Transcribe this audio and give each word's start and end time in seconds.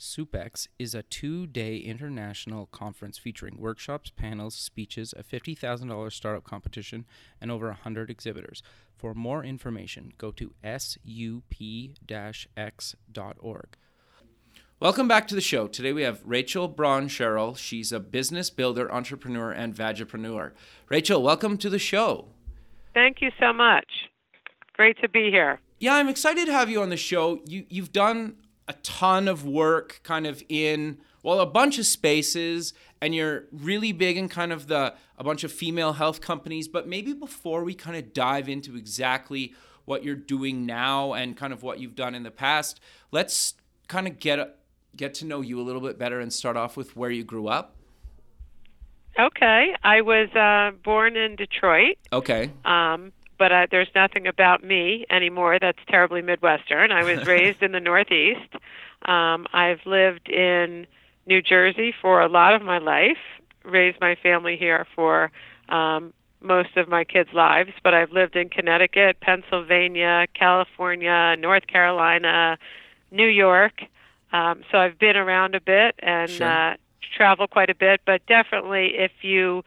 SoupX 0.00 0.66
is 0.78 0.94
a 0.94 1.02
two 1.02 1.46
day 1.46 1.76
international 1.76 2.64
conference 2.72 3.18
featuring 3.18 3.58
workshops, 3.60 4.08
panels, 4.08 4.54
speeches, 4.54 5.12
a 5.14 5.22
$50,000 5.22 6.10
startup 6.10 6.42
competition, 6.42 7.04
and 7.38 7.50
over 7.50 7.66
100 7.66 8.08
exhibitors. 8.08 8.62
For 8.96 9.12
more 9.12 9.44
information, 9.44 10.14
go 10.16 10.30
to 10.32 10.54
sup 10.64 11.54
x.org. 12.56 13.68
Welcome 14.80 15.06
back 15.06 15.28
to 15.28 15.34
the 15.34 15.42
show. 15.42 15.68
Today 15.68 15.92
we 15.92 16.02
have 16.02 16.22
Rachel 16.24 16.66
Braun 16.66 17.08
Scherl. 17.08 17.54
She's 17.54 17.92
a 17.92 18.00
business 18.00 18.48
builder, 18.48 18.90
entrepreneur, 18.90 19.50
and 19.50 19.74
vagipreneur. 19.74 20.52
Rachel, 20.88 21.22
welcome 21.22 21.58
to 21.58 21.68
the 21.68 21.78
show. 21.78 22.28
Thank 22.94 23.20
you 23.20 23.30
so 23.38 23.52
much. 23.52 24.08
Great 24.72 24.96
to 25.02 25.10
be 25.10 25.30
here. 25.30 25.60
Yeah, 25.78 25.96
I'm 25.96 26.08
excited 26.08 26.46
to 26.46 26.52
have 26.52 26.70
you 26.70 26.80
on 26.80 26.88
the 26.88 26.96
show. 26.96 27.42
You 27.44 27.66
you've 27.68 27.92
done 27.92 28.36
a 28.70 28.74
ton 28.84 29.26
of 29.26 29.44
work 29.44 30.00
kind 30.04 30.26
of 30.26 30.42
in 30.48 30.96
well 31.24 31.40
a 31.40 31.46
bunch 31.46 31.76
of 31.76 31.84
spaces 31.86 32.72
and 33.00 33.14
you're 33.14 33.44
really 33.50 33.90
big 33.90 34.16
in 34.16 34.28
kind 34.28 34.52
of 34.52 34.68
the 34.68 34.94
a 35.18 35.24
bunch 35.24 35.42
of 35.42 35.50
female 35.50 35.94
health 35.94 36.20
companies 36.20 36.68
but 36.68 36.86
maybe 36.86 37.12
before 37.12 37.64
we 37.64 37.74
kind 37.74 37.96
of 37.96 38.12
dive 38.12 38.48
into 38.48 38.76
exactly 38.76 39.52
what 39.86 40.04
you're 40.04 40.14
doing 40.14 40.64
now 40.64 41.14
and 41.14 41.36
kind 41.36 41.52
of 41.52 41.64
what 41.64 41.80
you've 41.80 41.96
done 41.96 42.14
in 42.14 42.22
the 42.22 42.30
past 42.30 42.78
let's 43.10 43.54
kind 43.88 44.06
of 44.06 44.20
get 44.20 44.60
get 44.96 45.14
to 45.14 45.24
know 45.24 45.40
you 45.40 45.60
a 45.60 45.62
little 45.62 45.80
bit 45.80 45.98
better 45.98 46.20
and 46.20 46.32
start 46.32 46.56
off 46.56 46.76
with 46.76 46.96
where 46.96 47.10
you 47.10 47.24
grew 47.24 47.48
up. 47.48 47.76
Okay. 49.18 49.74
I 49.82 50.00
was 50.00 50.28
uh, 50.34 50.76
born 50.84 51.16
in 51.16 51.36
detroit. 51.36 51.98
Okay. 52.12 52.50
Um, 52.64 53.12
but 53.40 53.50
uh, 53.50 53.66
there's 53.70 53.88
nothing 53.94 54.26
about 54.26 54.62
me 54.62 55.06
anymore 55.10 55.58
that's 55.58 55.78
terribly 55.88 56.20
Midwestern. 56.20 56.92
I 56.92 57.02
was 57.02 57.26
raised 57.26 57.62
in 57.62 57.72
the 57.72 57.80
Northeast. 57.80 58.54
Um, 59.06 59.46
I've 59.54 59.80
lived 59.86 60.28
in 60.28 60.86
New 61.26 61.40
Jersey 61.40 61.94
for 62.02 62.20
a 62.20 62.28
lot 62.28 62.54
of 62.54 62.60
my 62.60 62.76
life, 62.76 63.16
raised 63.64 63.98
my 63.98 64.14
family 64.22 64.58
here 64.58 64.86
for 64.94 65.32
um, 65.70 66.12
most 66.42 66.76
of 66.76 66.86
my 66.86 67.02
kids' 67.02 67.30
lives, 67.32 67.70
but 67.82 67.94
I've 67.94 68.12
lived 68.12 68.36
in 68.36 68.50
Connecticut, 68.50 69.20
Pennsylvania, 69.20 70.26
California, 70.34 71.34
North 71.38 71.66
Carolina, 71.66 72.58
New 73.10 73.26
York. 73.26 73.80
Um, 74.34 74.64
so 74.70 74.76
I've 74.76 74.98
been 74.98 75.16
around 75.16 75.54
a 75.54 75.62
bit 75.62 75.94
and 76.00 76.30
Sure. 76.30 76.46
uh, 76.46 76.74
traveled 77.16 77.50
quite 77.50 77.70
a 77.70 77.74
bit, 77.74 78.02
but 78.04 78.20
definitely 78.26 78.98
if 78.98 79.12
you 79.22 79.64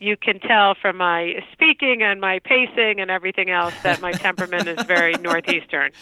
you 0.00 0.16
can 0.16 0.40
tell 0.40 0.74
from 0.80 0.96
my 0.96 1.34
speaking 1.52 2.02
and 2.02 2.20
my 2.20 2.40
pacing 2.40 3.00
and 3.00 3.10
everything 3.10 3.50
else 3.50 3.74
that 3.84 4.00
my 4.00 4.14
temperament 4.14 4.66
is 4.66 4.80
very 4.86 5.16
northeastern. 5.22 5.92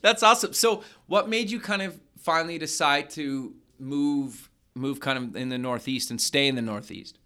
That's 0.00 0.22
awesome. 0.22 0.52
So, 0.54 0.82
what 1.06 1.28
made 1.28 1.50
you 1.50 1.60
kind 1.60 1.82
of 1.82 2.00
finally 2.18 2.58
decide 2.58 3.10
to 3.10 3.54
move 3.78 4.48
move 4.74 5.00
kind 5.00 5.18
of 5.18 5.36
in 5.36 5.50
the 5.50 5.58
Northeast 5.58 6.10
and 6.10 6.20
stay 6.20 6.48
in 6.48 6.54
the 6.54 6.62
Northeast? 6.62 7.18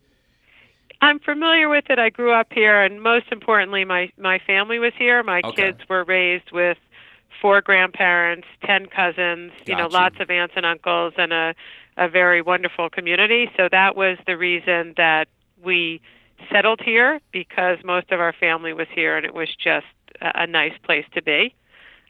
I'm 1.00 1.18
familiar 1.20 1.68
with 1.68 1.84
it. 1.90 1.98
I 1.98 2.08
grew 2.10 2.32
up 2.32 2.48
here, 2.52 2.82
and 2.82 3.00
most 3.02 3.26
importantly, 3.30 3.84
my 3.84 4.10
my 4.18 4.38
family 4.46 4.78
was 4.78 4.92
here. 4.98 5.22
My 5.22 5.42
Okay. 5.44 5.72
kids 5.72 5.78
were 5.88 6.04
raised 6.04 6.50
with 6.52 6.78
four 7.40 7.60
grandparents, 7.60 8.46
ten 8.64 8.86
cousins, 8.86 9.52
you 9.66 9.76
know, 9.76 9.86
lots 9.88 10.16
of 10.20 10.30
aunts 10.30 10.54
and 10.56 10.66
uncles, 10.66 11.14
and 11.16 11.32
a 11.32 11.54
a 11.96 12.08
very 12.08 12.42
wonderful 12.42 12.90
community. 12.90 13.48
So 13.56 13.68
that 13.70 13.94
was 13.94 14.18
the 14.26 14.36
reason 14.36 14.94
that 14.96 15.28
we 15.64 16.00
settled 16.50 16.80
here 16.84 17.20
because 17.32 17.78
most 17.84 18.10
of 18.12 18.20
our 18.20 18.32
family 18.32 18.72
was 18.72 18.86
here, 18.94 19.16
and 19.16 19.24
it 19.24 19.34
was 19.34 19.48
just 19.56 19.86
a, 20.20 20.42
a 20.42 20.46
nice 20.46 20.76
place 20.82 21.06
to 21.14 21.22
be. 21.22 21.54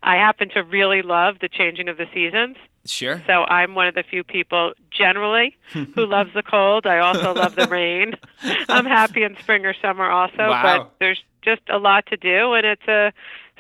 I 0.03 0.17
happen 0.17 0.51
to 0.51 0.63
really 0.63 1.03
love 1.03 1.37
the 1.41 1.49
changing 1.49 1.89
of 1.89 1.97
the 1.97 2.07
seasons. 2.13 2.57
Sure. 2.87 3.23
So 3.27 3.45
I'm 3.45 3.75
one 3.75 3.87
of 3.87 3.95
the 3.95 4.03
few 4.03 4.23
people 4.23 4.75
generally 4.91 5.57
who 5.73 5.87
loves 6.07 6.31
the 6.35 6.43
cold. 6.43 6.87
I 6.87 6.99
also 6.99 7.33
love 7.33 7.55
the 7.55 7.67
rain. 7.67 8.15
I'm 8.69 8.85
happy 8.85 9.23
in 9.23 9.37
spring 9.41 9.65
or 9.65 9.73
summer 9.81 10.11
also, 10.11 10.51
Wow. 10.51 10.63
but 10.63 10.93
there's 11.01 11.23
just 11.41 11.63
a 11.71 11.79
lot 11.79 12.05
to 12.07 12.19
do 12.19 12.53
and 12.53 12.67
it's 12.67 12.87
a 12.89 13.13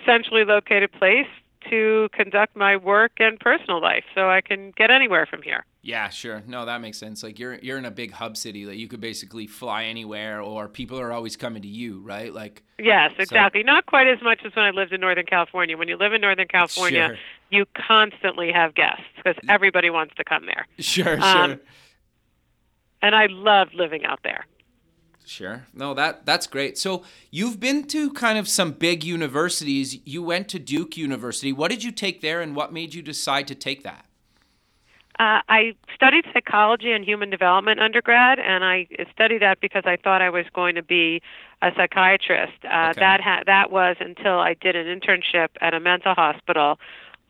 centrally 0.04 0.44
located 0.44 0.92
place 0.92 1.26
to 1.70 2.08
conduct 2.12 2.56
my 2.56 2.76
work 2.76 3.12
and 3.18 3.38
personal 3.40 3.80
life 3.80 4.04
so 4.14 4.28
I 4.30 4.40
can 4.40 4.72
get 4.76 4.90
anywhere 4.90 5.26
from 5.26 5.42
here. 5.42 5.64
Yeah, 5.82 6.08
sure. 6.08 6.42
No, 6.46 6.64
that 6.64 6.80
makes 6.80 6.96
sense. 6.98 7.22
Like 7.22 7.38
you're 7.38 7.54
you're 7.56 7.76
in 7.78 7.84
a 7.84 7.90
big 7.90 8.12
hub 8.12 8.36
city 8.36 8.64
that 8.64 8.76
you 8.76 8.88
could 8.88 9.00
basically 9.00 9.46
fly 9.46 9.84
anywhere, 9.84 10.40
or 10.40 10.66
people 10.68 10.98
are 10.98 11.12
always 11.12 11.36
coming 11.36 11.60
to 11.62 11.68
you, 11.68 12.00
right? 12.00 12.32
Like 12.32 12.62
Yes, 12.78 13.12
exactly. 13.18 13.62
Not 13.62 13.84
quite 13.86 14.06
as 14.08 14.20
much 14.22 14.40
as 14.44 14.54
when 14.56 14.64
I 14.64 14.70
lived 14.70 14.92
in 14.92 15.00
Northern 15.00 15.26
California. 15.26 15.76
When 15.76 15.88
you 15.88 15.96
live 15.96 16.12
in 16.14 16.20
Northern 16.22 16.48
California, 16.48 17.08
Sure. 17.08 17.18
you 17.50 17.66
constantly 17.76 18.50
have 18.50 18.74
guests 18.74 19.04
because 19.16 19.36
everybody 19.48 19.90
wants 19.90 20.14
to 20.16 20.24
come 20.24 20.46
there. 20.46 20.66
sure, 20.78 21.04
sure, 21.20 21.22
Um, 21.22 21.60
And 23.02 23.14
I 23.14 23.26
loved 23.26 23.74
living 23.74 24.04
out 24.06 24.20
there. 24.24 24.46
Sure. 25.24 25.66
No, 25.74 25.94
that 25.94 26.26
that's 26.26 26.46
great. 26.46 26.78
So 26.78 27.02
you've 27.30 27.58
been 27.60 27.84
to 27.88 28.12
kind 28.12 28.38
of 28.38 28.48
some 28.48 28.72
big 28.72 29.04
universities. 29.04 29.98
You 30.06 30.22
went 30.22 30.48
to 30.50 30.58
Duke 30.58 30.96
University. 30.96 31.52
What 31.52 31.70
did 31.70 31.82
you 31.84 31.90
take 31.92 32.20
there, 32.20 32.40
and 32.40 32.54
what 32.54 32.72
made 32.72 32.94
you 32.94 33.02
decide 33.02 33.46
to 33.48 33.54
take 33.54 33.82
that? 33.84 34.04
Uh, 35.16 35.38
I 35.48 35.76
studied 35.94 36.24
psychology 36.32 36.90
and 36.90 37.04
human 37.04 37.30
development 37.30 37.78
undergrad, 37.78 38.40
and 38.40 38.64
I 38.64 38.88
studied 39.12 39.42
that 39.42 39.60
because 39.60 39.84
I 39.86 39.96
thought 39.96 40.20
I 40.20 40.30
was 40.30 40.44
going 40.52 40.74
to 40.74 40.82
be 40.82 41.22
a 41.62 41.70
psychiatrist. 41.76 42.64
Uh, 42.64 42.88
Okay. 42.90 43.00
That 43.00 43.20
ha- 43.20 43.42
that 43.46 43.70
was 43.70 43.96
until 44.00 44.38
I 44.40 44.54
did 44.54 44.74
an 44.74 44.86
internship 44.86 45.48
at 45.60 45.72
a 45.72 45.78
mental 45.80 46.14
hospital 46.14 46.80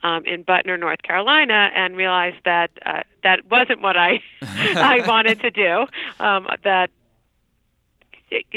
um, 0.02 0.24
in 0.24 0.44
Butner, 0.44 0.80
North 0.80 1.02
Carolina, 1.02 1.70
and 1.74 1.94
realized 1.96 2.38
that 2.46 2.70
uh, 2.86 3.02
that 3.22 3.50
wasn't 3.50 3.82
what 3.82 3.96
I 3.98 4.22
I 4.42 5.04
wanted 5.06 5.40
to 5.40 5.50
do. 5.50 5.84
Um, 6.20 6.46
that 6.64 6.90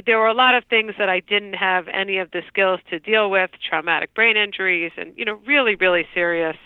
there 0.06 0.20
were 0.20 0.28
a 0.28 0.34
lot 0.34 0.56
of 0.56 0.64
things 0.66 0.94
that 0.98 1.10
I 1.10 1.20
didn't 1.20 1.54
have 1.54 1.88
any 1.88 2.18
of 2.18 2.32
the 2.32 2.42
skills 2.48 2.80
to 2.90 3.00
deal 3.00 3.30
with, 3.30 3.52
traumatic 3.68 4.14
brain 4.14 4.38
injuries, 4.38 4.92
and 4.98 5.14
you 5.16 5.26
know, 5.26 5.40
really, 5.46 5.76
really 5.76 6.08
serious 6.14 6.58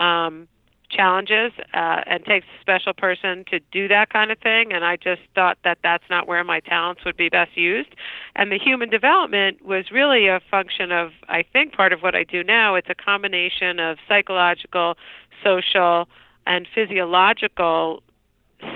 um, 0.00 0.48
challenges. 0.90 1.52
Uh, 1.72 2.02
and 2.06 2.24
takes 2.24 2.46
a 2.46 2.60
special 2.60 2.92
person 2.92 3.44
to 3.50 3.58
do 3.70 3.88
that 3.88 4.10
kind 4.10 4.30
of 4.30 4.38
thing. 4.38 4.72
And 4.72 4.84
I 4.84 4.96
just 4.96 5.22
thought 5.34 5.58
that 5.64 5.78
that's 5.82 6.04
not 6.10 6.28
where 6.28 6.44
my 6.44 6.60
talents 6.60 7.04
would 7.04 7.16
be 7.16 7.28
best 7.28 7.56
used. 7.56 7.94
And 8.36 8.52
the 8.52 8.58
human 8.58 8.90
development 8.90 9.64
was 9.64 9.90
really 9.90 10.28
a 10.28 10.40
function 10.50 10.92
of, 10.92 11.12
I 11.28 11.44
think, 11.50 11.72
part 11.72 11.92
of 11.92 12.00
what 12.00 12.14
I 12.14 12.24
do 12.24 12.44
now. 12.44 12.74
It's 12.74 12.90
a 12.90 12.94
combination 12.94 13.80
of 13.80 13.96
psychological, 14.06 14.96
social, 15.42 16.08
and 16.46 16.68
physiological 16.74 18.02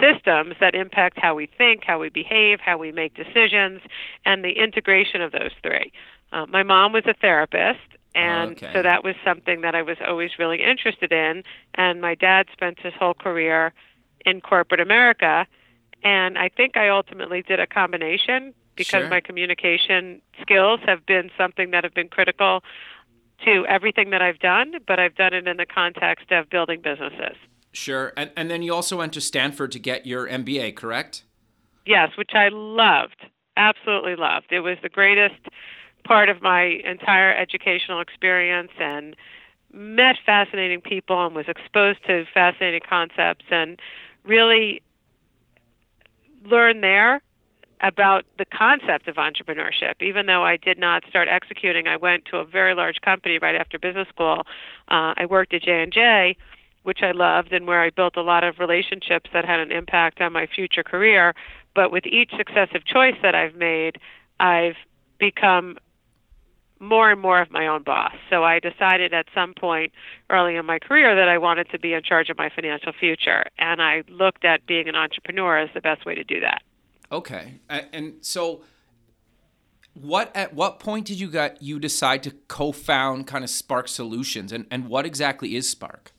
systems 0.00 0.54
that 0.60 0.74
impact 0.74 1.18
how 1.18 1.34
we 1.34 1.46
think, 1.46 1.84
how 1.84 1.98
we 1.98 2.08
behave, 2.08 2.60
how 2.60 2.76
we 2.76 2.92
make 2.92 3.14
decisions, 3.14 3.80
and 4.24 4.44
the 4.44 4.52
integration 4.52 5.20
of 5.22 5.32
those 5.32 5.52
three. 5.62 5.92
Uh, 6.32 6.46
my 6.46 6.62
mom 6.62 6.92
was 6.92 7.04
a 7.06 7.14
therapist, 7.14 7.80
and 8.14 8.52
Okay. 8.52 8.70
so 8.72 8.82
that 8.82 9.04
was 9.04 9.14
something 9.24 9.60
that 9.60 9.74
I 9.74 9.82
was 9.82 9.98
always 10.06 10.38
really 10.38 10.62
interested 10.62 11.12
in. 11.12 11.42
And 11.74 12.00
my 12.00 12.14
dad 12.14 12.46
spent 12.52 12.80
his 12.80 12.94
whole 12.94 13.14
career 13.14 13.72
in 14.24 14.40
corporate 14.40 14.80
America, 14.80 15.46
and 16.02 16.38
I 16.38 16.48
think 16.48 16.76
I 16.76 16.88
ultimately 16.88 17.42
did 17.42 17.60
a 17.60 17.66
combination 17.66 18.54
because 18.76 19.02
Sure. 19.02 19.08
my 19.08 19.20
communication 19.20 20.20
skills 20.42 20.80
have 20.84 21.06
been 21.06 21.30
something 21.38 21.70
that 21.70 21.84
have 21.84 21.94
been 21.94 22.08
critical 22.08 22.62
to 23.44 23.66
everything 23.66 24.10
that 24.10 24.22
I've 24.22 24.38
done, 24.38 24.74
but 24.86 24.98
I've 24.98 25.14
done 25.14 25.32
it 25.34 25.46
in 25.46 25.56
the 25.56 25.66
context 25.66 26.30
of 26.32 26.48
building 26.50 26.80
businesses. 26.80 27.36
Sure. 27.76 28.14
And 28.16 28.30
and 28.36 28.50
then 28.50 28.62
you 28.62 28.74
also 28.74 28.96
went 28.96 29.12
to 29.12 29.20
Stanford 29.20 29.70
to 29.72 29.78
get 29.78 30.06
your 30.06 30.26
MBA, 30.26 30.74
correct? 30.76 31.24
Yes, 31.84 32.10
which 32.16 32.30
I 32.32 32.48
loved. 32.50 33.26
Absolutely 33.58 34.16
loved. 34.16 34.46
It 34.50 34.60
was 34.60 34.78
the 34.82 34.88
greatest 34.88 35.34
part 36.04 36.30
of 36.30 36.40
my 36.40 36.80
entire 36.84 37.34
educational 37.36 38.00
experience 38.00 38.70
and 38.80 39.14
met 39.74 40.16
fascinating 40.24 40.80
people 40.80 41.26
and 41.26 41.36
was 41.36 41.48
exposed 41.48 41.98
to 42.06 42.24
fascinating 42.32 42.80
concepts 42.88 43.44
and 43.50 43.78
really 44.24 44.80
learned 46.46 46.82
there 46.82 47.20
about 47.82 48.24
the 48.38 48.46
concept 48.46 49.06
of 49.06 49.16
entrepreneurship. 49.16 50.00
Even 50.00 50.24
though 50.24 50.44
I 50.44 50.56
did 50.56 50.78
not 50.78 51.02
start 51.10 51.28
executing, 51.28 51.88
I 51.88 51.98
went 51.98 52.24
to 52.26 52.38
a 52.38 52.44
very 52.44 52.74
large 52.74 53.02
company 53.02 53.38
right 53.38 53.54
after 53.54 53.78
business 53.78 54.08
school. 54.08 54.46
Uh, 54.88 55.12
I 55.18 55.26
worked 55.28 55.52
at 55.52 55.62
J 55.62 55.82
and 55.82 55.92
J, 55.92 56.36
which 56.86 57.00
I 57.02 57.10
loved 57.10 57.52
and 57.52 57.66
where 57.66 57.82
I 57.82 57.90
built 57.90 58.16
a 58.16 58.22
lot 58.22 58.44
of 58.44 58.60
relationships 58.60 59.28
that 59.32 59.44
had 59.44 59.58
an 59.58 59.72
impact 59.72 60.20
on 60.20 60.32
my 60.32 60.46
future 60.46 60.84
career. 60.84 61.34
But 61.74 61.90
with 61.90 62.06
each 62.06 62.30
successive 62.36 62.84
choice 62.84 63.16
that 63.22 63.34
I've 63.34 63.56
made, 63.56 63.98
I've 64.38 64.76
become 65.18 65.78
more 66.78 67.10
and 67.10 67.20
more 67.20 67.40
of 67.40 67.50
my 67.50 67.66
own 67.66 67.82
boss. 67.82 68.12
So 68.30 68.44
I 68.44 68.60
decided 68.60 69.12
at 69.12 69.26
some 69.34 69.52
point 69.52 69.92
early 70.30 70.54
in 70.54 70.64
my 70.64 70.78
career 70.78 71.16
that 71.16 71.28
I 71.28 71.38
wanted 71.38 71.68
to 71.70 71.78
be 71.80 71.92
in 71.92 72.04
charge 72.04 72.30
of 72.30 72.38
my 72.38 72.50
financial 72.54 72.92
future. 72.92 73.46
And 73.58 73.82
I 73.82 74.04
looked 74.08 74.44
at 74.44 74.64
being 74.64 74.88
an 74.88 74.94
entrepreneur 74.94 75.58
as 75.58 75.70
the 75.74 75.80
best 75.80 76.06
way 76.06 76.14
to 76.14 76.22
do 76.22 76.38
that. 76.38 76.62
Okay. 77.10 77.58
And 77.68 78.14
so 78.20 78.60
what 79.94 80.30
at 80.36 80.54
what 80.54 80.78
point 80.78 81.06
did 81.06 81.18
you 81.18 81.28
got 81.28 81.60
you 81.60 81.80
decide 81.80 82.22
to 82.22 82.30
co-found 82.46 83.26
kind 83.26 83.42
of 83.42 83.50
Spark 83.50 83.88
Solutions 83.88 84.52
and, 84.52 84.66
and 84.70 84.86
what 84.86 85.04
exactly 85.04 85.56
is 85.56 85.68
Spark? 85.68 86.12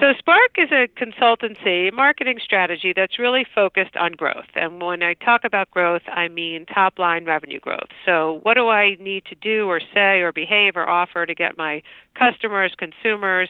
So, 0.00 0.12
Spark 0.18 0.56
is 0.58 0.70
a 0.72 0.88
consultancy 0.88 1.92
marketing 1.92 2.38
strategy 2.42 2.92
that's 2.94 3.18
really 3.18 3.46
focused 3.54 3.96
on 3.96 4.12
growth. 4.12 4.48
And 4.56 4.82
when 4.82 5.02
I 5.04 5.14
talk 5.14 5.44
about 5.44 5.70
growth, 5.70 6.02
I 6.08 6.26
mean 6.26 6.66
top 6.66 6.98
line 6.98 7.24
revenue 7.24 7.60
growth. 7.60 7.90
So, 8.04 8.40
what 8.42 8.54
do 8.54 8.68
I 8.68 8.96
need 8.98 9.24
to 9.26 9.36
do 9.36 9.68
or 9.68 9.80
say 9.80 10.20
or 10.20 10.32
behave 10.32 10.76
or 10.76 10.88
offer 10.88 11.26
to 11.26 11.34
get 11.34 11.56
my 11.56 11.82
customers, 12.14 12.74
consumers, 12.76 13.48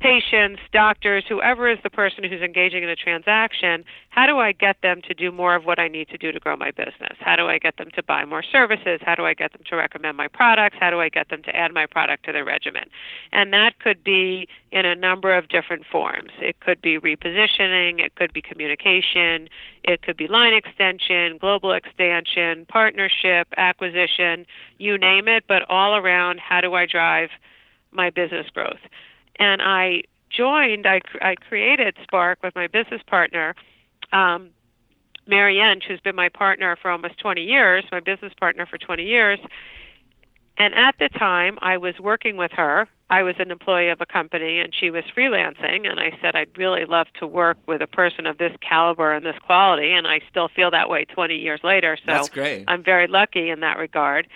patients, 0.00 0.60
doctors, 0.72 1.24
whoever 1.26 1.70
is 1.70 1.78
the 1.82 1.90
person 1.90 2.22
who's 2.24 2.42
engaging 2.42 2.82
in 2.82 2.88
a 2.88 2.96
transaction, 2.96 3.82
how 4.10 4.26
do 4.26 4.38
I 4.38 4.52
get 4.52 4.76
them 4.82 5.00
to 5.08 5.14
do 5.14 5.32
more 5.32 5.54
of 5.54 5.64
what 5.64 5.78
I 5.78 5.88
need 5.88 6.08
to 6.08 6.18
do 6.18 6.32
to 6.32 6.38
grow 6.38 6.54
my 6.54 6.70
business? 6.70 7.16
How 7.18 7.34
do 7.34 7.46
I 7.46 7.58
get 7.58 7.78
them 7.78 7.88
to 7.94 8.02
buy 8.02 8.24
more 8.24 8.42
services? 8.42 9.00
How 9.02 9.14
do 9.14 9.24
I 9.24 9.32
get 9.32 9.52
them 9.52 9.62
to 9.70 9.76
recommend 9.76 10.16
my 10.16 10.28
products? 10.28 10.76
How 10.78 10.90
do 10.90 11.00
I 11.00 11.08
get 11.08 11.30
them 11.30 11.42
to 11.44 11.56
add 11.56 11.72
my 11.72 11.86
product 11.86 12.26
to 12.26 12.32
their 12.32 12.44
regimen? 12.44 12.84
And 13.32 13.52
that 13.54 13.78
could 13.78 14.04
be 14.04 14.48
in 14.70 14.84
a 14.84 14.94
number 14.94 15.34
of 15.34 15.48
different 15.48 15.84
forms. 15.90 16.30
It 16.40 16.60
could 16.60 16.82
be 16.82 16.98
repositioning, 16.98 17.98
it 18.00 18.14
could 18.16 18.34
be 18.34 18.42
communication, 18.42 19.48
it 19.82 20.02
could 20.02 20.18
be 20.18 20.28
line 20.28 20.52
extension, 20.52 21.38
global 21.38 21.72
expansion, 21.72 22.66
partnership, 22.68 23.48
acquisition, 23.56 24.44
you 24.78 24.98
name 24.98 25.26
it, 25.26 25.44
but 25.48 25.62
all 25.70 25.96
around 25.96 26.38
how 26.38 26.60
do 26.60 26.74
I 26.74 26.84
drive 26.84 27.30
my 27.92 28.10
business 28.10 28.46
growth 28.52 28.80
and 29.38 29.62
I 29.62 30.02
joined, 30.30 30.86
I, 30.86 31.00
I 31.20 31.34
created 31.34 31.96
Spark 32.02 32.42
with 32.42 32.54
my 32.54 32.66
business 32.66 33.02
partner, 33.06 33.54
um, 34.12 34.50
Mary 35.26 35.56
Ench, 35.56 35.84
who's 35.88 36.00
been 36.00 36.16
my 36.16 36.28
partner 36.28 36.76
for 36.80 36.90
almost 36.90 37.18
20 37.18 37.42
years, 37.42 37.84
my 37.90 38.00
business 38.00 38.32
partner 38.38 38.66
for 38.66 38.78
20 38.78 39.04
years. 39.04 39.40
And 40.58 40.74
at 40.74 40.94
the 40.98 41.08
time, 41.08 41.58
I 41.60 41.76
was 41.76 41.94
working 42.00 42.36
with 42.36 42.52
her. 42.52 42.88
I 43.10 43.22
was 43.22 43.34
an 43.38 43.50
employee 43.50 43.90
of 43.90 44.00
a 44.00 44.06
company, 44.06 44.58
and 44.58 44.74
she 44.74 44.90
was 44.90 45.04
freelancing. 45.16 45.88
And 45.88 46.00
I 46.00 46.16
said, 46.22 46.34
I'd 46.34 46.56
really 46.56 46.86
love 46.86 47.08
to 47.20 47.26
work 47.26 47.58
with 47.66 47.82
a 47.82 47.86
person 47.86 48.26
of 48.26 48.38
this 48.38 48.52
caliber 48.60 49.12
and 49.12 49.24
this 49.24 49.36
quality. 49.44 49.92
And 49.92 50.06
I 50.06 50.20
still 50.30 50.48
feel 50.48 50.70
that 50.70 50.88
way 50.88 51.04
20 51.04 51.36
years 51.36 51.60
later. 51.62 51.96
So 51.96 52.04
That's 52.06 52.28
great. 52.28 52.64
I'm 52.68 52.82
very 52.82 53.06
lucky 53.06 53.50
in 53.50 53.60
that 53.60 53.78
regard. 53.78 54.28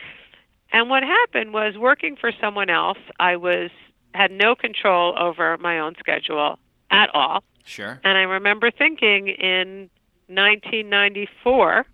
And 0.72 0.90
what 0.90 1.02
happened 1.02 1.52
was 1.52 1.76
working 1.76 2.16
for 2.16 2.32
someone 2.40 2.70
else, 2.70 2.98
I 3.18 3.36
was 3.36 3.70
had 4.14 4.30
no 4.30 4.54
control 4.54 5.14
over 5.18 5.56
my 5.58 5.78
own 5.78 5.94
schedule 5.98 6.58
at 6.90 7.10
all. 7.14 7.42
Sure. 7.64 8.00
And 8.02 8.18
I 8.18 8.22
remember 8.22 8.70
thinking 8.70 9.28
in 9.28 9.90
1994, 10.28 11.86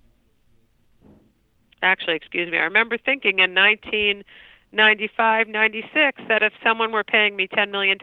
actually, 1.82 2.16
excuse 2.16 2.50
me, 2.50 2.58
I 2.58 2.62
remember 2.62 2.96
thinking 2.98 3.38
in 3.40 3.54
1995, 3.54 5.48
96 5.48 6.22
that 6.28 6.42
if 6.42 6.52
someone 6.62 6.92
were 6.92 7.04
paying 7.04 7.36
me 7.36 7.48
$10 7.48 7.70
million 7.70 7.98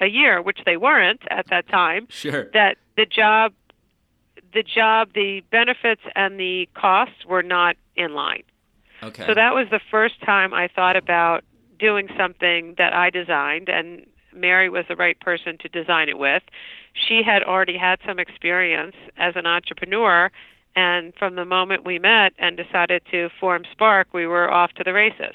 a 0.00 0.06
year, 0.06 0.40
which 0.40 0.60
they 0.64 0.76
weren't 0.76 1.22
at 1.30 1.46
that 1.50 1.68
time, 1.68 2.06
sure. 2.08 2.50
that 2.52 2.76
the 2.96 3.06
job 3.06 3.52
the 4.52 4.62
job, 4.62 5.12
the 5.14 5.42
benefits 5.50 6.00
and 6.14 6.40
the 6.40 6.68
costs 6.74 7.26
were 7.26 7.42
not 7.42 7.76
in 7.94 8.14
line. 8.14 8.42
Okay. 9.02 9.26
So 9.26 9.34
that 9.34 9.54
was 9.54 9.66
the 9.70 9.80
first 9.90 10.20
time 10.22 10.54
I 10.54 10.68
thought 10.68 10.96
about 10.96 11.44
doing 11.78 12.08
something 12.16 12.74
that 12.78 12.92
I 12.92 13.10
designed, 13.10 13.68
and 13.68 14.06
Mary 14.34 14.68
was 14.68 14.84
the 14.88 14.96
right 14.96 15.18
person 15.20 15.56
to 15.58 15.68
design 15.68 16.08
it 16.08 16.18
with. 16.18 16.42
She 16.92 17.22
had 17.24 17.42
already 17.42 17.76
had 17.76 17.98
some 18.06 18.18
experience 18.18 18.96
as 19.16 19.34
an 19.36 19.46
entrepreneur, 19.46 20.30
and 20.74 21.14
from 21.18 21.36
the 21.36 21.44
moment 21.44 21.84
we 21.84 21.98
met 21.98 22.32
and 22.38 22.56
decided 22.56 23.02
to 23.10 23.30
form 23.40 23.64
Spark, 23.72 24.08
we 24.12 24.26
were 24.26 24.50
off 24.50 24.72
to 24.74 24.84
the 24.84 24.92
races. 24.92 25.34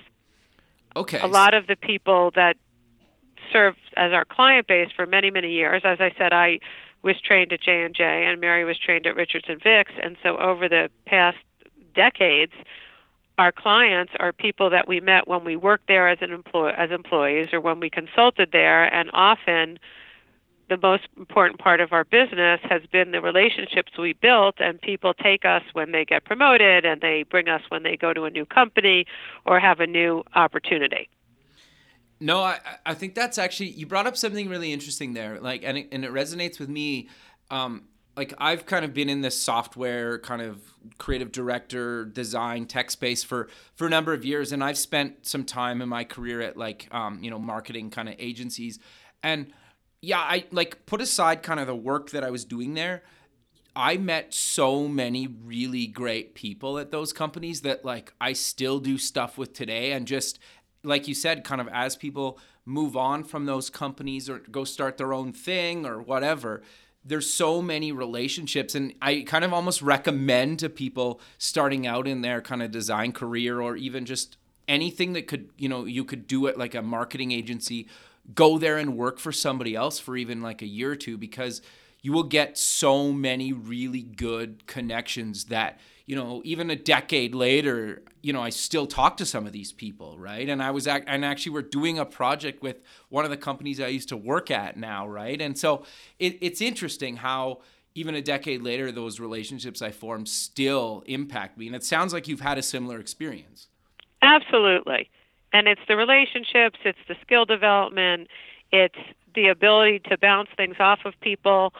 Okay. 0.95 1.19
A 1.19 1.27
lot 1.27 1.53
of 1.53 1.67
the 1.67 1.75
people 1.75 2.31
that 2.35 2.57
served 3.51 3.79
as 3.97 4.11
our 4.11 4.25
client 4.25 4.67
base 4.67 4.89
for 4.95 5.05
many, 5.05 5.31
many 5.31 5.51
years, 5.51 5.81
as 5.83 5.99
I 5.99 6.11
said, 6.17 6.33
I 6.33 6.59
was 7.03 7.15
trained 7.19 7.51
at 7.51 7.61
J 7.61 7.83
and 7.83 7.95
J, 7.95 8.25
and 8.27 8.39
Mary 8.39 8.63
was 8.63 8.77
trained 8.77 9.07
at 9.07 9.15
Richardson 9.15 9.57
Vicks, 9.59 9.93
and 10.01 10.17
so 10.21 10.37
over 10.37 10.69
the 10.69 10.89
past 11.05 11.37
decades, 11.95 12.53
our 13.41 13.51
clients 13.51 14.13
are 14.19 14.31
people 14.31 14.69
that 14.69 14.87
we 14.87 14.99
met 14.99 15.27
when 15.27 15.43
we 15.43 15.55
worked 15.55 15.87
there 15.87 16.07
as 16.07 16.19
an 16.21 16.43
as 16.77 16.91
employees 16.91 17.47
or 17.51 17.59
when 17.59 17.79
we 17.79 17.89
consulted 17.89 18.49
there 18.51 18.83
and 18.93 19.09
often 19.13 19.79
the 20.69 20.77
most 20.77 21.07
important 21.17 21.59
part 21.59 21.81
of 21.81 21.91
our 21.91 22.03
business 22.03 22.59
has 22.63 22.83
been 22.91 23.09
the 23.09 23.19
relationships 23.19 23.93
we 23.97 24.13
built 24.13 24.55
and 24.59 24.79
people 24.79 25.15
take 25.15 25.43
us 25.43 25.63
when 25.73 25.91
they 25.91 26.05
get 26.05 26.23
promoted 26.23 26.85
and 26.85 27.01
they 27.01 27.23
bring 27.23 27.49
us 27.49 27.63
when 27.69 27.81
they 27.81 27.97
go 27.97 28.13
to 28.13 28.25
a 28.25 28.29
new 28.29 28.45
company 28.45 29.07
or 29.43 29.59
have 29.59 29.79
a 29.79 29.87
new 29.87 30.23
opportunity. 30.35 31.09
No 32.19 32.43
i 32.43 32.59
i 32.85 32.93
think 32.93 33.15
that's 33.15 33.39
actually 33.39 33.71
you 33.71 33.87
brought 33.87 34.05
up 34.05 34.15
something 34.15 34.49
really 34.49 34.71
interesting 34.71 35.15
there 35.15 35.39
like 35.39 35.63
and 35.63 35.79
it, 35.79 35.87
and 35.91 36.05
it 36.05 36.11
resonates 36.11 36.59
with 36.59 36.69
me 36.69 37.09
um, 37.49 37.87
like 38.15 38.33
I've 38.37 38.65
kind 38.65 38.83
of 38.83 38.93
been 38.93 39.09
in 39.09 39.21
this 39.21 39.39
software 39.39 40.19
kind 40.19 40.41
of 40.41 40.61
creative 40.97 41.31
director 41.31 42.05
design 42.05 42.65
tech 42.65 42.91
space 42.91 43.23
for 43.23 43.47
for 43.75 43.87
a 43.87 43.89
number 43.89 44.13
of 44.13 44.25
years 44.25 44.51
and 44.51 44.63
I've 44.63 44.77
spent 44.77 45.25
some 45.25 45.45
time 45.45 45.81
in 45.81 45.89
my 45.89 46.03
career 46.03 46.41
at 46.41 46.57
like 46.57 46.87
um, 46.91 47.23
you 47.23 47.29
know 47.29 47.39
marketing 47.39 47.89
kind 47.89 48.09
of 48.09 48.15
agencies. 48.19 48.79
And 49.23 49.53
yeah 50.01 50.19
I 50.19 50.45
like 50.51 50.85
put 50.85 51.01
aside 51.01 51.43
kind 51.43 51.59
of 51.59 51.67
the 51.67 51.75
work 51.75 52.09
that 52.11 52.23
I 52.23 52.29
was 52.29 52.45
doing 52.45 52.73
there 52.73 53.03
I 53.75 53.97
met 53.97 54.33
so 54.33 54.87
many 54.87 55.27
really 55.27 55.87
great 55.87 56.35
people 56.35 56.77
at 56.77 56.91
those 56.91 57.13
companies 57.13 57.61
that 57.61 57.85
like 57.85 58.13
I 58.19 58.33
still 58.33 58.79
do 58.79 58.97
stuff 58.97 59.37
with 59.37 59.53
today 59.53 59.93
and 59.93 60.05
just 60.05 60.39
like 60.83 61.07
you 61.07 61.13
said 61.13 61.43
kind 61.43 61.61
of 61.61 61.69
as 61.69 61.95
people 61.95 62.37
move 62.65 62.97
on 62.97 63.23
from 63.23 63.45
those 63.45 63.69
companies 63.69 64.29
or 64.29 64.39
go 64.39 64.63
start 64.65 64.97
their 64.97 65.13
own 65.13 65.31
thing 65.31 65.85
or 65.85 66.01
whatever 66.01 66.61
there's 67.03 67.31
so 67.31 67.61
many 67.61 67.91
relationships 67.91 68.75
and 68.75 68.93
i 69.01 69.21
kind 69.21 69.43
of 69.43 69.53
almost 69.53 69.81
recommend 69.81 70.59
to 70.59 70.69
people 70.69 71.19
starting 71.37 71.87
out 71.87 72.07
in 72.07 72.21
their 72.21 72.41
kind 72.41 72.61
of 72.61 72.71
design 72.71 73.11
career 73.11 73.59
or 73.59 73.75
even 73.75 74.05
just 74.05 74.37
anything 74.67 75.13
that 75.13 75.27
could 75.27 75.49
you 75.57 75.67
know 75.67 75.85
you 75.85 76.03
could 76.03 76.27
do 76.27 76.45
it 76.47 76.57
like 76.57 76.75
a 76.75 76.81
marketing 76.81 77.31
agency 77.31 77.87
go 78.35 78.57
there 78.57 78.77
and 78.77 78.95
work 78.95 79.19
for 79.19 79.31
somebody 79.31 79.75
else 79.75 79.99
for 79.99 80.15
even 80.15 80.41
like 80.41 80.61
a 80.61 80.67
year 80.67 80.91
or 80.91 80.95
two 80.95 81.17
because 81.17 81.61
you 82.01 82.11
will 82.11 82.23
get 82.23 82.57
so 82.57 83.11
many 83.11 83.53
really 83.53 84.01
good 84.01 84.65
connections 84.67 85.45
that 85.45 85.79
you 86.05 86.15
know 86.15 86.41
even 86.43 86.69
a 86.69 86.75
decade 86.75 87.33
later 87.35 88.01
you 88.21 88.33
know 88.33 88.41
i 88.41 88.49
still 88.49 88.87
talk 88.87 89.17
to 89.17 89.25
some 89.25 89.45
of 89.45 89.53
these 89.53 89.71
people 89.71 90.17
right? 90.17 90.49
And 90.49 90.61
i 90.61 90.71
was 90.71 90.87
ac- 90.87 91.03
and 91.07 91.23
actually 91.25 91.53
we're 91.53 91.61
doing 91.61 91.99
a 91.99 92.05
project 92.05 92.61
with 92.61 92.81
one 93.09 93.25
of 93.25 93.31
the 93.31 93.37
companies 93.37 93.79
i 93.79 93.87
used 93.87 94.09
to 94.09 94.17
work 94.17 94.51
at 94.51 94.77
now 94.77 95.07
right? 95.07 95.41
And 95.41 95.57
so 95.57 95.83
it, 96.19 96.37
it's 96.41 96.61
interesting 96.61 97.17
how 97.17 97.61
even 97.95 98.15
a 98.15 98.21
decade 98.21 98.61
later 98.61 98.91
those 98.91 99.19
relationships 99.19 99.81
i 99.81 99.91
formed 99.91 100.27
still 100.27 101.03
impact 101.05 101.57
me. 101.57 101.67
And 101.67 101.75
it 101.75 101.83
sounds 101.83 102.13
like 102.13 102.27
you've 102.27 102.41
had 102.41 102.57
a 102.57 102.63
similar 102.63 102.99
experience. 102.99 103.67
Absolutely. 104.21 105.09
And 105.53 105.67
it's 105.67 105.81
the 105.87 105.95
relationships 105.95 106.79
it's 106.83 106.99
the 107.07 107.15
skill 107.21 107.45
development 107.45 108.27
it's 108.71 108.95
the 109.35 109.47
ability 109.47 109.99
to 110.09 110.17
bounce 110.17 110.49
things 110.57 110.75
off 110.79 110.99
of 111.05 111.13
people 111.21 111.73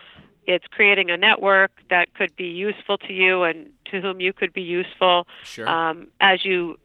it's 0.48 0.66
creating 0.68 1.10
a 1.12 1.18
network 1.18 1.72
that 1.90 2.14
could 2.14 2.36
be 2.36 2.48
useful 2.48 2.98
to 2.98 3.14
you 3.14 3.44
and 3.44 3.70
to 3.86 4.02
whom 4.02 4.20
you 4.20 4.34
could 4.34 4.54
be 4.54 4.62
useful 4.62 5.28
sure. 5.44 5.68
um, 5.68 6.08
as 6.20 6.44
you 6.46 6.78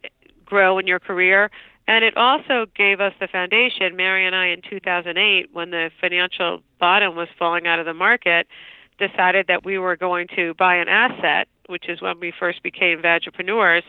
grow 0.44 0.78
in 0.78 0.86
your 0.86 1.00
career. 1.00 1.50
And 1.88 2.04
it 2.04 2.16
also 2.16 2.66
gave 2.74 3.00
us 3.00 3.12
the 3.20 3.28
foundation. 3.28 3.94
Mary 3.94 4.26
and 4.26 4.34
I, 4.34 4.46
in 4.46 4.60
2008, 4.68 5.50
when 5.52 5.70
the 5.70 5.90
financial 6.00 6.60
bottom 6.80 7.14
was 7.14 7.28
falling 7.38 7.66
out 7.66 7.78
of 7.78 7.86
the 7.86 7.94
market, 7.94 8.48
decided 8.98 9.46
that 9.46 9.64
we 9.64 9.78
were 9.78 9.96
going 9.96 10.26
to 10.34 10.54
buy 10.54 10.76
an 10.76 10.88
asset, 10.88 11.48
which 11.66 11.88
is 11.88 12.00
when 12.00 12.18
we 12.18 12.32
first 12.36 12.62
became 12.62 13.00
Vagipreneurs. 13.02 13.82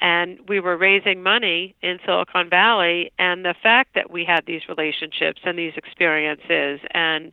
And 0.00 0.38
we 0.48 0.58
were 0.58 0.76
raising 0.76 1.22
money 1.22 1.74
in 1.82 1.98
Silicon 2.04 2.48
Valley. 2.48 3.12
And 3.18 3.44
the 3.44 3.54
fact 3.62 3.94
that 3.94 4.10
we 4.10 4.24
had 4.24 4.46
these 4.46 4.62
relationships 4.68 5.42
and 5.44 5.58
these 5.58 5.74
experiences 5.76 6.80
and 6.92 7.30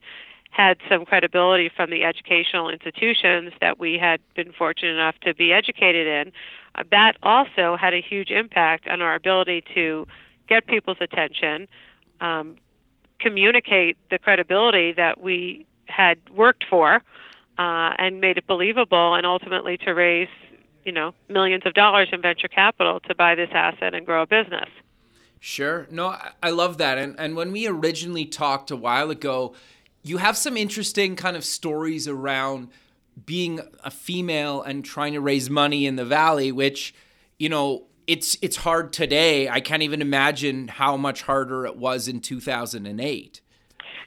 had 0.52 0.78
some 0.90 1.06
credibility 1.06 1.72
from 1.74 1.90
the 1.90 2.04
educational 2.04 2.70
institutions 2.70 3.54
that 3.62 3.80
we 3.80 3.98
had 3.98 4.20
been 4.36 4.52
fortunate 4.52 4.92
enough 4.92 5.16
to 5.22 5.34
be 5.34 5.52
educated 5.52 6.06
in, 6.06 6.32
uh, 6.76 6.84
that 6.92 7.18
also 7.24 7.78
had 7.78 7.94
a 7.94 8.02
huge 8.02 8.30
impact 8.30 8.88
on 8.88 9.02
our 9.02 9.16
ability 9.16 9.64
to 9.74 10.06
get 10.48 10.68
people's 10.68 10.98
attention, 11.00 11.68
um, 12.20 12.58
communicate 13.20 13.98
the 14.10 14.20
credibility 14.20 14.92
that 14.92 15.22
we 15.22 15.66
had 15.86 16.18
worked 16.30 16.66
for 16.70 17.02
uh, 17.58 17.94
and 17.98 18.20
made 18.20 18.38
it 18.38 18.46
believable, 18.46 19.16
and 19.16 19.26
ultimately 19.26 19.78
to 19.78 19.92
raise, 19.92 20.28
you 20.84 20.92
know, 20.92 21.14
millions 21.30 21.64
of 21.66 21.74
dollars 21.74 22.10
in 22.12 22.22
venture 22.22 22.48
capital 22.50 23.00
to 23.00 23.16
buy 23.16 23.36
this 23.36 23.50
asset 23.54 23.94
and 23.94 24.06
grow 24.06 24.24
a 24.24 24.28
business. 24.28 24.70
Sure. 25.40 25.88
No, 25.90 26.16
I 26.44 26.50
love 26.52 26.78
that. 26.78 26.98
And 26.98 27.20
and 27.20 27.36
when 27.36 27.52
we 27.52 27.68
originally 27.68 28.26
talked 28.26 28.70
a 28.70 28.76
while 28.76 29.10
ago, 29.10 29.56
you 30.04 30.18
have 30.18 30.38
some 30.38 30.58
interesting 30.58 31.16
kind 31.16 31.38
of 31.38 31.44
stories 31.44 32.08
around 32.08 32.70
being 33.26 33.60
a 33.84 33.92
female 33.92 34.62
and 34.62 34.84
trying 34.84 35.14
to 35.14 35.22
raise 35.22 35.50
money 35.50 35.86
in 35.86 35.96
the 35.96 36.06
valley, 36.06 36.52
which, 36.52 36.94
you 37.38 37.50
know, 37.50 37.84
it's 38.08 38.38
it's 38.42 38.58
hard 38.58 38.94
today. 38.94 39.48
I 39.48 39.62
can't 39.62 39.84
even 39.84 40.02
imagine 40.02 40.68
how 40.68 40.98
much 40.98 41.22
harder 41.22 41.66
it 41.66 41.78
was 41.78 42.08
in 42.08 42.20
2008. 42.20 43.42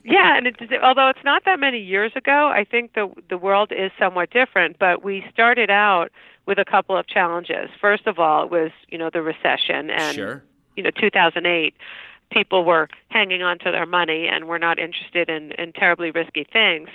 Yeah, 0.04 0.36
and 0.36 0.46
it, 0.46 0.56
although 0.82 1.08
it's 1.08 1.24
not 1.24 1.44
that 1.46 1.58
many 1.58 1.78
years 1.78 2.12
ago, 2.14 2.48
I 2.48 2.64
think 2.64 2.92
the 2.94 3.10
the 3.30 3.38
world 3.38 3.72
is 3.72 3.90
somewhat 3.98 4.30
different. 4.30 4.78
But 4.78 5.04
we 5.04 5.24
started 5.32 5.70
out 5.70 6.10
with 6.46 6.58
a 6.58 6.64
couple 6.64 6.96
of 6.96 7.06
challenges. 7.06 7.70
First 7.80 8.06
of 8.06 8.18
all, 8.18 8.44
it 8.44 8.50
was 8.50 8.70
you 8.88 8.98
know 8.98 9.10
the 9.10 9.22
recession 9.22 9.90
and 9.90 10.14
sure. 10.14 10.44
you 10.76 10.82
know 10.82 10.90
2008 10.90 11.74
people 12.34 12.64
were 12.64 12.88
hanging 13.08 13.42
on 13.42 13.58
to 13.60 13.70
their 13.70 13.86
money 13.86 14.26
and 14.26 14.46
were 14.46 14.58
not 14.58 14.78
interested 14.78 15.30
in, 15.30 15.52
in 15.52 15.72
terribly 15.72 16.10
risky 16.10 16.44
things. 16.52 16.88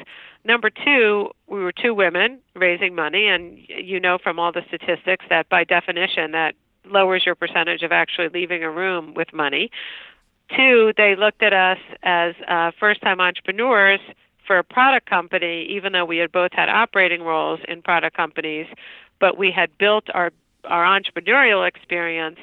Number 0.43 0.69
two, 0.69 1.29
we 1.47 1.59
were 1.59 1.71
two 1.71 1.93
women 1.93 2.39
raising 2.55 2.93
money, 2.93 3.27
and 3.27 3.57
you 3.67 3.99
know 3.99 4.17
from 4.21 4.37
all 4.37 4.51
the 4.51 4.63
statistics 4.67 5.25
that 5.29 5.49
by 5.49 5.63
definition 5.63 6.31
that 6.31 6.53
lowers 6.85 7.25
your 7.25 7.35
percentage 7.35 7.81
of 7.83 7.91
actually 7.91 8.29
leaving 8.29 8.63
a 8.63 8.69
room 8.69 9.13
with 9.13 9.33
money. 9.33 9.71
Two, 10.55 10.93
they 10.97 11.15
looked 11.15 11.43
at 11.43 11.53
us 11.53 11.77
as 12.03 12.35
uh, 12.47 12.71
first 12.79 13.01
time 13.01 13.21
entrepreneurs 13.21 13.99
for 14.45 14.57
a 14.57 14.63
product 14.63 15.07
company, 15.07 15.67
even 15.69 15.93
though 15.93 16.05
we 16.05 16.17
had 16.17 16.31
both 16.31 16.51
had 16.53 16.69
operating 16.69 17.21
roles 17.21 17.59
in 17.67 17.81
product 17.81 18.17
companies, 18.17 18.65
but 19.19 19.37
we 19.37 19.51
had 19.51 19.69
built 19.77 20.05
our, 20.13 20.31
our 20.63 20.83
entrepreneurial 20.99 21.67
experience 21.67 22.39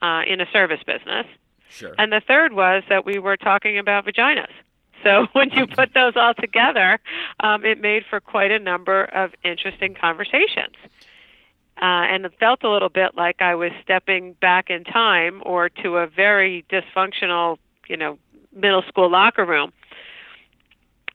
uh, 0.00 0.22
in 0.26 0.40
a 0.40 0.46
service 0.52 0.80
business. 0.86 1.26
Sure. 1.70 1.94
And 1.98 2.12
the 2.12 2.20
third 2.20 2.52
was 2.52 2.82
that 2.88 3.04
we 3.04 3.18
were 3.18 3.36
talking 3.36 3.78
about 3.78 4.04
vaginas. 4.04 4.50
So 5.02 5.26
when 5.32 5.50
you 5.50 5.66
put 5.66 5.94
those 5.94 6.14
all 6.16 6.34
together, 6.34 6.98
um, 7.40 7.64
it 7.64 7.80
made 7.80 8.04
for 8.08 8.20
quite 8.20 8.50
a 8.50 8.58
number 8.58 9.04
of 9.04 9.32
interesting 9.44 9.94
conversations. 9.94 10.76
Uh, 11.80 12.04
and 12.10 12.26
it 12.26 12.32
felt 12.38 12.62
a 12.62 12.70
little 12.70 12.90
bit 12.90 13.16
like 13.16 13.40
I 13.40 13.54
was 13.54 13.72
stepping 13.82 14.34
back 14.34 14.68
in 14.68 14.84
time 14.84 15.42
or 15.46 15.70
to 15.82 15.96
a 15.96 16.06
very 16.06 16.64
dysfunctional, 16.70 17.56
you 17.88 17.96
know, 17.96 18.18
middle 18.54 18.82
school 18.82 19.10
locker 19.10 19.46
room. 19.46 19.72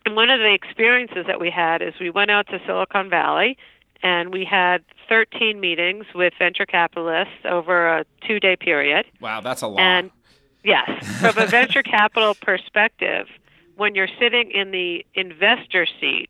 And 0.05 0.15
one 0.15 0.29
of 0.29 0.39
the 0.39 0.53
experiences 0.53 1.25
that 1.27 1.39
we 1.39 1.51
had 1.51 1.81
is 1.81 1.93
we 1.99 2.09
went 2.09 2.31
out 2.31 2.47
to 2.47 2.59
Silicon 2.65 3.09
Valley 3.09 3.57
and 4.01 4.31
we 4.31 4.45
had 4.45 4.83
13 5.07 5.59
meetings 5.59 6.05
with 6.13 6.33
venture 6.37 6.65
capitalists 6.65 7.33
over 7.43 7.99
a 7.99 8.05
two 8.27 8.39
day 8.39 8.55
period. 8.55 9.05
Wow, 9.19 9.41
that's 9.41 9.61
a 9.61 9.67
lot. 9.67 9.79
And 9.79 10.11
yes, 10.65 10.89
from 11.19 11.37
a 11.37 11.47
venture 11.59 11.83
capital 11.83 12.35
perspective, 12.35 13.27
when 13.77 13.95
you're 13.95 14.09
sitting 14.19 14.51
in 14.51 14.71
the 14.71 15.05
investor 15.13 15.85
seat, 15.99 16.29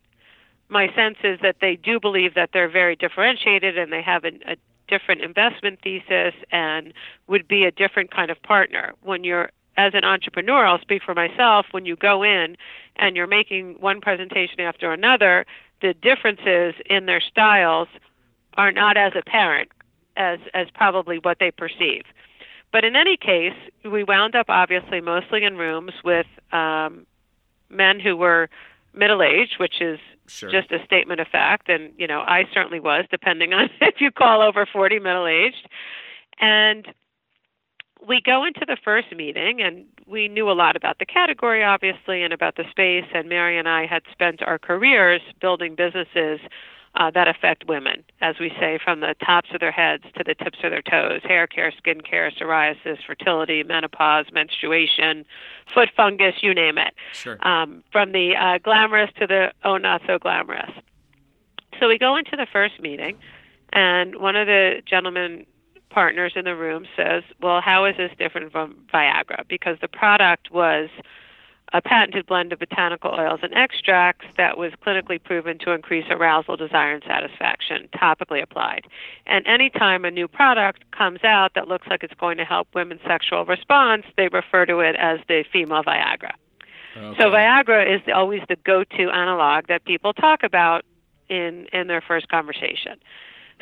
my 0.70 0.94
sense 0.96 1.18
is 1.24 1.40
that 1.42 1.58
they 1.62 1.76
do 1.76 2.00
believe 2.00 2.34
that 2.34 2.50
they're 2.54 2.70
very 2.70 2.96
differentiated 2.96 3.78
and 3.78 3.92
they 3.94 4.02
have 4.02 4.26
a, 4.26 4.32
a 4.48 4.56
different 4.88 5.22
investment 5.22 5.80
thesis 5.84 6.34
and 6.52 6.94
would 7.28 7.48
be 7.48 7.64
a 7.64 7.72
different 7.72 8.12
kind 8.12 8.32
of 8.32 8.42
partner. 8.44 8.94
When 9.02 9.24
you're 9.24 9.52
as 9.78 9.94
an 9.94 10.06
entrepreneur, 10.06 10.66
I'll 10.66 10.80
speak 10.80 11.04
for 11.04 11.14
myself, 11.14 11.66
when 11.72 11.86
you 11.86 11.96
go 11.96 12.24
in 12.24 12.56
and 12.96 13.16
you're 13.16 13.28
making 13.28 13.76
one 13.80 14.00
presentation 14.00 14.62
after 14.62 14.92
another, 14.92 15.46
the 15.82 15.94
differences 15.94 16.76
in 16.86 17.08
their 17.08 17.20
styles 17.20 17.90
are 18.56 18.72
not 18.72 18.96
as 18.96 19.14
apparent 19.16 19.70
as 20.16 20.40
as 20.54 20.68
probably 20.74 21.20
what 21.20 21.40
they 21.40 21.52
perceive. 21.52 22.04
But 22.76 22.84
in 22.84 22.98
any 22.98 23.16
case, 23.16 23.54
we 23.90 24.04
wound 24.04 24.36
up 24.36 24.48
obviously 24.50 25.00
mostly 25.00 25.46
in 25.46 25.56
rooms 25.56 25.94
with 26.04 26.26
um, 26.52 27.08
men 27.70 28.02
who 28.02 28.18
were 28.18 28.50
middle 28.94 29.24
aged, 29.24 29.56
which 29.62 29.80
is 29.80 29.98
Sure. 30.28 30.50
just 30.50 30.74
a 30.74 30.84
statement 30.84 31.22
of 31.22 31.28
fact. 31.30 31.70
And, 31.70 31.94
you 31.98 32.06
know, 32.06 32.20
I 32.20 32.44
certainly 32.54 32.82
was, 32.82 33.06
depending 33.10 33.54
on 33.54 33.70
if 33.80 34.02
you 34.02 34.12
call 34.12 34.42
over 34.42 34.66
40 34.66 35.00
middle 35.00 35.26
aged. 35.26 35.70
And 36.42 36.86
we 38.06 38.20
go 38.20 38.44
into 38.44 38.66
the 38.68 38.76
first 38.84 39.16
meeting, 39.16 39.62
and 39.62 39.86
we 40.06 40.28
knew 40.28 40.52
a 40.52 40.54
lot 40.54 40.76
about 40.76 41.00
the 41.00 41.06
category, 41.06 41.64
obviously, 41.64 42.24
and 42.24 42.34
about 42.34 42.58
the 42.58 42.66
space. 42.72 43.06
And 43.14 43.30
Mary 43.30 43.58
and 43.58 43.70
I 43.70 43.86
had 43.86 44.02
spent 44.12 44.42
our 44.42 44.60
careers 44.60 45.22
building 45.40 45.76
businesses 45.76 46.42
uh, 46.96 47.12
that 47.12 47.28
affect 47.28 47.68
women, 47.68 48.04
as 48.22 48.36
we 48.40 48.50
say, 48.60 48.80
from 48.84 49.02
the 49.02 49.16
tops 49.26 49.50
of 49.54 49.60
their 49.60 49.72
heads 49.72 50.04
to 50.18 50.24
the 50.24 50.36
tips 50.36 50.60
of 50.64 50.72
their 50.72 50.82
toes 50.82 51.22
hair 51.24 51.48
care, 51.48 51.72
skin 51.78 52.02
care, 52.02 52.32
psoriasis, 52.32 52.98
fertility, 53.06 53.64
menopause, 53.64 54.26
menstruation, 54.32 55.26
foot 55.74 55.90
fungus, 55.96 56.36
you 56.42 56.54
name 56.54 56.78
it. 56.78 56.94
Sure. 57.14 57.38
Um, 57.46 57.84
from 57.92 58.12
the 58.12 58.36
uh, 58.36 58.60
glamorous 58.60 59.12
to 59.20 59.28
the 59.28 59.52
oh, 59.64 59.78
not 59.78 60.02
so 60.08 60.18
glamorous. 60.18 60.72
So 61.80 61.88
we 61.88 61.98
go 61.98 62.16
into 62.16 62.38
the 62.38 62.48
first 62.52 62.80
meeting, 62.80 63.18
and 63.74 64.16
one 64.18 64.36
of 64.36 64.48
the 64.48 64.82
gentlemen 64.86 65.46
partners 65.90 66.34
in 66.36 66.46
the 66.46 66.56
room 66.56 66.86
says, 66.96 67.24
Well, 67.42 67.62
how 67.62 67.86
is 67.86 67.98
this 67.98 68.12
different 68.18 68.52
from 68.52 68.76
Viagra? 68.94 69.48
Because 69.48 69.78
the 69.82 69.88
product 69.88 70.52
was 70.52 70.90
a 71.76 71.82
patented 71.82 72.26
blend 72.26 72.54
of 72.54 72.60
botanical 72.60 73.12
oils 73.12 73.42
and 73.44 73.54
extracts 73.54 74.26
that 74.38 74.58
was 74.58 74.72
clinically 74.86 75.22
proven 75.22 75.58
to 75.60 75.72
increase 75.72 76.06
arousal, 76.10 76.56
desire, 76.56 76.94
and 76.94 77.04
satisfaction, 77.06 77.90
topically 77.94 78.42
applied. 78.42 78.86
And 79.26 79.46
anytime 79.46 80.06
a 80.06 80.12
new 80.12 80.30
product 80.30 80.90
comes 80.92 81.22
out 81.26 81.52
that 81.56 81.68
looks 81.68 81.86
like 81.90 82.02
it's 82.02 82.14
going 82.14 82.38
to 82.38 82.46
help 82.46 82.70
women's 82.74 83.02
sexual 83.06 83.44
response, 83.44 84.06
they 84.16 84.30
refer 84.30 84.66
to 84.66 84.80
it 84.80 84.96
as 84.96 85.20
the 85.28 85.44
female 85.52 85.84
Viagra. 85.84 86.32
Okay. 86.96 87.18
So 87.20 87.30
Viagra 87.30 87.94
is 87.94 88.02
always 88.14 88.42
the 88.48 88.56
go-to 88.56 89.10
analog 89.10 89.68
that 89.68 89.84
people 89.84 90.14
talk 90.14 90.44
about 90.44 90.86
in 91.28 91.68
in 91.74 91.88
their 91.88 92.02
first 92.02 92.30
conversation. 92.30 92.94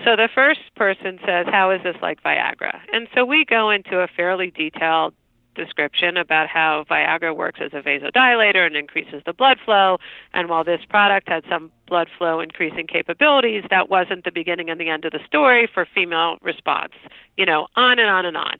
So 0.03 0.15
the 0.15 0.29
first 0.35 0.61
person 0.75 1.19
says, 1.25 1.47
"How 1.49 1.71
is 1.71 1.81
this 1.81 1.95
like 1.99 2.21
Viagra?" 2.21 2.79
And 2.91 3.07
so 3.15 3.25
we 3.25 3.43
go 3.43 3.71
into 3.71 4.01
a 4.01 4.07
fairly 4.07 4.51
detailed 4.51 5.15
description 5.55 6.17
about 6.17 6.47
how 6.47 6.85
Viagra 6.89 7.35
works 7.35 7.59
as 7.63 7.71
a 7.73 7.81
vasodilator 7.81 8.65
and 8.65 8.75
increases 8.75 9.21
the 9.25 9.33
blood 9.33 9.57
flow. 9.63 9.97
And 10.33 10.49
while 10.49 10.63
this 10.63 10.81
product 10.89 11.29
had 11.29 11.43
some 11.49 11.71
blood 11.87 12.07
flow 12.17 12.39
increasing 12.39 12.87
capabilities, 12.87 13.63
that 13.69 13.89
wasn't 13.89 14.23
the 14.23 14.31
beginning 14.31 14.69
and 14.69 14.79
the 14.79 14.89
end 14.89 15.05
of 15.05 15.11
the 15.11 15.19
story 15.25 15.67
for 15.71 15.87
female 15.93 16.37
response. 16.41 16.93
You 17.37 17.45
know, 17.45 17.67
on 17.75 17.99
and 17.99 18.09
on 18.09 18.25
and 18.25 18.37
on. 18.37 18.57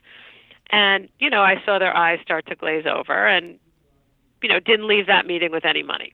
And, 0.71 1.09
you 1.19 1.29
know, 1.29 1.41
I 1.41 1.61
saw 1.65 1.77
their 1.79 1.95
eyes 1.95 2.19
start 2.23 2.45
to 2.47 2.55
glaze 2.55 2.85
over 2.85 3.27
and, 3.27 3.59
you 4.41 4.49
know, 4.49 4.59
didn't 4.59 4.87
leave 4.87 5.07
that 5.07 5.27
meeting 5.27 5.51
with 5.51 5.65
any 5.65 5.83
money. 5.83 6.13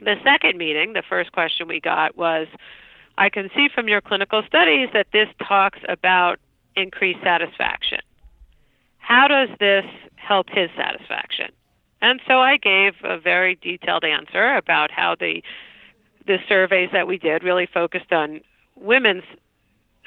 The 0.00 0.16
second 0.24 0.58
meeting, 0.58 0.94
the 0.94 1.02
first 1.08 1.32
question 1.32 1.68
we 1.68 1.80
got 1.80 2.16
was 2.16 2.48
I 3.18 3.28
can 3.28 3.50
see 3.54 3.68
from 3.72 3.88
your 3.88 4.00
clinical 4.00 4.42
studies 4.46 4.88
that 4.94 5.06
this 5.12 5.28
talks 5.46 5.78
about 5.88 6.40
increased 6.74 7.20
satisfaction 7.22 8.00
how 9.02 9.28
does 9.28 9.48
this 9.58 9.84
help 10.14 10.48
his 10.48 10.70
satisfaction? 10.76 11.50
And 12.00 12.20
so 12.26 12.38
I 12.38 12.56
gave 12.56 12.94
a 13.04 13.18
very 13.18 13.56
detailed 13.56 14.04
answer 14.04 14.54
about 14.54 14.90
how 14.90 15.14
the 15.18 15.42
the 16.24 16.38
surveys 16.48 16.88
that 16.92 17.08
we 17.08 17.18
did 17.18 17.42
really 17.42 17.66
focused 17.66 18.12
on 18.12 18.40
women's 18.76 19.24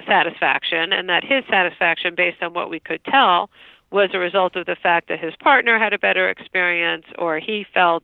satisfaction 0.08 0.94
and 0.94 1.10
that 1.10 1.26
his 1.26 1.44
satisfaction 1.50 2.16
based 2.16 2.42
on 2.42 2.54
what 2.54 2.70
we 2.70 2.80
could 2.80 3.04
tell 3.04 3.50
was 3.92 4.12
a 4.14 4.18
result 4.18 4.56
of 4.56 4.66
the 4.66 4.78
fact 4.78 5.10
that 5.10 5.20
his 5.20 5.36
partner 5.36 5.78
had 5.78 5.92
a 5.92 6.00
better 6.00 6.30
experience 6.30 7.06
or 7.18 7.40
he 7.40 7.66
felt 7.74 8.04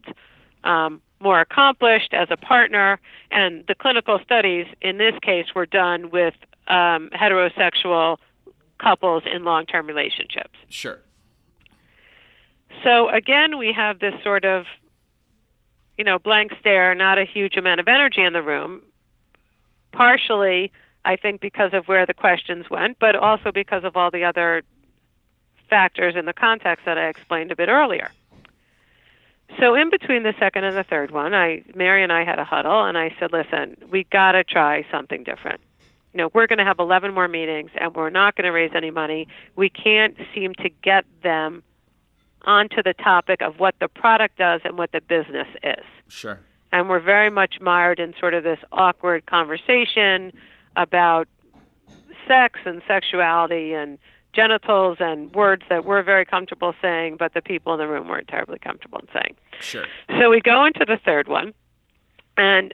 um, 0.65 1.01
more 1.21 1.39
accomplished 1.39 2.13
as 2.13 2.27
a 2.31 2.38
partner 2.38 3.00
and 3.31 3.63
the 3.69 3.75
clinical 3.75 4.19
studies 4.24 4.67
in 4.81 4.98
this 4.98 5.13
case 5.21 5.45
were 5.55 5.65
done 5.65 6.10
with 6.10 6.33
um, 6.67 7.10
heterosexual 7.13 8.17
couples 8.81 9.23
in 9.31 9.43
long 9.43 9.65
term 9.65 9.88
relationships. 9.88 10.57
Sure. 10.69 11.00
So 12.83 13.09
again, 13.09 13.57
we 13.57 13.73
have 13.73 14.00
this 14.00 14.13
sort 14.23 14.45
of, 14.45 14.65
you 15.97 16.03
know, 16.03 16.17
blank 16.19 16.51
stare, 16.59 16.95
not 16.95 17.17
a 17.17 17.25
huge 17.25 17.57
amount 17.57 17.79
of 17.79 17.88
energy 17.88 18.21
in 18.21 18.33
the 18.33 18.41
room. 18.41 18.81
Partially, 19.91 20.71
I 21.03 21.15
think, 21.15 21.41
because 21.41 21.73
of 21.73 21.88
where 21.88 22.05
the 22.05 22.13
questions 22.13 22.69
went, 22.69 22.97
but 23.00 23.15
also 23.15 23.51
because 23.51 23.83
of 23.83 23.97
all 23.97 24.09
the 24.09 24.23
other 24.23 24.63
factors 25.69 26.15
in 26.15 26.25
the 26.25 26.33
context 26.33 26.85
that 26.85 26.97
I 26.97 27.07
explained 27.07 27.51
a 27.51 27.55
bit 27.55 27.69
earlier. 27.69 28.11
So 29.59 29.75
in 29.75 29.89
between 29.89 30.23
the 30.23 30.33
second 30.39 30.63
and 30.63 30.77
the 30.77 30.83
third 30.83 31.11
one, 31.11 31.33
I 31.33 31.63
Mary 31.75 32.03
and 32.03 32.11
I 32.11 32.23
had 32.23 32.39
a 32.39 32.45
huddle, 32.45 32.85
and 32.85 32.97
I 32.97 33.13
said, 33.19 33.33
"Listen, 33.33 33.75
we 33.89 34.05
got 34.05 34.31
to 34.31 34.43
try 34.43 34.85
something 34.89 35.23
different." 35.23 35.59
You 36.13 36.17
know, 36.17 36.29
we're 36.33 36.47
going 36.47 36.59
to 36.59 36.65
have 36.65 36.79
11 36.79 37.13
more 37.13 37.27
meetings 37.27 37.71
and 37.79 37.95
we're 37.95 38.09
not 38.09 38.35
going 38.35 38.45
to 38.45 38.51
raise 38.51 38.71
any 38.75 38.91
money. 38.91 39.27
We 39.55 39.69
can't 39.69 40.15
seem 40.33 40.53
to 40.55 40.69
get 40.83 41.05
them 41.23 41.63
onto 42.43 42.81
the 42.83 42.93
topic 42.93 43.41
of 43.41 43.59
what 43.59 43.75
the 43.79 43.87
product 43.87 44.37
does 44.37 44.61
and 44.63 44.77
what 44.77 44.91
the 44.91 45.01
business 45.01 45.47
is. 45.63 45.85
Sure. 46.07 46.39
And 46.71 46.89
we're 46.89 46.99
very 46.99 47.29
much 47.29 47.59
mired 47.61 47.99
in 47.99 48.13
sort 48.19 48.33
of 48.33 48.43
this 48.43 48.59
awkward 48.71 49.25
conversation 49.25 50.31
about 50.75 51.27
sex 52.27 52.59
and 52.65 52.81
sexuality 52.87 53.73
and 53.73 53.97
genitals 54.33 54.97
and 54.99 55.33
words 55.33 55.63
that 55.69 55.85
we're 55.85 56.03
very 56.03 56.25
comfortable 56.25 56.73
saying, 56.81 57.17
but 57.17 57.33
the 57.33 57.41
people 57.41 57.73
in 57.73 57.79
the 57.79 57.87
room 57.87 58.07
weren't 58.07 58.27
terribly 58.27 58.57
comfortable 58.59 58.99
in 58.99 59.07
saying. 59.13 59.35
Sure. 59.59 59.85
So 60.19 60.29
we 60.29 60.39
go 60.41 60.65
into 60.65 60.85
the 60.87 60.97
third 61.03 61.27
one, 61.27 61.53
and 62.37 62.73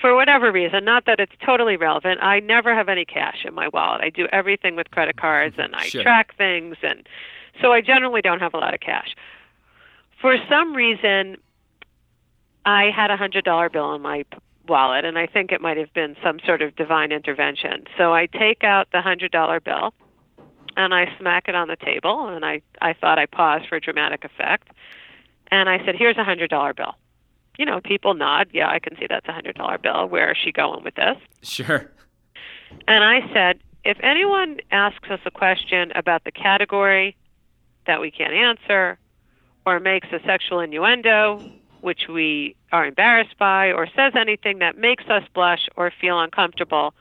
for 0.00 0.14
whatever 0.14 0.50
reason, 0.50 0.84
not 0.84 1.04
that 1.06 1.20
it's 1.20 1.32
totally 1.44 1.76
relevant, 1.76 2.20
I 2.22 2.40
never 2.40 2.74
have 2.74 2.88
any 2.88 3.04
cash 3.04 3.44
in 3.44 3.54
my 3.54 3.68
wallet. 3.68 4.00
I 4.02 4.10
do 4.10 4.26
everything 4.32 4.76
with 4.76 4.90
credit 4.90 5.16
cards 5.16 5.56
and 5.58 5.74
I 5.74 5.84
Sure. 5.86 6.02
track 6.02 6.34
things, 6.36 6.76
and 6.82 7.06
so 7.60 7.72
I 7.72 7.80
generally 7.80 8.22
don't 8.22 8.40
have 8.40 8.54
a 8.54 8.58
lot 8.58 8.74
of 8.74 8.80
cash. 8.80 9.14
For 10.20 10.36
some 10.48 10.74
reason, 10.74 11.36
I 12.64 12.90
had 12.90 13.10
a 13.10 13.16
hundred 13.16 13.44
dollar 13.44 13.68
bill 13.70 13.94
in 13.94 14.02
my 14.02 14.24
wallet, 14.68 15.04
and 15.04 15.18
I 15.18 15.26
think 15.26 15.50
it 15.52 15.60
might 15.60 15.76
have 15.76 15.92
been 15.92 16.16
some 16.22 16.38
sort 16.40 16.62
of 16.62 16.76
divine 16.76 17.10
intervention. 17.12 17.84
So 17.96 18.12
I 18.14 18.26
take 18.26 18.62
out 18.64 18.88
the 18.92 19.00
hundred 19.02 19.32
dollar 19.32 19.60
bill, 19.60 19.92
and 20.76 20.94
I 20.94 21.12
smack 21.18 21.48
it 21.48 21.54
on 21.54 21.68
the 21.68 21.76
table, 21.76 22.28
and 22.28 22.44
I 22.44 22.62
I 22.80 22.92
thought 22.92 23.18
I 23.18 23.26
paused 23.26 23.66
for 23.68 23.80
dramatic 23.80 24.24
effect, 24.24 24.68
and 25.50 25.68
I 25.68 25.84
said, 25.84 25.96
"Here's 25.96 26.16
a 26.18 26.24
hundred 26.24 26.50
dollar 26.50 26.74
bill." 26.74 26.94
You 27.60 27.66
know, 27.66 27.78
people 27.78 28.14
nod. 28.14 28.48
Yeah, 28.54 28.70
I 28.70 28.78
can 28.78 28.96
see 28.96 29.04
that's 29.06 29.28
a 29.28 29.32
hundred 29.32 29.56
dollar 29.56 29.76
bill. 29.76 30.06
Where 30.06 30.30
is 30.30 30.38
she 30.42 30.50
going 30.50 30.82
with 30.82 30.94
this? 30.94 31.18
Sure. 31.42 31.92
And 32.88 33.04
I 33.04 33.20
said, 33.34 33.58
if 33.84 33.98
anyone 34.02 34.60
asks 34.70 35.10
us 35.10 35.20
a 35.26 35.30
question 35.30 35.92
about 35.94 36.24
the 36.24 36.30
category 36.30 37.18
that 37.86 38.00
we 38.00 38.10
can't 38.10 38.32
answer, 38.32 38.98
or 39.66 39.78
makes 39.78 40.08
a 40.10 40.20
sexual 40.24 40.60
innuendo, 40.60 41.44
which 41.82 42.08
we 42.08 42.56
are 42.72 42.86
embarrassed 42.86 43.36
by, 43.38 43.72
or 43.72 43.86
says 43.94 44.14
anything 44.16 44.60
that 44.60 44.78
makes 44.78 45.04
us 45.10 45.24
blush 45.34 45.68
or 45.76 45.92
feel 46.00 46.18
uncomfortable, 46.18 46.94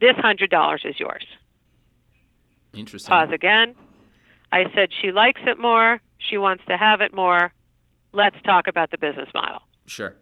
this 0.00 0.14
$100 0.14 0.86
is 0.88 1.00
yours. 1.00 1.26
Interesting. 2.72 3.10
Pause 3.10 3.32
again. 3.32 3.74
I 4.52 4.70
said, 4.72 4.90
she 5.02 5.10
likes 5.10 5.40
it 5.46 5.58
more. 5.58 6.00
She 6.18 6.38
wants 6.38 6.62
to 6.68 6.76
have 6.76 7.00
it 7.00 7.12
more. 7.12 7.52
Let's 8.12 8.36
talk 8.44 8.68
about 8.68 8.92
the 8.92 8.98
business 8.98 9.30
model. 9.34 9.62
Sure. 9.86 10.14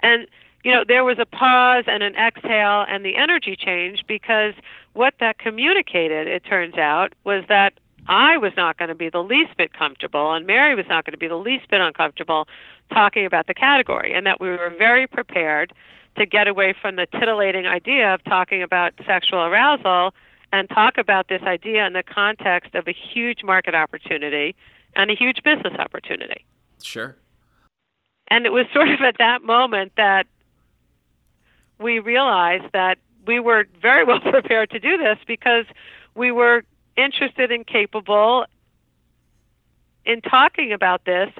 And 0.00 0.26
you 0.64 0.72
know, 0.72 0.84
there 0.86 1.04
was 1.04 1.18
a 1.18 1.24
pause 1.24 1.84
and 1.86 2.02
an 2.02 2.14
exhale 2.16 2.84
and 2.88 3.04
the 3.04 3.16
energy 3.16 3.56
changed 3.56 4.04
because 4.06 4.54
what 4.92 5.14
that 5.20 5.38
communicated, 5.38 6.26
it 6.26 6.44
turns 6.44 6.76
out, 6.76 7.14
was 7.24 7.44
that 7.48 7.74
I 8.08 8.36
was 8.36 8.52
not 8.56 8.76
going 8.76 8.88
to 8.88 8.94
be 8.94 9.08
the 9.08 9.22
least 9.22 9.56
bit 9.56 9.72
comfortable 9.72 10.32
and 10.32 10.46
Mary 10.46 10.74
was 10.74 10.86
not 10.88 11.04
going 11.04 11.12
to 11.12 11.18
be 11.18 11.28
the 11.28 11.36
least 11.36 11.68
bit 11.68 11.80
uncomfortable 11.80 12.48
talking 12.92 13.24
about 13.24 13.46
the 13.46 13.54
category 13.54 14.12
and 14.12 14.26
that 14.26 14.40
we 14.40 14.48
were 14.48 14.74
very 14.76 15.06
prepared 15.06 15.72
to 16.16 16.26
get 16.26 16.48
away 16.48 16.74
from 16.78 16.96
the 16.96 17.06
titillating 17.06 17.66
idea 17.66 18.12
of 18.12 18.22
talking 18.24 18.62
about 18.62 18.92
sexual 19.06 19.40
arousal 19.40 20.12
and 20.52 20.68
talk 20.68 20.98
about 20.98 21.28
this 21.28 21.42
idea 21.42 21.86
in 21.86 21.92
the 21.92 22.02
context 22.02 22.74
of 22.74 22.88
a 22.88 22.92
huge 22.92 23.44
market 23.44 23.74
opportunity 23.74 24.56
and 24.96 25.10
a 25.10 25.14
huge 25.14 25.42
business 25.44 25.74
opportunity. 25.78 26.44
Sure. 26.82 27.16
And 28.30 28.46
it 28.46 28.52
was 28.52 28.66
sort 28.72 28.88
of 28.88 29.00
at 29.00 29.18
that 29.18 29.42
moment 29.42 29.92
that 29.96 30.26
we 31.78 31.98
realized 31.98 32.72
that 32.72 32.98
we 33.26 33.40
were 33.40 33.66
very 33.80 34.04
well 34.10 34.20
prepared 34.20 34.70
to 34.70 34.78
do 34.78 34.96
this 34.96 35.18
because 35.26 35.66
we 36.14 36.30
were 36.30 36.64
interested 36.96 37.50
and 37.50 37.66
capable 37.66 38.44
in 40.04 40.20
talking 40.20 40.72
about 40.72 41.04
this 41.04 41.30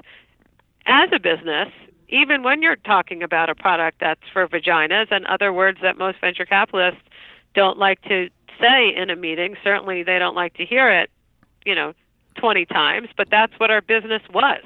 as 0.85 1.09
a 1.11 1.19
business, 1.19 1.69
even 2.09 2.43
when 2.43 2.61
you're 2.61 2.75
talking 2.75 3.23
about 3.23 3.49
a 3.49 3.55
product 3.55 3.99
that's 3.99 4.21
for 4.31 4.47
vaginas 4.47 5.07
and 5.11 5.25
other 5.27 5.51
words 5.51 5.79
that 5.81 5.97
most 5.97 6.19
venture 6.19 6.45
capitalists 6.45 7.01
don't 7.53 7.77
like 7.77 8.01
to 8.03 8.29
say 8.59 8.95
in 8.95 9.09
a 9.09 9.15
meeting. 9.15 9.55
Certainly, 9.63 10.03
they 10.03 10.19
don't 10.19 10.35
like 10.35 10.53
to 10.55 10.65
hear 10.65 10.89
it, 10.89 11.09
you 11.65 11.75
know, 11.75 11.93
20 12.35 12.65
times, 12.65 13.09
but 13.17 13.29
that's 13.29 13.53
what 13.57 13.71
our 13.71 13.81
business 13.81 14.21
was 14.33 14.61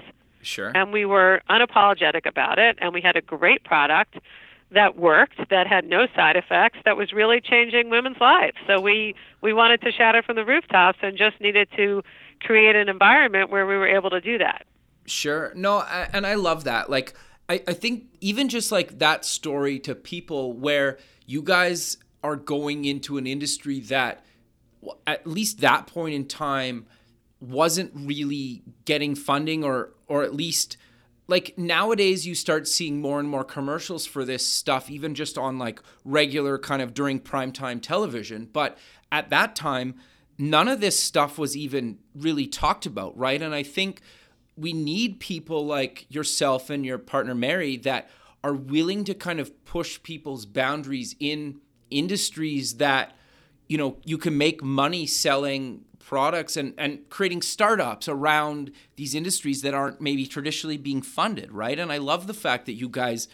Sure. 0.46 0.72
and 0.76 0.94
we 0.94 1.06
were 1.06 1.42
unapologetic 1.50 2.26
about 2.26 2.60
it 2.60 2.78
and 2.80 2.94
we 2.94 3.02
had 3.02 3.16
a 3.16 3.22
great 3.22 3.64
product 3.64 4.18
that 4.72 4.98
worked 4.98 5.38
that 5.50 5.68
had 5.68 5.86
no 5.86 6.08
side 6.16 6.36
effects 6.36 6.80
that 6.86 6.98
was 6.98 7.14
really 7.14 7.40
changing 7.42 7.90
women's 7.90 8.18
lives 8.20 8.58
so 8.68 8.80
we 8.80 9.16
we 9.42 9.54
wanted 9.54 9.82
to 9.82 9.92
shout 9.92 10.16
it 10.16 10.26
from 10.26 10.36
the 10.36 10.46
rooftops 10.46 11.00
and 11.02 11.18
just 11.18 11.40
needed 11.42 11.68
to 11.76 12.02
create 12.42 12.76
an 12.76 12.90
environment 12.90 13.50
where 13.50 13.66
we 13.66 13.76
were 13.76 13.88
able 13.88 14.10
to 14.10 14.22
do 14.22 14.38
that 14.38 14.66
Sure. 15.06 15.52
No, 15.56 15.78
I, 15.78 16.10
and 16.14 16.26
I 16.26 16.36
love 16.36 16.64
that. 16.66 16.90
Like, 16.90 17.14
I, 17.48 17.62
I 17.68 17.74
think 17.74 18.06
even 18.22 18.50
just 18.50 18.72
like 18.72 19.00
that 19.00 19.24
story 19.24 19.80
to 19.80 19.96
people 19.96 20.54
where 20.54 20.98
you 21.26 21.42
guys 21.42 21.98
are 22.24 22.36
going 22.36 22.86
into 22.86 23.18
an 23.18 23.28
industry 23.28 23.80
that, 23.82 24.26
at 25.06 25.26
least 25.28 25.62
that 25.62 25.88
point 25.88 26.16
in 26.16 26.28
time, 26.28 26.88
wasn't 27.50 27.92
really 27.96 28.64
getting 28.86 29.16
funding 29.16 29.64
or 29.64 29.92
or 30.08 30.24
at 30.24 30.34
least 30.34 30.78
like 31.28 31.58
nowadays 31.58 32.28
you 32.28 32.36
start 32.36 32.68
seeing 32.68 33.02
more 33.02 33.20
and 33.20 33.28
more 33.28 33.44
commercials 33.44 34.06
for 34.06 34.24
this 34.24 34.46
stuff 34.46 34.90
even 34.90 35.16
just 35.16 35.38
on 35.38 35.58
like 35.58 35.82
regular 36.04 36.58
kind 36.58 36.82
of 36.82 36.94
during 36.94 37.20
primetime 37.20 37.82
television. 37.82 38.48
But 38.52 38.78
at 39.12 39.30
that 39.30 39.56
time 39.56 39.96
none 40.38 40.68
of 40.68 40.82
this 40.82 41.00
stuff 41.00 41.38
was 41.38 41.56
even 41.56 41.98
really 42.14 42.46
talked 42.46 42.86
about 42.86 43.18
right? 43.18 43.42
And 43.42 43.56
i 43.56 43.64
think 43.64 44.02
we 44.58 44.74
need 44.74 45.20
people 45.20 45.66
like 45.66 46.06
yourself 46.10 46.70
and 46.70 46.86
your 46.86 46.98
partner 46.98 47.36
Mary 47.36 47.78
that 47.78 48.10
are 48.44 48.54
willing 48.54 49.04
to 49.04 49.14
kind 49.14 49.40
of 49.40 49.66
push 49.66 50.02
people's 50.04 50.46
boundaries 50.46 51.16
in 51.20 51.60
industries 51.90 52.76
that 52.76 53.16
you 53.68 53.78
know 53.78 53.98
you 54.04 54.18
can 54.18 54.38
make 54.38 54.64
money 54.64 55.06
selling 55.06 55.84
products 56.06 56.56
and 56.56 56.74
and 56.78 57.10
creating 57.10 57.42
startups 57.42 58.08
around 58.08 58.72
these 58.96 59.16
industries 59.16 59.64
that 59.64 59.74
aren't 59.74 60.00
maybe 60.00 60.26
traditionally 60.26 60.78
being 60.78 61.02
funded 61.02 61.52
right? 61.52 61.80
And 61.80 61.92
i 61.92 61.98
love 61.98 62.28
the 62.28 62.34
fact 62.34 62.68
that 62.68 62.74
you 62.74 62.88
guys 62.88 63.28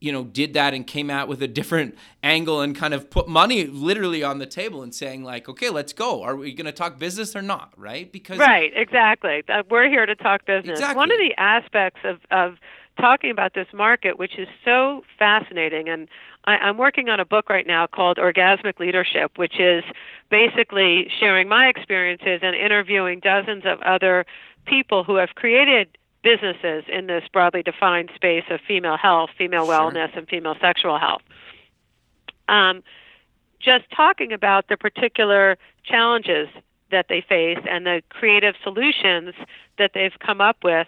you 0.00 0.12
know 0.12 0.24
did 0.24 0.54
that 0.54 0.74
and 0.74 0.86
came 0.86 1.10
out 1.10 1.28
with 1.28 1.42
a 1.42 1.48
different 1.48 1.96
angle 2.22 2.60
and 2.60 2.76
kind 2.76 2.94
of 2.94 3.10
put 3.10 3.28
money 3.28 3.66
literally 3.66 4.22
on 4.22 4.38
the 4.38 4.46
table 4.46 4.82
and 4.82 4.94
saying 4.94 5.24
like 5.24 5.48
okay 5.48 5.70
let's 5.70 5.92
go. 5.92 6.22
Are 6.22 6.36
we 6.36 6.52
going 6.52 6.66
to 6.66 6.72
talk 6.72 6.98
business 6.98 7.34
or 7.34 7.42
not? 7.42 7.72
Right? 7.76 8.10
Because 8.10 8.38
right 8.38 8.72
exactly. 8.74 9.42
We're 9.70 9.88
here 9.88 10.06
to 10.06 10.14
talk 10.14 10.46
business. 10.46 10.78
Exactly. 10.78 10.96
one 10.96 11.10
of 11.10 11.18
the 11.18 11.34
aspects 11.38 12.00
of 12.04 12.18
of 12.30 12.56
talking 12.96 13.30
about 13.30 13.54
this 13.54 13.66
market 13.72 14.18
which 14.18 14.38
is 14.38 14.48
so 14.64 15.02
fascinating 15.18 15.88
and 15.88 16.08
I, 16.44 16.56
i'm 16.56 16.78
working 16.78 17.08
on 17.08 17.20
a 17.20 17.24
book 17.24 17.48
right 17.48 17.66
now 17.66 17.86
called 17.86 18.16
orgasmic 18.16 18.78
leadership 18.80 19.32
which 19.36 19.58
is 19.60 19.84
basically 20.30 21.10
sharing 21.20 21.48
my 21.48 21.66
experiences 21.66 22.40
and 22.42 22.56
interviewing 22.56 23.20
dozens 23.20 23.64
of 23.64 23.80
other 23.82 24.24
people 24.66 25.04
who 25.04 25.16
have 25.16 25.30
created 25.34 25.88
businesses 26.22 26.84
in 26.88 27.06
this 27.06 27.24
broadly 27.32 27.62
defined 27.62 28.10
space 28.14 28.44
of 28.50 28.60
female 28.66 28.96
health 28.96 29.30
female 29.36 29.66
Sure. 29.66 29.74
wellness 29.74 30.16
and 30.16 30.28
female 30.28 30.56
sexual 30.60 30.98
health 30.98 31.22
um, 32.48 32.82
just 33.60 33.84
talking 33.94 34.32
about 34.32 34.68
the 34.68 34.76
particular 34.76 35.58
challenges 35.84 36.48
that 36.90 37.06
they 37.08 37.20
face 37.20 37.58
and 37.68 37.84
the 37.86 38.02
creative 38.10 38.54
solutions 38.62 39.34
that 39.78 39.90
they've 39.94 40.18
come 40.24 40.40
up 40.40 40.58
with 40.62 40.86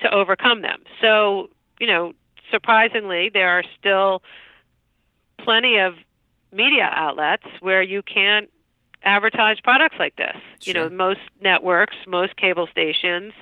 to 0.00 0.12
overcome 0.12 0.62
them. 0.62 0.82
So, 1.00 1.50
you 1.78 1.86
know, 1.86 2.12
surprisingly, 2.50 3.30
there 3.32 3.50
are 3.50 3.64
still 3.78 4.22
plenty 5.38 5.78
of 5.78 5.94
media 6.52 6.88
outlets 6.92 7.44
where 7.60 7.82
you 7.82 8.02
can't 8.02 8.50
advertise 9.02 9.60
products 9.60 9.96
like 9.98 10.16
this. 10.16 10.36
You 10.62 10.72
know, 10.74 10.88
most 10.88 11.20
networks, 11.40 11.96
most 12.06 12.36
cable 12.36 12.66
stations, 12.68 13.32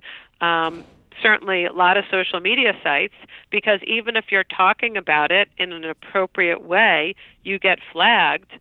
um, 0.41 0.85
certainly 1.23 1.67
a 1.67 1.73
lot 1.73 1.97
of 1.97 2.05
social 2.11 2.41
media 2.41 2.73
sites, 2.83 3.15
because 3.51 3.81
even 3.85 4.17
if 4.17 4.27
you're 4.31 4.45
talking 4.45 4.97
about 4.97 5.31
it 5.31 5.49
in 5.59 5.73
an 5.73 5.85
appropriate 5.85 6.63
way, 6.63 7.15
you 7.45 7.59
get 7.59 7.79
flagged 7.93 8.53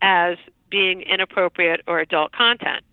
as 0.00 0.36
being 0.70 1.00
inappropriate 1.02 1.80
or 1.86 2.00
adult 2.00 2.32
content 2.32 2.84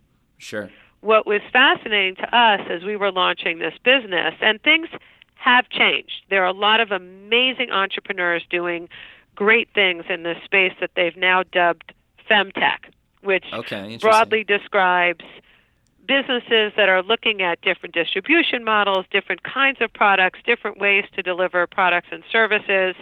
sure 0.42 0.70
what 1.02 1.26
was 1.26 1.42
fascinating 1.52 2.16
to 2.16 2.36
us 2.36 2.62
as 2.70 2.84
we 2.84 2.96
were 2.96 3.12
launching 3.12 3.60
this 3.60 3.74
business, 3.84 4.34
and 4.42 4.62
things 4.62 4.88
have 5.36 5.68
changed. 5.70 6.24
There 6.30 6.44
are 6.44 6.48
a 6.48 6.54
lot 6.54 6.80
of 6.80 6.92
amazing 6.92 7.72
entrepreneurs 7.72 8.44
doing 8.50 8.88
great 9.36 9.68
things 9.74 10.06
in 10.10 10.24
this 10.24 10.38
space 10.44 10.74
that 10.80 10.92
they've 10.96 11.18
now 11.18 11.44
dubbed 11.52 11.94
femtech, 12.30 12.92
which 13.24 13.46
okay 13.52 13.98
broadly 13.98 14.44
describes 14.44 15.26
businesses 16.08 16.74
that 16.76 16.90
are 16.90 17.02
looking 17.02 17.42
at 17.42 17.62
different 17.62 17.96
distribution 17.96 18.64
models, 18.64 19.06
different 19.12 19.44
kinds 19.44 19.80
of 19.82 19.92
products, 19.94 20.40
different 20.46 20.80
ways 20.80 21.06
to 21.16 21.22
deliver 21.22 21.66
products 21.68 22.08
and 22.12 22.24
services 22.32 22.96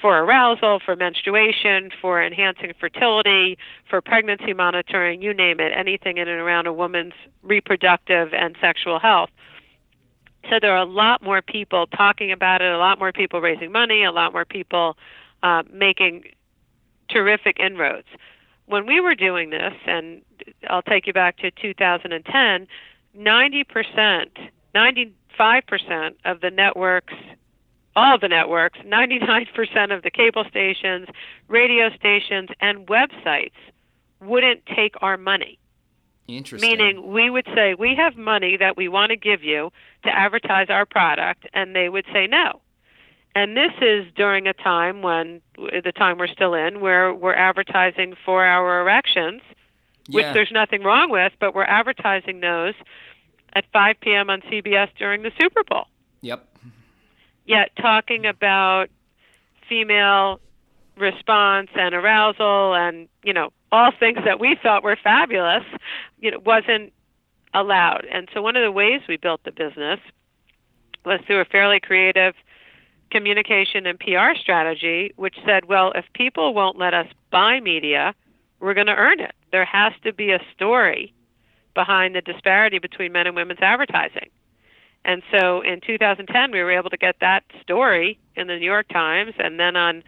for 0.00 0.18
arousal, 0.18 0.80
for 0.84 0.94
menstruation, 0.96 1.90
for 2.00 2.22
enhancing 2.22 2.72
fertility, 2.78 3.56
for 3.88 4.00
pregnancy 4.00 4.52
monitoring, 4.52 5.22
you 5.22 5.32
name 5.32 5.60
it, 5.60 5.72
anything 5.76 6.18
in 6.18 6.28
and 6.28 6.40
around 6.40 6.66
a 6.66 6.72
woman's 6.72 7.14
reproductive 7.42 8.34
and 8.34 8.56
sexual 8.60 8.98
health. 8.98 9.30
So 10.50 10.58
there 10.60 10.72
are 10.72 10.82
a 10.82 10.84
lot 10.84 11.22
more 11.22 11.42
people 11.42 11.86
talking 11.86 12.30
about 12.30 12.62
it, 12.62 12.70
a 12.70 12.78
lot 12.78 12.98
more 12.98 13.12
people 13.12 13.40
raising 13.40 13.72
money, 13.72 14.04
a 14.04 14.12
lot 14.12 14.32
more 14.32 14.44
people 14.44 14.96
uh, 15.42 15.62
making 15.72 16.24
terrific 17.08 17.58
inroads. 17.58 18.06
When 18.66 18.86
we 18.86 19.00
were 19.00 19.14
doing 19.14 19.50
this, 19.50 19.74
and 19.86 20.22
I'll 20.68 20.82
take 20.82 21.06
you 21.06 21.12
back 21.12 21.38
to 21.38 21.50
2010, 21.50 22.66
90%, 23.16 24.26
95% 24.74 26.14
of 26.24 26.40
the 26.40 26.50
networks, 26.50 27.14
all 27.96 28.18
the 28.18 28.28
networks, 28.28 28.78
99% 28.80 29.94
of 29.94 30.02
the 30.02 30.10
cable 30.10 30.44
stations, 30.48 31.08
radio 31.48 31.90
stations, 31.96 32.50
and 32.60 32.86
websites 32.86 33.56
wouldn't 34.20 34.64
take 34.66 34.94
our 35.00 35.16
money. 35.16 35.58
Interesting. 36.28 36.68
Meaning, 36.68 37.12
we 37.12 37.30
would 37.30 37.46
say, 37.54 37.74
We 37.74 37.94
have 37.96 38.16
money 38.16 38.56
that 38.56 38.76
we 38.76 38.88
want 38.88 39.10
to 39.10 39.16
give 39.16 39.42
you 39.42 39.72
to 40.04 40.10
advertise 40.10 40.68
our 40.68 40.84
product, 40.84 41.46
and 41.54 41.74
they 41.74 41.88
would 41.88 42.04
say 42.12 42.26
no. 42.26 42.60
And 43.34 43.56
this 43.56 43.72
is 43.80 44.06
during 44.14 44.46
a 44.46 44.52
time 44.52 45.02
when, 45.02 45.40
the 45.56 45.92
time 45.94 46.18
we're 46.18 46.26
still 46.26 46.54
in, 46.54 46.80
where 46.80 47.12
we're 47.12 47.34
advertising 47.34 48.14
for 48.24 48.44
our 48.44 48.80
erections, 48.80 49.42
which 50.10 50.26
there's 50.32 50.50
nothing 50.50 50.82
wrong 50.82 51.10
with, 51.10 51.32
but 51.38 51.54
we're 51.54 51.64
advertising 51.64 52.40
those 52.40 52.74
at 53.52 53.64
5 53.72 53.96
p.m. 54.00 54.30
on 54.30 54.40
CBS 54.42 54.88
during 54.98 55.22
the 55.22 55.32
Super 55.38 55.62
Bowl. 55.64 55.86
Yet 57.46 57.70
talking 57.80 58.26
about 58.26 58.88
female 59.68 60.40
response 60.96 61.68
and 61.74 61.94
arousal 61.94 62.74
and, 62.74 63.08
you 63.22 63.32
know, 63.32 63.50
all 63.72 63.92
things 63.98 64.18
that 64.24 64.40
we 64.40 64.56
thought 64.62 64.82
were 64.82 64.96
fabulous, 64.96 65.64
you 66.18 66.30
know, 66.30 66.38
wasn't 66.44 66.92
allowed. 67.54 68.06
And 68.10 68.28
so 68.32 68.42
one 68.42 68.56
of 68.56 68.62
the 68.62 68.72
ways 68.72 69.02
we 69.08 69.16
built 69.16 69.42
the 69.44 69.52
business 69.52 70.00
was 71.04 71.20
through 71.26 71.40
a 71.40 71.44
fairly 71.44 71.80
creative 71.80 72.34
communication 73.10 73.86
and 73.86 73.98
PR 73.98 74.34
strategy, 74.38 75.12
which 75.16 75.36
said, 75.44 75.66
well, 75.66 75.92
if 75.94 76.04
people 76.12 76.54
won't 76.54 76.78
let 76.78 76.94
us 76.94 77.06
buy 77.30 77.60
media, 77.60 78.14
we're 78.60 78.74
going 78.74 78.88
to 78.88 78.94
earn 78.94 79.20
it. 79.20 79.34
There 79.52 79.64
has 79.64 79.92
to 80.04 80.12
be 80.12 80.32
a 80.32 80.40
story 80.54 81.12
behind 81.74 82.14
the 82.14 82.20
disparity 82.20 82.78
between 82.78 83.12
men 83.12 83.26
and 83.26 83.36
women's 83.36 83.60
advertising. 83.60 84.30
And 85.06 85.22
so 85.30 85.60
in 85.60 85.80
2010, 85.80 86.50
we 86.50 86.58
were 86.58 86.72
able 86.72 86.90
to 86.90 86.96
get 86.96 87.16
that 87.20 87.44
story 87.62 88.18
in 88.34 88.48
the 88.48 88.56
New 88.56 88.66
York 88.66 88.88
Times 88.88 89.34
and 89.38 89.58
then 89.58 89.76
on 89.76 90.02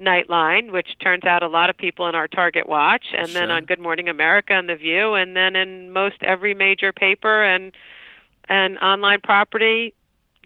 Nightline, 0.00 0.70
which 0.70 0.96
turns 1.00 1.24
out 1.24 1.42
a 1.42 1.48
lot 1.48 1.70
of 1.70 1.76
people 1.76 2.06
in 2.06 2.14
our 2.14 2.28
target 2.28 2.68
watch, 2.68 3.06
and 3.16 3.30
then 3.30 3.50
on 3.50 3.64
Good 3.64 3.80
Morning 3.80 4.08
America 4.08 4.52
and 4.52 4.68
The 4.68 4.76
View, 4.76 5.14
and 5.14 5.36
then 5.36 5.56
in 5.56 5.92
most 5.92 6.16
every 6.22 6.54
major 6.54 6.92
paper 6.92 7.42
and 7.42 7.72
and 8.48 8.78
online 8.78 9.20
property, 9.22 9.94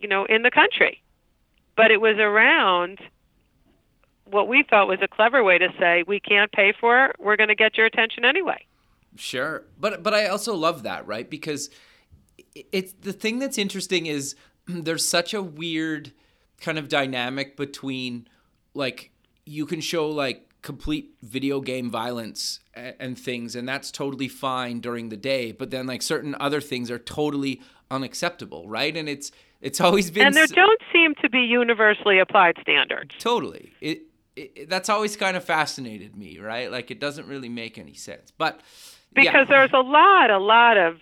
you 0.01 0.09
know, 0.09 0.25
in 0.25 0.43
the 0.43 0.51
country. 0.51 1.03
But 1.77 1.91
it 1.91 2.01
was 2.01 2.17
around 2.19 3.01
what 4.25 4.49
we 4.49 4.65
thought 4.69 4.89
was 4.89 5.01
a 5.03 5.09
clever 5.09 5.43
way 5.43 5.59
to 5.59 5.69
say 5.79 6.05
we 6.07 6.21
can't 6.21 6.53
pay 6.53 6.73
for 6.79 7.07
it. 7.07 7.17
We're 7.19 7.37
going 7.37 7.49
to 7.49 7.55
get 7.55 7.77
your 7.77 7.87
attention 7.87 8.25
anyway. 8.25 8.65
Sure, 9.17 9.65
but 9.79 10.03
but 10.03 10.15
I 10.15 10.27
also 10.27 10.55
love 10.55 10.85
that, 10.85 11.07
right? 11.07 11.29
Because 11.29 11.69
it's 12.55 12.93
the 12.93 13.13
thing 13.13 13.39
that's 13.39 13.59
interesting 13.59 14.07
is 14.07 14.35
there's 14.67 15.07
such 15.07 15.35
a 15.35 15.43
weird 15.43 16.13
kind 16.61 16.79
of 16.79 16.89
dynamic 16.89 17.57
between 17.57 18.29
like 18.75 19.11
you 19.45 19.67
can 19.67 19.81
show 19.81 20.09
like 20.09 20.45
complete 20.61 21.15
video 21.23 21.61
game 21.61 21.89
violence 21.89 22.61
and 22.75 23.17
things 23.17 23.55
and 23.55 23.69
that's 23.69 23.93
totally 23.93 24.27
fine 24.27 24.81
during 24.81 25.09
the 25.09 25.17
day 25.17 25.53
but 25.53 25.71
then 25.71 25.87
like 25.87 26.03
certain 26.03 26.35
other 26.41 26.61
things 26.61 26.91
are 26.91 26.99
totally 26.99 27.63
unacceptable 27.91 28.69
right 28.69 28.97
and 28.97 29.09
it's 29.09 29.31
it's 29.61 29.81
always 29.81 30.11
been 30.11 30.27
And 30.27 30.37
there 30.37 30.47
don't 30.47 30.81
seem 30.93 31.15
to 31.17 31.29
be 31.29 31.41
universally 31.41 32.19
applied 32.19 32.57
standards. 32.61 33.15
Totally. 33.19 33.73
It, 33.81 34.03
it 34.37 34.71
that's 34.71 34.89
always 34.89 35.17
kind 35.17 35.37
of 35.37 35.45
fascinated 35.45 36.17
me, 36.17 36.39
right? 36.39 36.71
Like 36.71 36.91
it 36.91 37.01
doesn't 37.01 37.27
really 37.27 37.49
make 37.49 37.77
any 37.77 37.95
sense. 37.95 38.33
But 38.37 38.61
yeah. 39.17 39.25
because 39.25 39.49
there's 39.49 39.73
a 39.73 39.81
lot 39.81 40.31
a 40.31 40.39
lot 40.39 40.77
of 40.77 40.99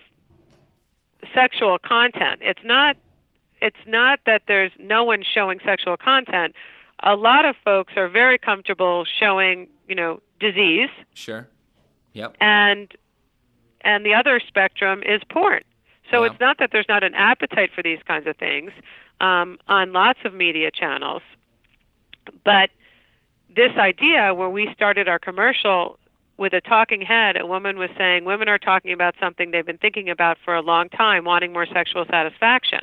sexual 1.35 1.79
content 1.79 2.41
it's 2.43 2.63
not 2.65 2.97
it's 3.61 3.77
not 3.87 4.21
that 4.27 4.43
there's 4.49 4.73
no 4.79 5.05
one 5.05 5.23
showing 5.23 5.59
sexual 5.65 5.97
content 5.97 6.55
a 7.03 7.15
lot 7.17 7.45
of 7.45 7.55
folks 7.65 7.93
are 7.97 8.09
very 8.09 8.39
comfortable 8.39 9.05
showing 9.05 9.69
you 9.89 9.95
know 9.95 10.21
disease 10.41 10.91
sure. 11.15 11.49
Yep. 12.13 12.37
and 12.41 12.93
and 13.83 14.05
the 14.05 14.15
other 14.15 14.41
spectrum 14.47 15.03
is 15.05 15.23
porn 15.31 15.63
so 16.11 16.23
Yeah. 16.25 16.31
it's 16.31 16.41
not 16.41 16.59
that 16.59 16.71
there's 16.73 16.89
not 16.89 17.03
an 17.03 17.15
appetite 17.15 17.71
for 17.75 17.83
these 17.83 18.01
kinds 18.07 18.27
of 18.27 18.37
things 18.37 18.71
um, 19.21 19.59
on 19.69 19.93
lots 19.93 20.21
of 20.25 20.35
media 20.35 20.71
channels 20.71 21.23
but 22.45 22.71
this 23.55 23.73
idea 23.79 24.35
where 24.35 24.51
we 24.51 24.73
started 24.75 25.09
our 25.09 25.19
commercial 25.19 25.99
with 26.39 26.53
a 26.53 26.61
talking 26.61 27.01
head, 27.01 27.37
a 27.37 27.47
woman 27.47 27.79
was 27.79 27.91
saying 27.97 28.25
women 28.25 28.49
are 28.49 28.59
talking 28.59 28.93
about 28.93 29.15
something 29.21 29.51
they've 29.51 29.65
been 29.65 29.79
thinking 29.79 30.11
about 30.11 30.37
for 30.45 30.55
a 30.55 30.63
long 30.63 30.89
time, 30.89 31.25
wanting 31.25 31.53
more 31.53 31.67
sexual 31.67 32.05
satisfaction. 32.11 32.81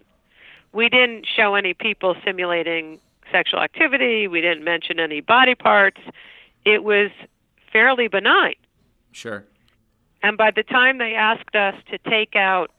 We 0.72 0.90
didn't 0.90 1.28
show 1.28 1.54
any 1.56 1.74
people 1.74 2.16
simulating 2.26 3.00
sexual 3.32 3.60
activity, 3.60 4.28
we 4.28 4.42
didn't 4.42 4.64
mention 4.64 5.00
any 5.00 5.22
body 5.22 5.56
parts. 5.56 6.02
It 6.66 6.84
was 6.84 7.12
fairly 7.72 8.08
benign. 8.08 8.56
Sure. 9.12 9.46
And 10.22 10.38
by 10.38 10.52
the 10.52 10.64
time 10.64 10.98
they 10.98 11.14
asked 11.16 11.56
us 11.56 11.76
to 11.92 11.98
take 12.10 12.36
out 12.36 12.72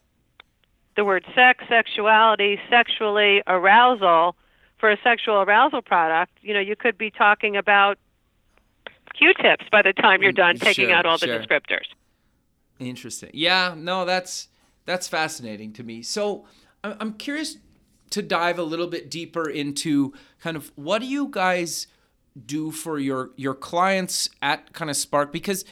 the 0.96 1.04
word 1.04 1.24
sex, 1.34 1.64
sexuality, 1.68 2.58
sexually, 2.70 3.42
arousal 3.46 4.36
for 4.78 4.90
a 4.90 4.96
sexual 5.02 5.42
arousal 5.42 5.82
product, 5.82 6.32
you 6.40 6.54
know, 6.54 6.60
you 6.60 6.76
could 6.76 6.96
be 6.96 7.10
talking 7.10 7.56
about 7.56 7.98
Q-tips 9.16 9.66
by 9.70 9.82
the 9.82 9.92
time 9.92 10.22
you're 10.22 10.32
done 10.32 10.56
mm, 10.56 10.60
taking 10.60 10.86
Sure, 10.86 10.94
out 10.94 11.06
all 11.06 11.18
the 11.18 11.26
descriptors. 11.26 11.86
Interesting. 12.78 13.30
Yeah, 13.32 13.74
no, 13.76 14.04
that's 14.04 14.48
that's 14.84 15.08
fascinating 15.08 15.72
to 15.74 15.82
me. 15.82 16.02
So 16.02 16.44
I'm 16.82 17.14
curious 17.14 17.56
to 18.10 18.22
dive 18.22 18.58
a 18.58 18.62
little 18.62 18.86
bit 18.86 19.10
deeper 19.10 19.48
into 19.48 20.12
kind 20.40 20.56
of 20.56 20.70
what 20.74 21.00
do 21.00 21.06
you 21.06 21.28
guys 21.28 21.86
do 22.46 22.70
for 22.70 22.98
your 22.98 23.30
your 23.36 23.54
clients 23.54 24.28
at 24.42 24.72
kind 24.72 24.90
of 24.90 24.96
Spark 24.96 25.32
because 25.32 25.64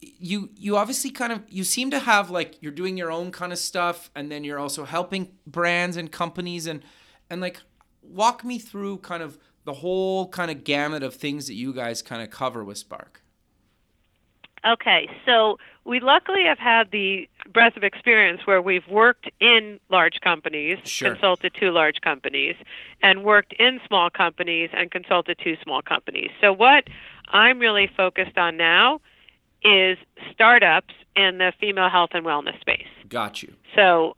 you 0.00 0.50
you 0.56 0.76
obviously 0.76 1.10
kind 1.10 1.32
of 1.32 1.42
you 1.48 1.64
seem 1.64 1.90
to 1.90 1.98
have 1.98 2.30
like 2.30 2.56
you're 2.62 2.72
doing 2.72 2.96
your 2.96 3.10
own 3.10 3.30
kind 3.30 3.52
of 3.52 3.58
stuff 3.58 4.10
and 4.14 4.30
then 4.30 4.44
you're 4.44 4.58
also 4.58 4.84
helping 4.84 5.32
brands 5.46 5.96
and 5.96 6.10
companies 6.12 6.66
and 6.66 6.82
and 7.30 7.40
like 7.40 7.60
walk 8.02 8.44
me 8.44 8.58
through 8.58 8.98
kind 8.98 9.22
of 9.22 9.38
the 9.64 9.74
whole 9.74 10.28
kind 10.28 10.50
of 10.50 10.64
gamut 10.64 11.02
of 11.02 11.14
things 11.14 11.46
that 11.46 11.54
you 11.54 11.72
guys 11.72 12.02
kind 12.02 12.22
of 12.22 12.30
cover 12.30 12.62
with 12.64 12.78
Spark. 12.78 13.22
Okay, 14.66 15.10
so 15.26 15.58
we 15.84 16.00
luckily 16.00 16.44
have 16.44 16.58
had 16.58 16.90
the 16.90 17.28
breadth 17.52 17.76
of 17.76 17.84
experience 17.84 18.46
where 18.46 18.62
we've 18.62 18.86
worked 18.88 19.30
in 19.38 19.78
large 19.90 20.20
companies, 20.22 20.78
Sure. 20.84 21.12
consulted 21.12 21.52
to 21.60 21.70
large 21.70 22.00
companies, 22.00 22.56
and 23.02 23.24
worked 23.24 23.52
in 23.54 23.80
small 23.86 24.08
companies 24.08 24.70
and 24.72 24.90
consulted 24.90 25.38
to 25.40 25.56
small 25.62 25.82
companies. 25.82 26.30
So 26.40 26.50
what 26.52 26.84
I'm 27.28 27.58
really 27.58 27.86
focused 27.94 28.38
on 28.38 28.56
now 28.56 29.02
is 29.62 29.98
startups 30.32 30.94
in 31.14 31.38
the 31.38 31.52
female 31.60 31.90
health 31.90 32.10
and 32.14 32.24
wellness 32.24 32.58
space. 32.60 32.86
Got 33.08 33.42
you. 33.42 33.52
So 33.74 34.16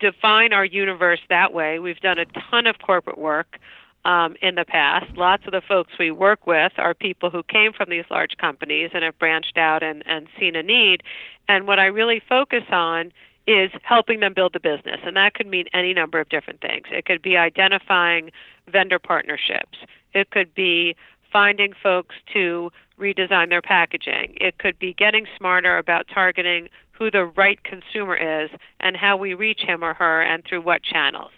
define 0.00 0.52
our 0.52 0.64
universe 0.64 1.20
that 1.28 1.52
way. 1.52 1.78
We've 1.78 2.00
done 2.00 2.18
a 2.18 2.26
ton 2.50 2.66
of 2.66 2.78
corporate 2.80 3.18
work 3.18 3.58
um, 4.04 4.36
in 4.42 4.54
the 4.54 4.64
past. 4.64 5.16
Lots 5.16 5.44
of 5.46 5.52
the 5.52 5.60
folks 5.60 5.92
we 5.98 6.10
work 6.10 6.46
with 6.46 6.72
are 6.78 6.94
people 6.94 7.30
who 7.30 7.42
came 7.42 7.72
from 7.72 7.90
these 7.90 8.04
large 8.10 8.36
companies 8.36 8.90
and 8.94 9.02
have 9.02 9.18
branched 9.18 9.56
out 9.56 9.82
and, 9.82 10.02
and 10.06 10.28
seen 10.38 10.56
a 10.56 10.62
need. 10.62 11.02
And 11.48 11.66
what 11.66 11.78
I 11.78 11.86
really 11.86 12.22
focus 12.28 12.64
on 12.70 13.12
is 13.46 13.70
helping 13.82 14.20
them 14.20 14.32
build 14.34 14.52
the 14.52 14.60
business. 14.60 15.00
And 15.04 15.16
that 15.16 15.34
could 15.34 15.46
mean 15.46 15.66
any 15.72 15.92
number 15.92 16.20
of 16.20 16.28
different 16.28 16.60
things. 16.60 16.86
It 16.90 17.04
could 17.04 17.22
be 17.22 17.36
identifying 17.36 18.30
vendor 18.70 18.98
partnerships, 18.98 19.78
it 20.14 20.30
could 20.30 20.54
be 20.54 20.96
finding 21.30 21.72
folks 21.82 22.14
to 22.32 22.70
redesign 22.98 23.48
their 23.48 23.60
packaging, 23.60 24.36
it 24.40 24.58
could 24.58 24.78
be 24.78 24.94
getting 24.94 25.26
smarter 25.36 25.76
about 25.76 26.06
targeting 26.08 26.68
who 26.92 27.10
the 27.10 27.24
right 27.24 27.62
consumer 27.64 28.14
is 28.16 28.50
and 28.80 28.96
how 28.96 29.16
we 29.16 29.34
reach 29.34 29.60
him 29.62 29.82
or 29.82 29.94
her 29.94 30.22
and 30.22 30.44
through 30.44 30.62
what 30.62 30.82
channels. 30.82 31.32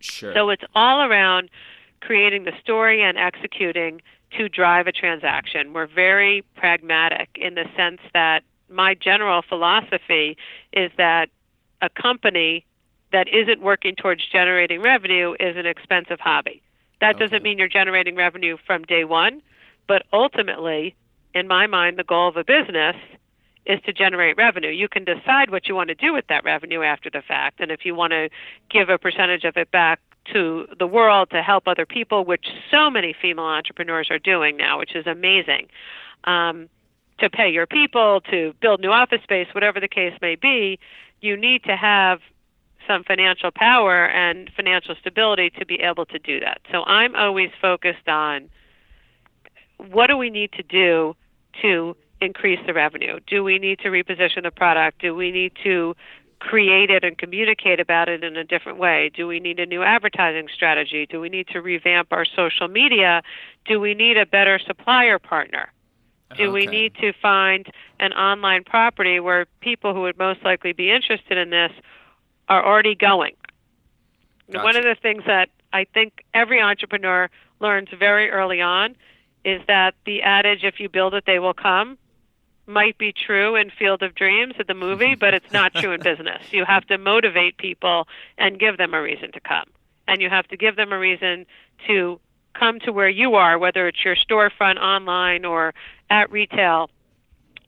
Sure. 0.00 0.34
So 0.34 0.50
it's 0.50 0.64
all 0.74 1.02
around 1.02 1.48
creating 2.00 2.44
the 2.44 2.52
story 2.60 3.02
and 3.02 3.18
executing 3.18 4.00
to 4.36 4.48
drive 4.48 4.86
a 4.86 4.92
transaction. 4.92 5.72
We're 5.72 5.86
very 5.86 6.44
pragmatic 6.56 7.30
in 7.34 7.54
the 7.54 7.64
sense 7.76 8.00
that 8.14 8.42
my 8.68 8.94
general 8.94 9.42
philosophy 9.42 10.36
is 10.72 10.90
that 10.96 11.28
a 11.82 11.88
company 11.88 12.64
that 13.12 13.26
isn't 13.28 13.60
working 13.60 13.96
towards 13.96 14.24
generating 14.30 14.80
revenue 14.80 15.34
is 15.40 15.56
an 15.56 15.66
expensive 15.66 16.20
hobby. 16.20 16.62
That 17.00 17.16
Okay. 17.16 17.24
doesn't 17.24 17.42
mean 17.42 17.58
you're 17.58 17.68
generating 17.68 18.14
revenue 18.14 18.56
from 18.66 18.84
day 18.84 19.04
one, 19.04 19.42
but 19.88 20.04
ultimately, 20.12 20.94
in 21.34 21.48
my 21.48 21.66
mind, 21.66 21.96
the 21.96 22.04
goal 22.04 22.28
of 22.28 22.36
a 22.36 22.44
business 22.44 22.94
is 23.66 23.80
to 23.82 23.92
generate 23.92 24.36
revenue. 24.36 24.70
You 24.70 24.88
can 24.88 25.04
decide 25.04 25.50
what 25.50 25.68
you 25.68 25.74
want 25.74 25.88
to 25.88 25.94
do 25.94 26.12
with 26.12 26.26
that 26.28 26.44
revenue 26.44 26.82
after 26.82 27.10
the 27.10 27.22
fact, 27.22 27.60
and 27.60 27.70
if 27.70 27.84
you 27.84 27.94
want 27.94 28.12
to 28.12 28.30
give 28.68 28.88
a 28.88 28.98
percentage 28.98 29.44
of 29.44 29.56
it 29.56 29.70
back 29.70 30.00
to 30.32 30.66
the 30.78 30.86
world 30.86 31.30
to 31.30 31.42
help 31.42 31.66
other 31.66 31.86
people, 31.86 32.24
which 32.24 32.46
so 32.70 32.90
many 32.90 33.14
female 33.20 33.46
entrepreneurs 33.46 34.08
are 34.10 34.18
doing 34.18 34.56
now, 34.56 34.78
which 34.78 34.94
is 34.94 35.06
amazing. 35.06 35.68
Um, 36.24 36.68
to 37.18 37.28
pay 37.28 37.50
your 37.50 37.66
people, 37.66 38.22
to 38.30 38.54
build 38.60 38.80
new 38.80 38.90
office 38.90 39.22
space, 39.22 39.46
whatever 39.52 39.78
the 39.78 39.88
case 39.88 40.14
may 40.22 40.36
be, 40.36 40.78
you 41.20 41.36
need 41.36 41.62
to 41.64 41.76
have 41.76 42.20
some 42.86 43.04
financial 43.04 43.50
power 43.54 44.08
and 44.08 44.50
financial 44.56 44.94
stability 45.00 45.50
to 45.50 45.66
be 45.66 45.76
able 45.76 46.06
to 46.06 46.18
do 46.18 46.40
that. 46.40 46.60
So 46.72 46.82
I'm 46.84 47.14
always 47.14 47.50
focused 47.60 48.08
on 48.08 48.48
what 49.76 50.06
do 50.06 50.16
we 50.16 50.30
need 50.30 50.52
to 50.52 50.62
do 50.62 51.14
to 51.62 51.96
increase 52.20 52.58
the 52.66 52.74
revenue? 52.74 53.18
Do 53.26 53.42
we 53.42 53.58
need 53.58 53.78
to 53.80 53.88
reposition 53.88 54.42
the 54.42 54.50
product? 54.50 55.00
Do 55.00 55.14
we 55.14 55.30
need 55.30 55.52
to 55.62 55.94
create 56.40 56.90
it 56.90 57.04
and 57.04 57.16
communicate 57.16 57.78
about 57.78 58.08
it 58.08 58.24
in 58.24 58.36
a 58.36 58.44
different 58.44 58.78
way? 58.78 59.10
Do 59.14 59.26
we 59.26 59.38
need 59.38 59.60
a 59.60 59.66
new 59.66 59.82
advertising 59.82 60.48
strategy? 60.52 61.06
Do 61.06 61.20
we 61.20 61.28
need 61.28 61.46
to 61.48 61.60
revamp 61.60 62.08
our 62.12 62.24
social 62.24 62.66
media? 62.66 63.22
Do 63.66 63.78
we 63.78 63.94
need 63.94 64.16
a 64.16 64.26
better 64.26 64.58
supplier 64.58 65.18
partner? 65.18 65.70
Do 66.36 66.44
okay. 66.44 66.52
we 66.52 66.66
need 66.66 66.94
to 66.96 67.12
find 67.20 67.66
an 67.98 68.12
online 68.12 68.64
property 68.64 69.20
where 69.20 69.46
people 69.60 69.94
who 69.94 70.02
would 70.02 70.18
most 70.18 70.42
likely 70.44 70.72
be 70.72 70.90
interested 70.90 71.36
in 71.36 71.50
this 71.50 71.72
are 72.48 72.64
already 72.64 72.94
going? 72.94 73.34
Gotcha. 74.50 74.64
One 74.64 74.76
of 74.76 74.84
the 74.84 74.96
things 75.00 75.24
that 75.26 75.50
I 75.72 75.84
think 75.92 76.24
every 76.32 76.60
entrepreneur 76.60 77.28
learns 77.60 77.88
very 77.98 78.30
early 78.30 78.60
on 78.60 78.96
is 79.44 79.60
that 79.66 79.94
the 80.06 80.22
adage, 80.22 80.64
if 80.64 80.80
you 80.80 80.88
build 80.88 81.14
it, 81.14 81.24
they 81.26 81.38
will 81.38 81.54
come, 81.54 81.98
might 82.70 82.96
be 82.98 83.12
true 83.12 83.56
in 83.56 83.70
Field 83.70 84.02
of 84.02 84.14
Dreams 84.14 84.54
at 84.58 84.66
the 84.66 84.74
movie, 84.74 85.14
but 85.14 85.34
it's 85.34 85.52
not 85.52 85.74
true 85.74 85.92
in 85.92 86.00
business. 86.04 86.42
You 86.52 86.64
have 86.64 86.86
to 86.86 86.98
motivate 86.98 87.58
people 87.58 88.06
and 88.38 88.58
give 88.58 88.78
them 88.78 88.94
a 88.94 89.02
reason 89.02 89.32
to 89.32 89.40
come. 89.40 89.66
And 90.08 90.20
you 90.20 90.30
have 90.30 90.48
to 90.48 90.56
give 90.56 90.76
them 90.76 90.92
a 90.92 90.98
reason 90.98 91.46
to 91.86 92.20
come 92.54 92.80
to 92.80 92.92
where 92.92 93.08
you 93.08 93.34
are, 93.34 93.58
whether 93.58 93.86
it's 93.86 94.04
your 94.04 94.16
storefront 94.16 94.78
online 94.78 95.44
or 95.44 95.74
at 96.08 96.30
retail, 96.30 96.90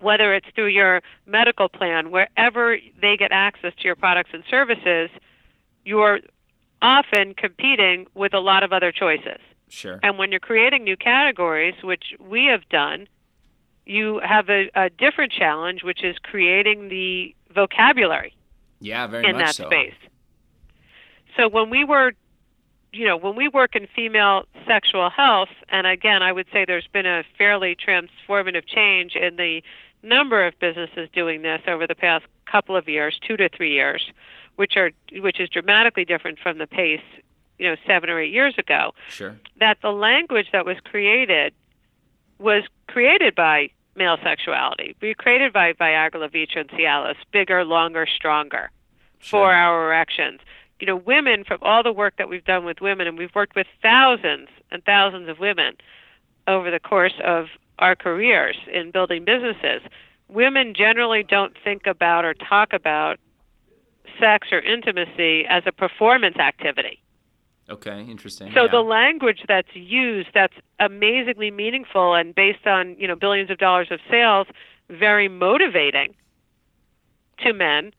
whether 0.00 0.34
it's 0.34 0.48
through 0.54 0.66
your 0.66 1.02
medical 1.26 1.68
plan, 1.68 2.10
wherever 2.10 2.76
they 3.00 3.16
get 3.16 3.30
access 3.32 3.72
to 3.78 3.84
your 3.84 3.94
products 3.94 4.30
and 4.32 4.42
services, 4.50 5.10
you're 5.84 6.20
often 6.80 7.34
competing 7.34 8.06
with 8.14 8.34
a 8.34 8.40
lot 8.40 8.64
of 8.64 8.72
other 8.72 8.90
choices. 8.90 9.38
Sure. 9.68 10.00
And 10.02 10.18
when 10.18 10.30
you're 10.30 10.40
creating 10.40 10.84
new 10.84 10.96
categories, 10.96 11.74
which 11.82 12.14
we 12.20 12.46
have 12.46 12.68
done, 12.68 13.06
you 13.86 14.20
have 14.24 14.48
a, 14.48 14.70
a 14.74 14.90
different 14.90 15.32
challenge, 15.32 15.82
which 15.82 16.04
is 16.04 16.16
creating 16.18 16.88
the 16.88 17.34
vocabulary. 17.54 18.34
Yeah, 18.80 19.06
very 19.06 19.28
in 19.28 19.38
that 19.38 19.54
so. 19.54 19.66
space. 19.66 19.94
So 21.36 21.48
when 21.48 21.70
we 21.70 21.84
were, 21.84 22.12
you 22.92 23.06
know, 23.06 23.16
when 23.16 23.36
we 23.36 23.48
work 23.48 23.74
in 23.74 23.86
female 23.94 24.44
sexual 24.66 25.08
health, 25.08 25.48
and 25.68 25.86
again, 25.86 26.22
I 26.22 26.32
would 26.32 26.46
say 26.52 26.64
there's 26.66 26.88
been 26.92 27.06
a 27.06 27.24
fairly 27.38 27.76
transformative 27.76 28.66
change 28.66 29.14
in 29.14 29.36
the 29.36 29.62
number 30.02 30.44
of 30.44 30.58
businesses 30.58 31.08
doing 31.12 31.42
this 31.42 31.62
over 31.66 31.86
the 31.86 31.94
past 31.94 32.24
couple 32.50 32.76
of 32.76 32.88
years, 32.88 33.18
two 33.26 33.36
to 33.36 33.48
three 33.48 33.72
years, 33.72 34.10
which 34.56 34.76
are 34.76 34.90
which 35.12 35.40
is 35.40 35.48
dramatically 35.48 36.04
different 36.04 36.38
from 36.38 36.58
the 36.58 36.66
pace 36.66 37.00
you 37.58 37.68
know 37.68 37.76
seven 37.86 38.10
or 38.10 38.20
eight 38.20 38.32
years 38.32 38.54
ago. 38.58 38.92
Sure. 39.08 39.38
That 39.60 39.78
the 39.82 39.92
language 39.92 40.48
that 40.52 40.66
was 40.66 40.76
created 40.84 41.54
was 42.38 42.64
created 42.88 43.34
by 43.34 43.70
male 43.96 44.16
sexuality. 44.22 44.96
We 45.00 45.14
created 45.14 45.52
by 45.52 45.72
Viagra, 45.74 46.14
Levitra, 46.14 46.60
and 46.60 46.70
Cialis, 46.70 47.16
bigger, 47.32 47.64
longer, 47.64 48.06
stronger, 48.06 48.70
sure. 49.18 49.40
four-hour 49.40 49.86
erections. 49.86 50.40
You 50.80 50.86
know, 50.86 50.96
women 50.96 51.44
from 51.44 51.58
all 51.62 51.82
the 51.82 51.92
work 51.92 52.14
that 52.16 52.28
we've 52.28 52.44
done 52.44 52.64
with 52.64 52.80
women, 52.80 53.06
and 53.06 53.16
we've 53.16 53.34
worked 53.34 53.54
with 53.54 53.66
thousands 53.82 54.48
and 54.70 54.82
thousands 54.84 55.28
of 55.28 55.38
women 55.38 55.76
over 56.48 56.70
the 56.70 56.80
course 56.80 57.14
of 57.22 57.46
our 57.78 57.94
careers 57.94 58.56
in 58.72 58.90
building 58.90 59.24
businesses. 59.24 59.82
Women 60.28 60.74
generally 60.74 61.22
don't 61.22 61.56
think 61.62 61.86
about 61.86 62.24
or 62.24 62.34
talk 62.34 62.72
about 62.72 63.18
sex 64.18 64.48
or 64.50 64.60
intimacy 64.60 65.46
as 65.46 65.62
a 65.66 65.72
performance 65.72 66.36
activity. 66.36 67.00
Okay, 67.72 68.02
interesting. 68.02 68.52
So 68.54 68.64
yeah. 68.64 68.70
the 68.70 68.82
language 68.82 69.44
that's 69.48 69.74
used 69.74 70.28
that's 70.34 70.52
amazingly 70.78 71.50
meaningful 71.50 72.14
and 72.14 72.34
based 72.34 72.66
on, 72.66 72.96
you 72.98 73.08
know, 73.08 73.16
billions 73.16 73.50
of 73.50 73.56
dollars 73.56 73.88
of 73.90 73.98
sales, 74.10 74.46
very 74.90 75.26
motivating 75.26 76.14
to 77.38 77.54
men 77.54 77.92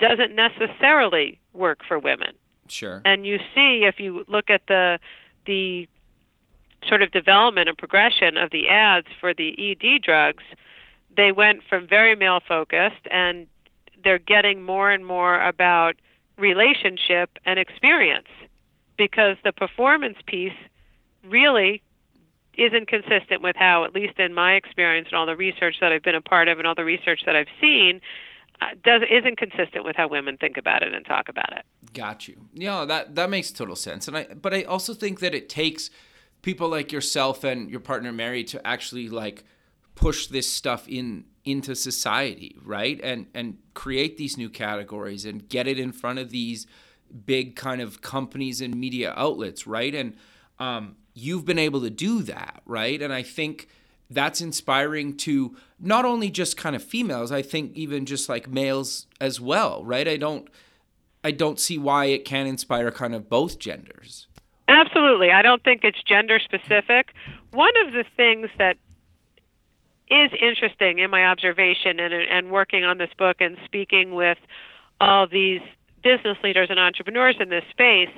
doesn't 0.00 0.34
necessarily 0.34 1.38
work 1.52 1.80
for 1.86 1.96
women. 1.96 2.32
Sure. 2.66 3.02
And 3.04 3.24
you 3.24 3.38
see 3.54 3.84
if 3.84 4.00
you 4.00 4.24
look 4.26 4.50
at 4.50 4.62
the 4.66 4.98
the 5.46 5.88
sort 6.88 7.02
of 7.02 7.12
development 7.12 7.68
and 7.68 7.78
progression 7.78 8.36
of 8.36 8.50
the 8.50 8.68
ads 8.68 9.06
for 9.20 9.32
the 9.32 9.54
ED 9.70 10.02
drugs, 10.02 10.42
they 11.16 11.30
went 11.30 11.60
from 11.68 11.86
very 11.86 12.16
male 12.16 12.40
focused 12.46 13.06
and 13.12 13.46
they're 14.02 14.18
getting 14.18 14.62
more 14.62 14.90
and 14.90 15.06
more 15.06 15.40
about 15.40 15.94
relationship 16.36 17.30
and 17.44 17.58
experience 17.58 18.28
because 19.00 19.38
the 19.44 19.52
performance 19.52 20.18
piece 20.26 20.52
really 21.24 21.82
isn't 22.58 22.86
consistent 22.86 23.40
with 23.40 23.56
how, 23.56 23.82
at 23.82 23.94
least 23.94 24.18
in 24.18 24.34
my 24.34 24.52
experience 24.52 25.08
and 25.10 25.16
all 25.16 25.24
the 25.24 25.36
research 25.36 25.76
that 25.80 25.90
I've 25.90 26.02
been 26.02 26.14
a 26.14 26.20
part 26.20 26.48
of 26.48 26.58
and 26.58 26.66
all 26.66 26.74
the 26.74 26.84
research 26.84 27.22
that 27.24 27.34
I've 27.34 27.48
seen, 27.62 28.02
uh, 28.60 28.66
does 28.84 29.00
isn't 29.10 29.38
consistent 29.38 29.86
with 29.86 29.96
how 29.96 30.06
women 30.06 30.36
think 30.36 30.58
about 30.58 30.82
it 30.82 30.92
and 30.92 31.02
talk 31.06 31.30
about 31.30 31.50
it. 31.56 31.64
Got 31.94 32.28
you. 32.28 32.48
Yeah, 32.52 32.84
that 32.84 33.14
that 33.14 33.30
makes 33.30 33.50
total 33.50 33.74
sense. 33.74 34.06
And 34.06 34.18
I, 34.18 34.24
but 34.24 34.52
I 34.52 34.64
also 34.64 34.92
think 34.92 35.20
that 35.20 35.34
it 35.34 35.48
takes 35.48 35.88
people 36.42 36.68
like 36.68 36.92
yourself 36.92 37.42
and 37.42 37.70
your 37.70 37.80
partner 37.80 38.12
Mary 38.12 38.44
to 38.44 38.66
actually 38.66 39.08
like 39.08 39.44
push 39.94 40.26
this 40.26 40.46
stuff 40.46 40.86
in 40.86 41.24
into 41.46 41.74
society, 41.74 42.54
right? 42.62 43.00
And 43.02 43.28
and 43.34 43.56
create 43.72 44.18
these 44.18 44.36
new 44.36 44.50
categories 44.50 45.24
and 45.24 45.48
get 45.48 45.66
it 45.66 45.78
in 45.78 45.90
front 45.90 46.18
of 46.18 46.28
these 46.28 46.66
big 47.26 47.56
kind 47.56 47.80
of 47.80 48.00
companies 48.02 48.60
and 48.60 48.74
media 48.74 49.12
outlets, 49.16 49.66
right? 49.66 49.94
And 49.94 50.16
um, 50.58 50.96
you've 51.14 51.44
been 51.44 51.58
able 51.58 51.80
to 51.82 51.90
do 51.90 52.22
that, 52.22 52.62
right? 52.66 53.00
And 53.00 53.12
I 53.12 53.22
think 53.22 53.68
that's 54.10 54.40
inspiring 54.40 55.16
to 55.18 55.56
not 55.78 56.04
only 56.04 56.30
just 56.30 56.56
kind 56.56 56.74
of 56.74 56.82
females, 56.82 57.30
I 57.30 57.42
think 57.42 57.76
even 57.76 58.06
just 58.06 58.28
like 58.28 58.48
males 58.48 59.06
as 59.20 59.40
well, 59.40 59.84
right? 59.84 60.06
I 60.06 60.16
don't 60.16 60.48
I 61.22 61.30
don't 61.30 61.60
see 61.60 61.78
why 61.78 62.06
it 62.06 62.24
can't 62.24 62.48
inspire 62.48 62.90
kind 62.90 63.14
of 63.14 63.28
both 63.28 63.58
genders. 63.58 64.26
Absolutely. 64.68 65.30
I 65.30 65.42
don't 65.42 65.62
think 65.62 65.84
it's 65.84 66.02
gender 66.02 66.38
specific. 66.38 67.12
One 67.52 67.72
of 67.86 67.92
the 67.92 68.04
things 68.16 68.48
that 68.58 68.76
is 70.10 70.30
interesting 70.40 70.98
in 70.98 71.10
my 71.10 71.26
observation 71.26 72.00
and, 72.00 72.12
and 72.12 72.50
working 72.50 72.84
on 72.84 72.98
this 72.98 73.10
book 73.16 73.36
and 73.40 73.56
speaking 73.64 74.14
with 74.14 74.38
all 75.00 75.26
these 75.26 75.60
business 76.02 76.38
leaders 76.42 76.68
and 76.70 76.78
entrepreneurs 76.78 77.36
in 77.40 77.48
this 77.48 77.64
space 77.70 78.10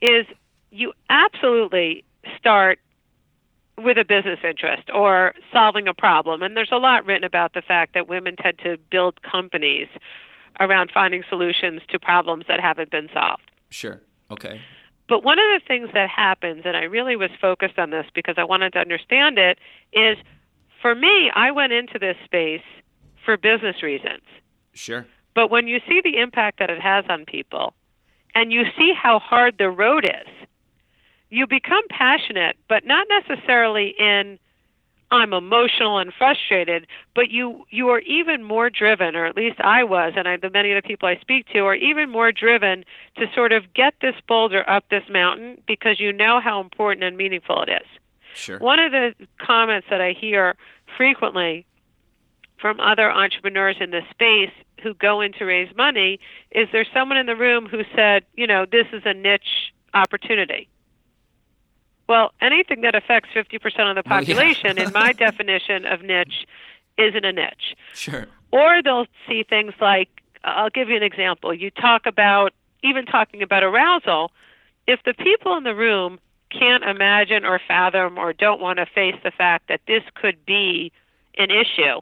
is 0.00 0.26
you 0.70 0.92
absolutely 1.10 2.04
start 2.38 2.78
with 3.78 3.96
a 3.98 4.04
business 4.04 4.38
interest 4.44 4.88
or 4.92 5.34
solving 5.52 5.88
a 5.88 5.94
problem. 5.94 6.42
And 6.42 6.56
there's 6.56 6.72
a 6.72 6.76
lot 6.76 7.04
written 7.06 7.24
about 7.24 7.54
the 7.54 7.62
fact 7.62 7.94
that 7.94 8.08
women 8.08 8.36
tend 8.36 8.58
to 8.58 8.76
build 8.90 9.22
companies 9.22 9.88
around 10.60 10.90
finding 10.92 11.22
solutions 11.28 11.80
to 11.88 11.98
problems 11.98 12.44
that 12.48 12.60
haven't 12.60 12.90
been 12.90 13.08
solved. 13.12 13.50
Sure. 13.70 14.00
Okay. 14.30 14.60
But 15.08 15.24
one 15.24 15.38
of 15.38 15.44
the 15.44 15.60
things 15.66 15.88
that 15.94 16.08
happens, 16.08 16.62
and 16.64 16.76
I 16.76 16.84
really 16.84 17.16
was 17.16 17.30
focused 17.40 17.78
on 17.78 17.90
this 17.90 18.06
because 18.14 18.36
I 18.38 18.44
wanted 18.44 18.72
to 18.74 18.78
understand 18.78 19.38
it, 19.38 19.58
is 19.92 20.16
for 20.80 20.94
me, 20.94 21.30
I 21.34 21.50
went 21.50 21.72
into 21.72 21.98
this 21.98 22.16
space 22.24 22.62
for 23.24 23.36
business 23.36 23.82
reasons. 23.82 24.22
Sure. 24.72 25.06
But 25.34 25.50
when 25.50 25.66
you 25.66 25.80
see 25.88 26.00
the 26.02 26.18
impact 26.18 26.58
that 26.58 26.70
it 26.70 26.80
has 26.80 27.04
on 27.08 27.24
people 27.24 27.74
and 28.34 28.52
you 28.52 28.64
see 28.76 28.92
how 28.94 29.18
hard 29.18 29.56
the 29.58 29.70
road 29.70 30.04
is, 30.04 30.48
you 31.30 31.46
become 31.46 31.84
passionate, 31.88 32.56
but 32.68 32.84
not 32.84 33.06
necessarily 33.08 33.94
in 33.98 34.38
I'm 35.12 35.34
emotional 35.34 35.98
and 35.98 36.10
frustrated, 36.16 36.86
but 37.14 37.30
you 37.30 37.66
you 37.68 37.90
are 37.90 38.00
even 38.00 38.42
more 38.42 38.70
driven, 38.70 39.14
or 39.14 39.26
at 39.26 39.36
least 39.36 39.60
I 39.60 39.84
was, 39.84 40.14
and 40.16 40.26
I, 40.26 40.38
the 40.38 40.48
many 40.48 40.72
of 40.72 40.82
the 40.82 40.86
people 40.86 41.06
I 41.06 41.16
speak 41.16 41.46
to 41.52 41.60
are 41.60 41.74
even 41.74 42.08
more 42.08 42.32
driven 42.32 42.84
to 43.18 43.26
sort 43.34 43.52
of 43.52 43.74
get 43.74 43.92
this 44.00 44.14
boulder 44.26 44.68
up 44.68 44.84
this 44.88 45.04
mountain 45.10 45.60
because 45.66 46.00
you 46.00 46.14
know 46.14 46.40
how 46.40 46.62
important 46.62 47.04
and 47.04 47.16
meaningful 47.18 47.62
it 47.62 47.68
is. 47.68 47.86
Sure. 48.34 48.58
One 48.58 48.78
of 48.78 48.92
the 48.92 49.14
comments 49.38 49.86
that 49.90 50.00
I 50.00 50.12
hear 50.18 50.56
frequently 50.96 51.66
from 52.62 52.80
other 52.80 53.10
entrepreneurs 53.10 53.76
in 53.80 53.90
this 53.90 54.04
space 54.10 54.52
who 54.82 54.94
go 54.94 55.20
in 55.20 55.32
to 55.32 55.44
raise 55.44 55.74
money 55.76 56.18
is 56.52 56.68
there 56.72 56.86
someone 56.94 57.18
in 57.18 57.26
the 57.26 57.36
room 57.36 57.66
who 57.66 57.82
said, 57.94 58.24
you 58.34 58.46
know, 58.46 58.64
this 58.64 58.86
is 58.92 59.02
a 59.04 59.12
niche 59.12 59.72
opportunity. 59.92 60.68
Well, 62.08 62.32
anything 62.40 62.82
that 62.82 62.94
affects 62.94 63.30
50% 63.34 63.56
of 63.90 63.96
the 63.96 64.02
oh, 64.06 64.08
population, 64.08 64.76
well, 64.76 64.76
yeah. 64.76 64.86
in 64.86 64.92
my 64.92 65.12
definition 65.26 65.84
of 65.84 66.02
niche, 66.02 66.46
isn't 66.96 67.24
a 67.24 67.32
niche. 67.32 67.76
Sure. 67.94 68.26
Or 68.52 68.82
they'll 68.82 69.06
see 69.28 69.42
things 69.42 69.72
like, 69.80 70.08
I'll 70.44 70.70
give 70.70 70.88
you 70.88 70.96
an 70.96 71.02
example. 71.02 71.52
You 71.52 71.70
talk 71.70 72.06
about, 72.06 72.52
even 72.84 73.06
talking 73.06 73.42
about 73.42 73.64
arousal, 73.64 74.30
if 74.86 75.00
the 75.04 75.14
people 75.14 75.56
in 75.56 75.64
the 75.64 75.74
room 75.74 76.20
can't 76.50 76.84
imagine 76.84 77.44
or 77.44 77.60
fathom 77.66 78.18
or 78.18 78.32
don't 78.32 78.60
want 78.60 78.78
to 78.78 78.86
face 78.86 79.16
the 79.24 79.30
fact 79.30 79.68
that 79.68 79.80
this 79.86 80.02
could 80.14 80.44
be 80.44 80.92
an 81.38 81.50
issue 81.50 82.00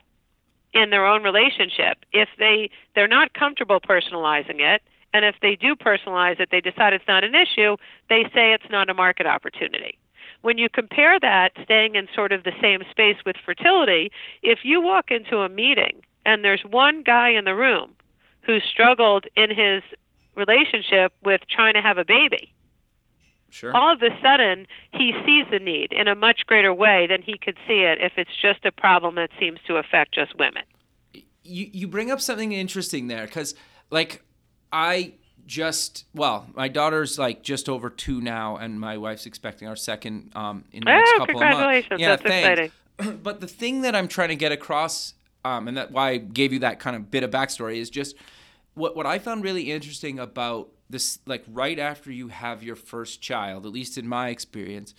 in 0.73 0.89
their 0.89 1.05
own 1.05 1.23
relationship, 1.23 2.05
if 2.11 2.29
they 2.37 2.69
they're 2.95 3.07
not 3.07 3.33
comfortable 3.33 3.79
personalizing 3.79 4.59
it, 4.59 4.81
and 5.13 5.25
if 5.25 5.35
they 5.41 5.55
do 5.55 5.75
personalize 5.75 6.39
it, 6.39 6.49
they 6.51 6.61
decide 6.61 6.93
it's 6.93 7.07
not 7.07 7.23
an 7.23 7.35
issue, 7.35 7.75
they 8.09 8.23
say 8.33 8.53
it's 8.53 8.69
not 8.69 8.89
a 8.89 8.93
market 8.93 9.25
opportunity. 9.25 9.97
When 10.41 10.57
you 10.57 10.69
compare 10.69 11.19
that, 11.19 11.51
staying 11.63 11.95
in 11.95 12.07
sort 12.15 12.31
of 12.31 12.43
the 12.43 12.53
same 12.61 12.81
space 12.89 13.17
with 13.25 13.35
fertility, 13.45 14.11
if 14.41 14.59
you 14.63 14.81
walk 14.81 15.11
into 15.11 15.39
a 15.39 15.49
meeting 15.49 16.01
and 16.25 16.43
there's 16.43 16.63
one 16.63 17.03
guy 17.03 17.29
in 17.29 17.45
the 17.45 17.55
room 17.55 17.91
who 18.41 18.59
struggled 18.59 19.25
in 19.35 19.49
his 19.49 19.83
relationship 20.35 21.13
with 21.23 21.41
trying 21.49 21.73
to 21.73 21.81
have 21.81 21.97
a 21.97 22.05
baby, 22.05 22.53
Sure. 23.51 23.75
all 23.75 23.93
of 23.93 24.01
a 24.01 24.09
sudden 24.21 24.65
he 24.93 25.11
sees 25.25 25.45
the 25.51 25.59
need 25.59 25.91
in 25.93 26.07
a 26.07 26.15
much 26.15 26.45
greater 26.47 26.73
way 26.73 27.05
than 27.07 27.21
he 27.21 27.37
could 27.37 27.57
see 27.67 27.81
it 27.81 27.99
if 28.01 28.13
it's 28.17 28.31
just 28.41 28.65
a 28.65 28.71
problem 28.71 29.15
that 29.15 29.29
seems 29.39 29.59
to 29.67 29.75
affect 29.77 30.15
just 30.15 30.37
women. 30.39 30.63
you 31.43 31.69
you 31.71 31.87
bring 31.87 32.09
up 32.11 32.19
something 32.21 32.51
interesting 32.53 33.07
there 33.07 33.25
because 33.25 33.53
like 33.89 34.23
I 34.71 35.13
just 35.45 36.05
well 36.13 36.47
my 36.55 36.67
daughter's 36.67 37.19
like 37.19 37.43
just 37.43 37.67
over 37.67 37.89
two 37.89 38.21
now 38.21 38.55
and 38.57 38.79
my 38.79 38.97
wife's 38.97 39.25
expecting 39.25 39.67
our 39.67 39.75
second 39.75 40.31
um 40.35 40.63
in 40.71 40.79
the 40.81 40.85
next 40.91 41.11
Oh, 41.15 41.17
couple 41.19 41.35
of 41.35 41.41
months. 41.41 41.57
congratulations. 41.57 41.99
Yeah, 42.01 42.15
That's 42.15 42.23
thanks. 42.23 42.73
but 43.23 43.41
the 43.41 43.47
thing 43.47 43.81
that 43.81 43.95
I'm 43.95 44.07
trying 44.07 44.29
to 44.29 44.35
get 44.35 44.51
across 44.51 45.13
um 45.43 45.67
and 45.67 45.75
that 45.77 45.91
why 45.91 46.11
I 46.11 46.17
gave 46.17 46.53
you 46.53 46.59
that 46.59 46.79
kind 46.79 46.95
of 46.95 47.11
bit 47.11 47.23
of 47.23 47.31
backstory 47.31 47.77
is 47.77 47.89
just 47.89 48.15
what 48.75 48.95
what 48.95 49.05
I 49.05 49.19
found 49.19 49.43
really 49.43 49.71
interesting 49.71 50.19
about 50.19 50.69
this 50.91 51.19
like 51.25 51.43
right 51.51 51.79
after 51.79 52.11
you 52.11 52.27
have 52.27 52.61
your 52.63 52.75
first 52.75 53.21
child 53.21 53.65
at 53.65 53.71
least 53.71 53.97
in 53.97 54.07
my 54.07 54.29
experience 54.29 54.93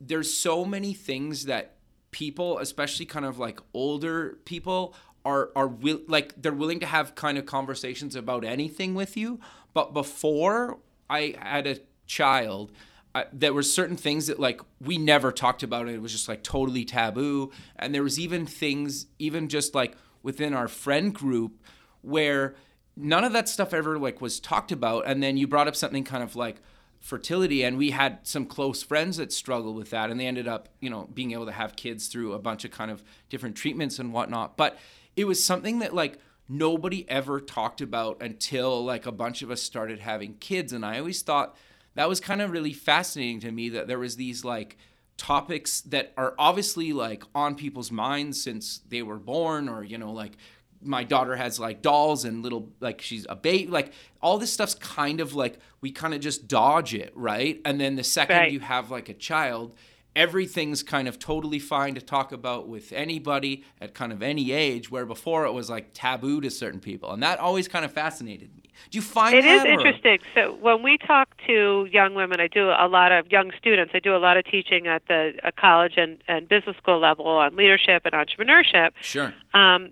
there's 0.00 0.32
so 0.32 0.64
many 0.64 0.94
things 0.94 1.44
that 1.44 1.74
people, 2.10 2.58
especially 2.58 3.06
kind 3.06 3.24
of 3.24 3.38
like 3.38 3.60
older 3.74 4.38
people, 4.44 4.94
are 5.24 5.50
are 5.54 5.68
will 5.68 6.00
like 6.08 6.40
they're 6.40 6.52
willing 6.52 6.80
to 6.80 6.86
have 6.86 7.14
kind 7.14 7.36
of 7.36 7.44
conversations 7.44 8.16
about 8.16 8.44
anything 8.44 8.94
with 8.94 9.16
you. 9.16 9.38
But 9.74 9.92
before 9.92 10.78
I 11.08 11.34
had 11.38 11.66
a 11.66 11.78
child, 12.06 12.72
I, 13.14 13.26
there 13.32 13.52
were 13.52 13.62
certain 13.62 13.96
things 13.96 14.28
that 14.28 14.40
like 14.40 14.60
we 14.80 14.96
never 14.96 15.30
talked 15.30 15.62
about. 15.62 15.88
It 15.88 16.00
was 16.00 16.12
just 16.12 16.28
like 16.28 16.42
totally 16.42 16.84
taboo, 16.84 17.50
and 17.76 17.94
there 17.94 18.02
was 18.02 18.18
even 18.18 18.46
things, 18.46 19.06
even 19.18 19.48
just 19.48 19.74
like 19.74 19.94
within 20.22 20.54
our 20.54 20.68
friend 20.68 21.14
group, 21.14 21.62
where 22.00 22.54
none 22.96 23.24
of 23.24 23.32
that 23.32 23.48
stuff 23.48 23.72
ever 23.72 23.98
like 23.98 24.20
was 24.20 24.40
talked 24.40 24.72
about. 24.72 25.04
And 25.06 25.22
then 25.22 25.36
you 25.36 25.46
brought 25.46 25.68
up 25.68 25.76
something 25.76 26.04
kind 26.04 26.22
of 26.22 26.36
like 26.36 26.60
fertility 27.00 27.64
and 27.64 27.78
we 27.78 27.90
had 27.90 28.18
some 28.22 28.44
close 28.44 28.82
friends 28.82 29.16
that 29.16 29.32
struggled 29.32 29.74
with 29.74 29.90
that 29.90 30.10
and 30.10 30.20
they 30.20 30.26
ended 30.26 30.46
up 30.46 30.68
you 30.80 30.90
know 30.90 31.08
being 31.14 31.32
able 31.32 31.46
to 31.46 31.52
have 31.52 31.74
kids 31.74 32.08
through 32.08 32.34
a 32.34 32.38
bunch 32.38 32.62
of 32.64 32.70
kind 32.70 32.90
of 32.90 33.02
different 33.30 33.56
treatments 33.56 33.98
and 33.98 34.12
whatnot 34.12 34.54
but 34.58 34.78
it 35.16 35.24
was 35.24 35.42
something 35.42 35.78
that 35.78 35.94
like 35.94 36.18
nobody 36.46 37.08
ever 37.08 37.40
talked 37.40 37.80
about 37.80 38.20
until 38.20 38.84
like 38.84 39.06
a 39.06 39.12
bunch 39.12 39.40
of 39.40 39.50
us 39.50 39.62
started 39.62 40.00
having 40.00 40.34
kids 40.34 40.74
and 40.74 40.84
i 40.84 40.98
always 40.98 41.22
thought 41.22 41.56
that 41.94 42.08
was 42.08 42.20
kind 42.20 42.42
of 42.42 42.50
really 42.50 42.72
fascinating 42.72 43.40
to 43.40 43.50
me 43.50 43.70
that 43.70 43.88
there 43.88 43.98
was 43.98 44.16
these 44.16 44.44
like 44.44 44.76
topics 45.16 45.80
that 45.82 46.12
are 46.18 46.34
obviously 46.38 46.92
like 46.92 47.24
on 47.34 47.54
people's 47.54 47.90
minds 47.90 48.42
since 48.42 48.80
they 48.88 49.02
were 49.02 49.18
born 49.18 49.70
or 49.70 49.82
you 49.82 49.96
know 49.96 50.12
like 50.12 50.36
my 50.82 51.04
daughter 51.04 51.36
has 51.36 51.60
like 51.60 51.82
dolls 51.82 52.24
and 52.24 52.42
little 52.42 52.70
like 52.80 53.00
she's 53.02 53.26
a 53.28 53.36
baby 53.36 53.66
like 53.70 53.92
all 54.22 54.38
this 54.38 54.52
stuff's 54.52 54.74
kind 54.74 55.20
of 55.20 55.34
like 55.34 55.58
we 55.80 55.90
kind 55.92 56.14
of 56.14 56.20
just 56.20 56.48
dodge 56.48 56.94
it 56.94 57.12
right 57.14 57.60
and 57.64 57.80
then 57.80 57.96
the 57.96 58.04
second 58.04 58.36
Right. 58.36 58.52
you 58.52 58.60
have 58.60 58.90
like 58.90 59.08
a 59.08 59.14
child 59.14 59.74
everything's 60.16 60.82
kind 60.82 61.06
of 61.06 61.18
totally 61.18 61.58
fine 61.58 61.94
to 61.94 62.00
talk 62.00 62.32
about 62.32 62.66
with 62.68 62.92
anybody 62.92 63.64
at 63.80 63.94
kind 63.94 64.12
of 64.12 64.22
any 64.22 64.50
age 64.52 64.90
where 64.90 65.06
before 65.06 65.44
it 65.46 65.52
was 65.52 65.70
like 65.70 65.90
taboo 65.94 66.40
to 66.40 66.50
certain 66.50 66.80
people 66.80 67.12
and 67.12 67.22
that 67.22 67.38
always 67.38 67.68
kind 67.68 67.84
of 67.84 67.92
fascinated 67.92 68.54
me 68.56 68.62
do 68.90 68.96
you 68.98 69.02
find 69.02 69.36
It 69.36 69.44
is 69.44 69.62
or- 69.62 69.66
interesting. 69.68 70.18
So 70.34 70.54
when 70.54 70.82
we 70.82 70.96
talk 70.96 71.28
to 71.46 71.86
young 71.92 72.14
women, 72.14 72.40
I 72.40 72.46
do 72.46 72.70
a 72.70 72.88
lot 72.88 73.12
of 73.12 73.30
young 73.30 73.50
students. 73.58 73.92
I 73.94 73.98
do 73.98 74.16
a 74.16 74.18
lot 74.18 74.38
of 74.38 74.46
teaching 74.46 74.86
at 74.86 75.02
the 75.06 75.34
uh, 75.44 75.50
college 75.54 75.94
and, 75.98 76.16
and 76.28 76.48
business 76.48 76.76
school 76.78 76.98
level 76.98 77.26
on 77.26 77.56
leadership 77.56 78.06
and 78.06 78.14
entrepreneurship. 78.14 78.92
sure 79.02 79.34
Um, 79.52 79.90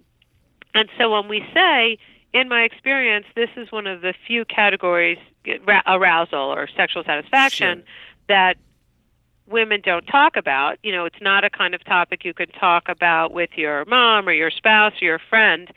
and 0.75 0.89
so 0.99 1.11
when 1.11 1.29
we 1.29 1.45
say, 1.55 1.99
in 2.33 2.49
my 2.49 2.63
experience, 2.63 3.27
this 3.35 3.49
is 3.57 3.73
one 3.73 3.87
of 3.87 4.03
the 4.03 4.15
few 4.27 4.45
categories, 4.45 5.19
arousal 5.87 6.39
or 6.53 6.69
sexual 6.77 7.03
satisfaction, 7.05 7.79
Sure. 7.79 7.85
that 8.29 8.57
women 9.47 9.81
don't 9.83 10.07
talk 10.07 10.37
about. 10.37 10.79
You 10.83 10.93
know, 10.93 11.07
it's 11.07 11.21
not 11.21 11.45
a 11.45 11.51
kind 11.51 11.75
of 11.75 11.83
topic 11.85 12.25
you 12.25 12.35
can 12.35 12.49
talk 12.49 12.89
about 12.89 13.33
with 13.33 13.51
your 13.57 13.85
mom 13.87 14.29
or 14.29 14.33
your 14.33 14.51
spouse 14.51 14.93
or 15.01 15.05
your 15.05 15.19
friend. 15.19 15.71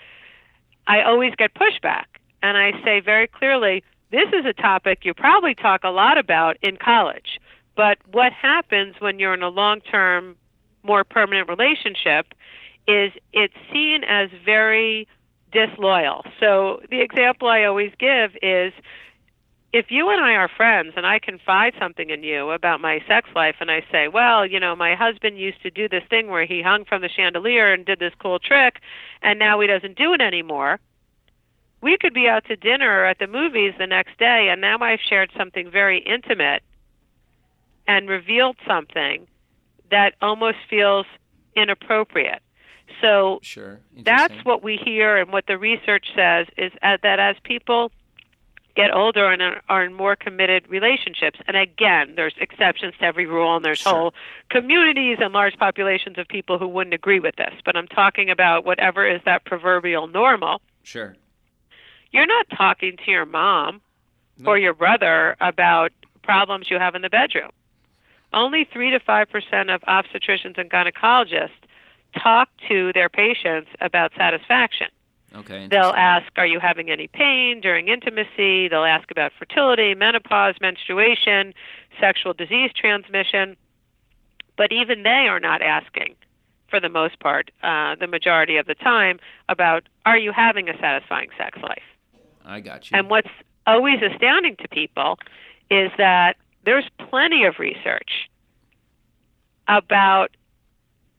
I 0.88 1.02
always 1.04 1.34
get 1.36 1.54
pushback. 1.54 2.06
And 2.44 2.58
I 2.58 2.72
say 2.84 3.00
very 3.00 3.28
clearly, 3.28 3.84
this 4.12 4.28
is 4.34 4.46
a 4.46 4.54
topic 4.54 5.06
you 5.06 5.14
probably 5.14 5.56
talk 5.56 5.84
a 5.84 5.90
lot 5.90 6.18
about 6.18 6.58
in 6.62 6.76
college. 6.76 7.40
But 7.76 8.00
what 8.12 8.34
happens 8.34 8.96
when 9.00 9.20
you're 9.20 9.34
in 9.34 9.44
a 9.44 9.50
long 9.50 9.80
term, 9.80 10.36
more 10.84 11.04
permanent 11.04 11.48
relationship 11.48 12.34
is 12.88 13.12
it's 13.34 13.54
seen 13.72 14.04
as 14.04 14.30
very 14.46 15.08
disloyal. 15.52 16.26
So 16.40 16.82
the 16.90 17.02
example 17.02 17.48
I 17.48 17.64
always 17.66 17.92
give 18.00 18.32
is 18.42 18.74
if 19.74 19.86
you 19.90 20.10
and 20.10 20.20
I 20.22 20.34
are 20.34 20.50
friends 20.50 20.94
and 20.98 21.06
I 21.06 21.20
confide 21.20 21.74
something 21.80 22.10
in 22.10 22.24
you 22.24 22.52
about 22.52 22.82
my 22.82 23.02
sex 23.08 23.30
life 23.36 23.56
and 23.62 23.72
I 23.72 23.86
say, 23.92 24.08
well, 24.10 24.46
you 24.46 24.60
know, 24.60 24.76
my 24.76 24.96
husband 24.96 25.38
used 25.40 25.62
to 25.62 25.72
do 25.72 25.88
this 25.88 26.04
thing 26.10 26.28
where 26.28 26.46
he 26.46 26.62
hung 26.62 26.84
from 26.84 27.02
the 27.02 27.10
chandelier 27.10 27.72
and 27.72 27.86
did 27.86 28.00
this 28.00 28.14
cool 28.20 28.40
trick 28.40 28.82
and 29.22 29.40
now 29.40 29.60
he 29.62 29.68
doesn't 29.68 29.98
do 29.98 30.14
it 30.14 30.22
anymore. 30.22 30.80
We 31.82 31.98
could 31.98 32.14
be 32.14 32.28
out 32.28 32.46
to 32.46 32.56
dinner 32.56 33.02
or 33.02 33.06
at 33.06 33.20
the 33.20 33.28
movies 33.28 33.74
the 33.78 33.88
next 33.88 34.18
day 34.18 34.50
and 34.52 34.60
now 34.60 34.78
I've 34.80 35.00
shared 35.00 35.32
something 35.38 35.72
very 35.72 36.00
intimate 36.00 36.64
and 37.88 38.10
revealed 38.10 38.58
something 38.68 39.28
that 39.90 40.16
almost 40.22 40.58
feels 40.70 41.06
inappropriate. 41.56 42.42
So 43.00 43.40
sure 43.42 43.80
that's 44.04 44.34
what 44.44 44.64
we 44.64 44.78
hear 44.78 45.18
and 45.18 45.32
what 45.32 45.46
the 45.48 45.58
research 45.58 46.08
says 46.16 46.48
is 46.58 46.72
uh, 46.82 46.98
that 47.04 47.20
as 47.20 47.36
people 47.44 47.92
get 48.76 48.94
older 48.94 49.26
and 49.30 49.42
are- 49.42 49.62
are 49.70 49.84
in 49.84 49.94
more 49.94 50.16
committed 50.16 50.66
relationships 50.70 51.40
and 51.48 51.58
again 51.58 52.14
there's 52.16 52.34
exceptions 52.40 52.94
to 53.00 53.04
every 53.04 53.26
rule 53.26 53.54
and 53.56 53.66
there's 53.66 53.80
Sure. 53.80 53.92
whole 53.94 54.14
communities 54.50 55.18
and 55.20 55.34
large 55.34 55.58
populations 55.58 56.18
of 56.18 56.26
people 56.30 56.58
who 56.58 56.68
wouldn't 56.68 56.94
agree 56.94 57.20
with 57.20 57.36
this 57.36 57.54
but 57.66 57.76
i'm 57.76 57.88
talking 57.88 58.30
about 58.30 58.64
whatever 58.64 59.06
is 59.06 59.20
that 59.26 59.44
proverbial 59.44 60.08
normal 60.08 60.62
sure 60.84 61.18
you're 62.12 62.26
not 62.26 62.46
talking 62.56 62.96
to 63.04 63.12
your 63.12 63.26
mom 63.26 63.82
No. 64.38 64.52
or 64.52 64.58
your 64.58 64.74
brother 64.74 65.36
about 65.42 65.92
problems 66.24 66.70
you 66.72 66.80
have 66.80 66.96
in 66.96 67.02
the 67.02 67.10
bedroom. 67.10 67.50
Only 68.34 68.64
3 68.64 68.92
to 68.92 69.00
5% 69.02 69.74
of 69.76 69.82
obstetricians 69.82 70.58
and 70.58 70.70
gynecologists 70.70 71.50
talk 72.14 72.50
to 72.68 72.92
their 72.94 73.10
patients 73.10 73.70
about 73.80 74.12
satisfaction. 74.18 74.88
okay 75.36 75.68
They'll 75.70 75.94
ask, 75.96 76.28
Are 76.38 76.46
you 76.46 76.60
having 76.60 76.90
any 76.90 77.08
pain 77.08 77.62
during 77.62 77.88
intimacy? 77.88 78.68
They'll 78.68 78.84
ask 78.86 79.10
about 79.12 79.32
fertility, 79.38 79.94
menopause, 79.96 80.56
menstruation, 80.62 81.54
sexual 82.00 82.34
disease 82.34 82.72
transmission. 82.76 83.56
But 84.58 84.72
even 84.72 85.04
they 85.04 85.28
are 85.28 85.40
not 85.40 85.62
asking, 85.62 86.16
for 86.70 86.80
the 86.80 86.90
most 86.90 87.20
part, 87.20 87.52
uh, 87.64 87.96
the 87.96 88.08
majority 88.08 88.58
of 88.58 88.66
the 88.66 88.76
time, 88.76 89.20
about 89.50 89.88
Are 90.06 90.18
you 90.18 90.32
having 90.32 90.70
a 90.70 90.78
satisfying 90.80 91.30
sex 91.38 91.58
life? 91.62 91.84
i 92.46 92.60
got 92.60 92.90
you 92.90 92.98
And 92.98 93.10
what's 93.10 93.30
always 93.68 94.02
astounding 94.02 94.56
to 94.58 94.68
people 94.68 95.20
is 95.70 95.92
that 95.98 96.36
there's 96.66 96.88
plenty 97.10 97.46
of 97.46 97.60
research 97.60 98.30
about 99.68 100.36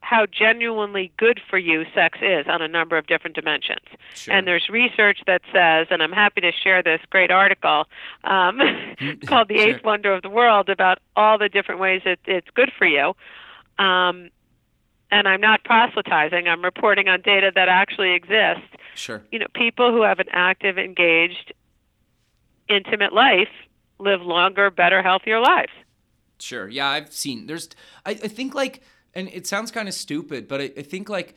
how 0.02 0.26
genuinely 0.26 1.12
good 1.16 1.40
for 1.48 1.58
you 1.58 1.84
sex 1.94 2.18
is 2.20 2.46
on 2.48 2.60
a 2.60 2.68
number 2.68 2.98
of 2.98 3.06
different 3.06 3.34
dimensions. 3.34 3.86
sure. 4.14 4.34
And 4.34 4.46
there's 4.46 4.68
research 4.68 5.20
that 5.26 5.42
says, 5.52 5.86
and 5.90 6.02
I'm 6.02 6.12
happy 6.12 6.40
to 6.42 6.52
share 6.52 6.82
this 6.82 7.00
great 7.08 7.30
article 7.30 7.84
um, 8.24 8.58
called 9.26 9.48
The 9.48 9.58
Sure. 9.58 9.68
Eighth 9.68 9.84
Wonder 9.84 10.12
of 10.12 10.22
the 10.22 10.28
World 10.28 10.68
about 10.68 10.98
all 11.16 11.38
the 11.38 11.48
different 11.48 11.80
ways 11.80 12.02
it, 12.04 12.20
it's 12.26 12.48
good 12.54 12.72
for 12.76 12.86
you. 12.86 13.14
Um, 13.78 14.30
and 15.10 15.28
I'm 15.28 15.40
not 15.40 15.64
proselytizing, 15.64 16.48
I'm 16.48 16.64
reporting 16.64 17.08
on 17.08 17.20
data 17.20 17.52
that 17.54 17.68
actually 17.68 18.12
exists 18.12 18.68
sure 18.94 19.22
you 19.30 19.38
know, 19.38 19.46
people 19.54 19.92
who 19.92 20.02
have 20.02 20.18
an 20.18 20.28
active, 20.30 20.78
engaged, 20.78 21.52
intimate 22.68 23.12
life 23.12 23.48
live 23.98 24.22
longer, 24.22 24.70
better, 24.70 25.02
healthier 25.02 25.40
lives. 25.40 25.72
Sure. 26.38 26.68
Yeah, 26.68 26.88
I've 26.88 27.12
seen. 27.12 27.46
There's. 27.46 27.68
I, 28.04 28.10
I 28.10 28.28
think 28.28 28.52
like, 28.52 28.82
and 29.14 29.28
it 29.28 29.46
sounds 29.46 29.70
kind 29.70 29.88
of 29.88 29.94
stupid, 29.94 30.48
but 30.48 30.60
I, 30.60 30.70
I 30.76 30.82
think 30.82 31.08
like, 31.08 31.34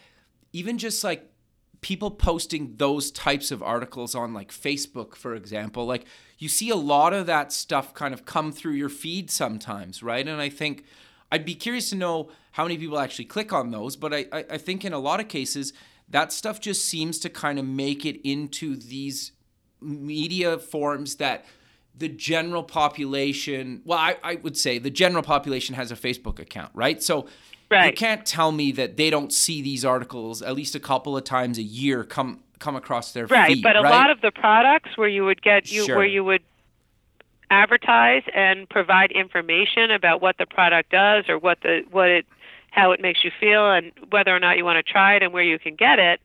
even 0.53 0.77
just 0.77 1.03
like 1.03 1.29
people 1.81 2.09
posting 2.09 2.75
those 2.77 3.11
types 3.11 3.51
of 3.51 3.61
articles 3.61 4.15
on 4.15 4.33
like 4.33 4.51
Facebook, 4.51 5.15
for 5.15 5.35
example, 5.35 5.85
like 5.85 6.05
you 6.39 6.49
see 6.49 6.69
a 6.69 6.75
lot 6.75 7.13
of 7.13 7.25
that 7.25 7.51
stuff 7.51 7.93
kind 7.93 8.13
of 8.13 8.25
come 8.25 8.51
through 8.51 8.73
your 8.73 8.89
feed 8.89 9.29
sometimes, 9.29 10.01
right? 10.01 10.27
And 10.27 10.41
I 10.41 10.49
think 10.49 10.85
I'd 11.31 11.45
be 11.45 11.55
curious 11.55 11.89
to 11.89 11.95
know 11.95 12.29
how 12.53 12.63
many 12.63 12.77
people 12.77 12.97
actually 12.97 13.25
click 13.25 13.51
on 13.51 13.71
those, 13.71 13.95
but 13.95 14.13
I, 14.13 14.25
I, 14.31 14.45
I 14.51 14.57
think 14.57 14.85
in 14.85 14.93
a 14.93 14.99
lot 14.99 15.19
of 15.19 15.27
cases, 15.27 15.73
that 16.09 16.31
stuff 16.31 16.59
just 16.59 16.85
seems 16.85 17.19
to 17.19 17.29
kind 17.29 17.59
of 17.59 17.65
make 17.65 18.05
it 18.05 18.27
into 18.27 18.75
these 18.75 19.31
media 19.81 20.57
forms 20.57 21.15
that 21.15 21.45
the 21.97 22.09
general 22.09 22.63
population 22.63 23.81
well 23.85 23.99
I, 23.99 24.17
I 24.23 24.35
would 24.35 24.57
say 24.57 24.79
the 24.79 24.89
general 24.89 25.23
population 25.23 25.75
has 25.75 25.91
a 25.91 25.95
facebook 25.95 26.39
account 26.39 26.71
right 26.73 27.01
so 27.01 27.27
right. 27.71 27.87
you 27.87 27.93
can't 27.93 28.25
tell 28.25 28.51
me 28.51 28.71
that 28.71 28.97
they 28.97 29.09
don't 29.09 29.31
see 29.33 29.61
these 29.61 29.83
articles 29.85 30.41
at 30.41 30.55
least 30.55 30.75
a 30.75 30.79
couple 30.79 31.15
of 31.17 31.23
times 31.23 31.57
a 31.57 31.63
year 31.63 32.03
come 32.03 32.41
come 32.59 32.75
across 32.75 33.11
their 33.11 33.25
right 33.27 33.53
feed, 33.53 33.63
but 33.63 33.75
a 33.75 33.81
right? 33.81 33.91
lot 33.91 34.09
of 34.09 34.21
the 34.21 34.31
products 34.31 34.97
where 34.97 35.09
you 35.09 35.25
would 35.25 35.41
get 35.41 35.71
you 35.71 35.85
Sure. 35.85 35.97
where 35.97 36.05
you 36.05 36.23
would 36.23 36.41
advertise 37.51 38.23
and 38.33 38.67
provide 38.69 39.11
information 39.11 39.91
about 39.91 40.21
what 40.21 40.37
the 40.37 40.45
product 40.45 40.89
does 40.91 41.25
or 41.29 41.37
what 41.37 41.59
the 41.61 41.83
what 41.91 42.09
it 42.09 42.25
how 42.71 42.91
it 42.91 42.99
makes 43.01 43.23
you 43.23 43.31
feel 43.39 43.71
and 43.71 43.91
whether 44.09 44.35
or 44.35 44.39
not 44.39 44.57
you 44.57 44.65
want 44.65 44.83
to 44.83 44.91
try 44.91 45.15
it 45.15 45.21
and 45.23 45.31
where 45.31 45.43
you 45.43 45.59
can 45.59 45.75
get 45.75 45.99
it 45.99 46.19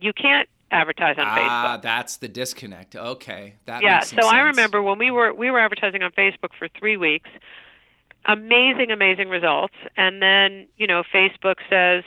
you 0.00 0.12
can't 0.12 0.48
advertise 0.70 1.16
on 1.18 1.24
Facebook. 1.24 1.46
ah 1.48 1.78
that's 1.80 2.16
the 2.16 2.28
disconnect 2.28 2.96
okay 2.96 3.54
that 3.66 3.82
yeah 3.82 4.00
so 4.00 4.16
some 4.20 4.34
i 4.34 4.40
remember 4.40 4.82
when 4.82 4.98
we 4.98 5.10
were 5.10 5.32
we 5.32 5.50
were 5.50 5.60
advertising 5.60 6.02
on 6.02 6.10
facebook 6.12 6.50
for 6.58 6.68
three 6.78 6.96
weeks 6.96 7.30
amazing 8.26 8.90
amazing 8.90 9.28
results. 9.28 9.74
And 9.96 10.22
then 10.22 10.66
you 10.76 10.86
know 10.86 11.02
facebook 11.12 11.56
says 11.68 12.04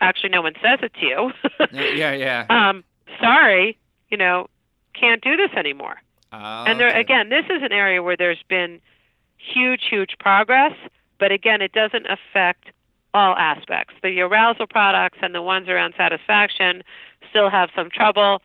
actually 0.00 0.30
no 0.30 0.42
one 0.42 0.54
says 0.62 0.78
it 0.82 0.92
to 0.94 1.06
you. 1.06 1.32
Yeah 1.72 2.12
yeah 2.12 2.46
um 2.50 2.84
sorry 3.20 3.78
you 4.10 4.16
know 4.16 4.48
can't 4.94 5.22
do 5.22 5.36
this 5.36 5.50
anymore. 5.56 5.96
Ah, 6.32 6.64
and 6.66 6.80
there 6.80 6.90
okay. 6.90 7.00
again 7.00 7.28
this 7.28 7.44
is 7.46 7.62
an 7.62 7.72
area 7.72 8.02
where 8.02 8.16
there's 8.16 8.42
been 8.48 8.80
huge 9.36 9.84
huge 9.88 10.16
progress. 10.18 10.72
But 11.18 11.32
again 11.32 11.62
it 11.62 11.72
doesn't 11.72 12.06
affect 12.06 12.70
all 13.16 13.34
aspects. 13.36 13.94
The 14.02 14.20
arousal 14.20 14.66
products 14.66 15.18
and 15.22 15.34
the 15.34 15.40
ones 15.40 15.68
around 15.68 15.94
satisfaction 15.96 16.82
still 17.30 17.48
have 17.48 17.70
some 17.74 17.88
trouble. 17.90 18.42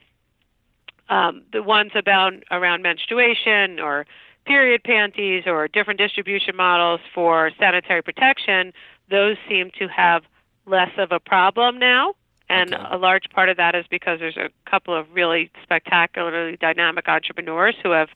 Um, 1.09 1.43
the 1.51 1.61
ones 1.61 1.91
about 1.93 2.33
around 2.51 2.81
menstruation 2.81 3.81
or 3.81 4.05
period 4.45 4.83
panties 4.83 5.43
or 5.45 5.67
different 5.67 5.99
distribution 5.99 6.55
models 6.55 6.99
for 7.13 7.51
sanitary 7.59 8.01
protection 8.01 8.73
those 9.09 9.37
seem 9.47 9.71
to 9.77 9.87
have 9.87 10.23
less 10.65 10.91
of 10.97 11.11
a 11.11 11.19
problem 11.19 11.77
now 11.79 12.13
and 12.49 12.73
Okay. 12.73 12.83
a 12.91 12.97
large 12.97 13.29
part 13.33 13.47
of 13.49 13.57
that 13.57 13.75
is 13.75 13.85
because 13.89 14.19
there's 14.19 14.37
a 14.37 14.49
couple 14.69 14.93
of 14.93 15.07
really 15.13 15.49
spectacularly 15.63 16.57
dynamic 16.57 17.07
entrepreneurs 17.07 17.75
who 17.81 17.91
have 17.91 18.09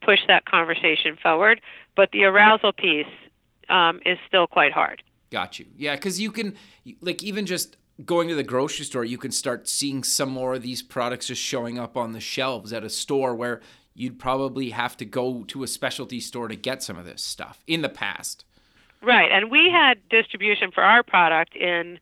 pushed 0.00 0.26
that 0.28 0.46
conversation 0.46 1.16
forward. 1.22 1.60
But 1.94 2.10
the 2.12 2.24
arousal 2.24 2.72
piece 2.72 3.06
um, 3.68 4.00
is 4.06 4.18
still 4.26 4.46
quite 4.46 4.72
hard. 4.72 5.02
Got 5.30 5.58
you. 5.58 5.66
Yeah, 5.76 5.94
because 5.94 6.18
you 6.20 6.30
can, 6.32 6.56
like, 7.02 7.22
even 7.22 7.44
just 7.44 7.76
going 8.04 8.28
to 8.28 8.34
the 8.34 8.42
grocery 8.42 8.86
store, 8.86 9.04
you 9.04 9.18
can 9.18 9.30
start 9.30 9.68
seeing 9.68 10.02
some 10.02 10.30
more 10.30 10.54
of 10.54 10.62
these 10.62 10.80
products 10.82 11.26
just 11.26 11.42
showing 11.42 11.78
up 11.78 11.94
on 11.96 12.12
the 12.12 12.20
shelves 12.20 12.72
at 12.72 12.84
a 12.84 12.90
store 12.90 13.34
where 13.34 13.60
you'd 13.94 14.18
probably 14.18 14.70
have 14.70 14.96
to 14.96 15.04
go 15.04 15.44
to 15.44 15.62
a 15.62 15.66
specialty 15.66 16.20
store 16.20 16.48
to 16.48 16.56
get 16.56 16.82
some 16.82 16.96
of 16.96 17.04
this 17.04 17.22
stuff 17.22 17.62
in 17.66 17.82
the 17.82 17.88
past. 17.88 18.44
Right. 19.02 19.30
And 19.30 19.50
we 19.50 19.70
had 19.70 19.98
distribution 20.08 20.70
for 20.70 20.82
our 20.82 21.02
product 21.02 21.56
in 21.56 21.98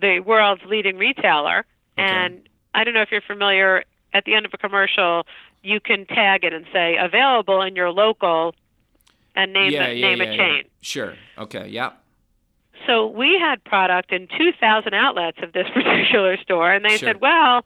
the 0.00 0.20
world's 0.20 0.62
leading 0.66 0.98
retailer. 0.98 1.64
And 1.96 2.48
I 2.74 2.84
don't 2.84 2.92
know 2.92 3.02
if 3.02 3.10
you're 3.10 3.22
familiar, 3.22 3.84
at 4.12 4.24
the 4.24 4.34
end 4.34 4.44
of 4.44 4.52
a 4.52 4.58
commercial, 4.58 5.26
you 5.62 5.80
can 5.80 6.04
tag 6.06 6.44
it 6.44 6.52
and 6.52 6.66
say 6.72 6.96
available 6.96 7.62
in 7.62 7.76
your 7.76 7.90
local 7.90 8.54
and 9.34 9.52
name, 9.52 9.72
yeah, 9.72 9.88
the, 9.88 9.94
yeah, 9.94 10.08
name 10.08 10.18
yeah, 10.18 10.24
a 10.24 10.30
yeah. 10.30 10.36
chain. 10.36 10.64
Sure. 10.80 11.14
Okay. 11.38 11.68
Yeah. 11.68 11.92
So 12.86 13.06
we 13.06 13.38
had 13.38 13.62
product 13.64 14.12
in 14.12 14.28
2,000 14.38 14.94
outlets 14.94 15.38
of 15.42 15.52
this 15.52 15.66
particular 15.74 16.36
store, 16.38 16.72
and 16.72 16.84
they 16.84 16.96
Sure. 16.96 17.08
said, 17.08 17.20
"Well, 17.20 17.64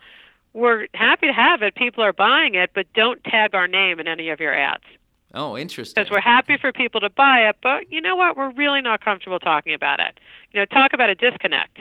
we're 0.53 0.87
happy 0.95 1.27
to 1.27 1.33
have 1.33 1.63
it. 1.63 1.75
People 1.75 2.03
are 2.05 2.13
buying 2.13 2.55
it, 2.55 2.71
but 2.75 2.87
don't 2.95 3.23
tag 3.25 3.55
our 3.55 3.69
name 3.69 4.01
in 4.01 4.09
any 4.09 4.31
of 4.31 4.41
your 4.41 4.55
ads 4.55 4.85
Oh, 5.33 5.57
interesting. 5.57 5.95
because 6.03 6.11
we're 6.11 6.21
happy 6.21 6.57
for 6.57 6.73
people 6.73 7.01
to 7.01 7.11
buy 7.11 7.49
it. 7.49 7.57
But 7.63 7.91
you 7.93 8.01
know 8.01 8.17
what? 8.17 8.37
We're 8.37 8.51
really 8.53 8.81
not 8.81 9.05
comfortable 9.05 9.39
talking 9.39 9.75
about 9.75 10.01
it. 10.01 10.19
You 10.53 10.61
know, 10.61 10.65
talk 10.67 10.93
about 10.93 11.09
a 11.09 11.15
disconnect. 11.15 11.81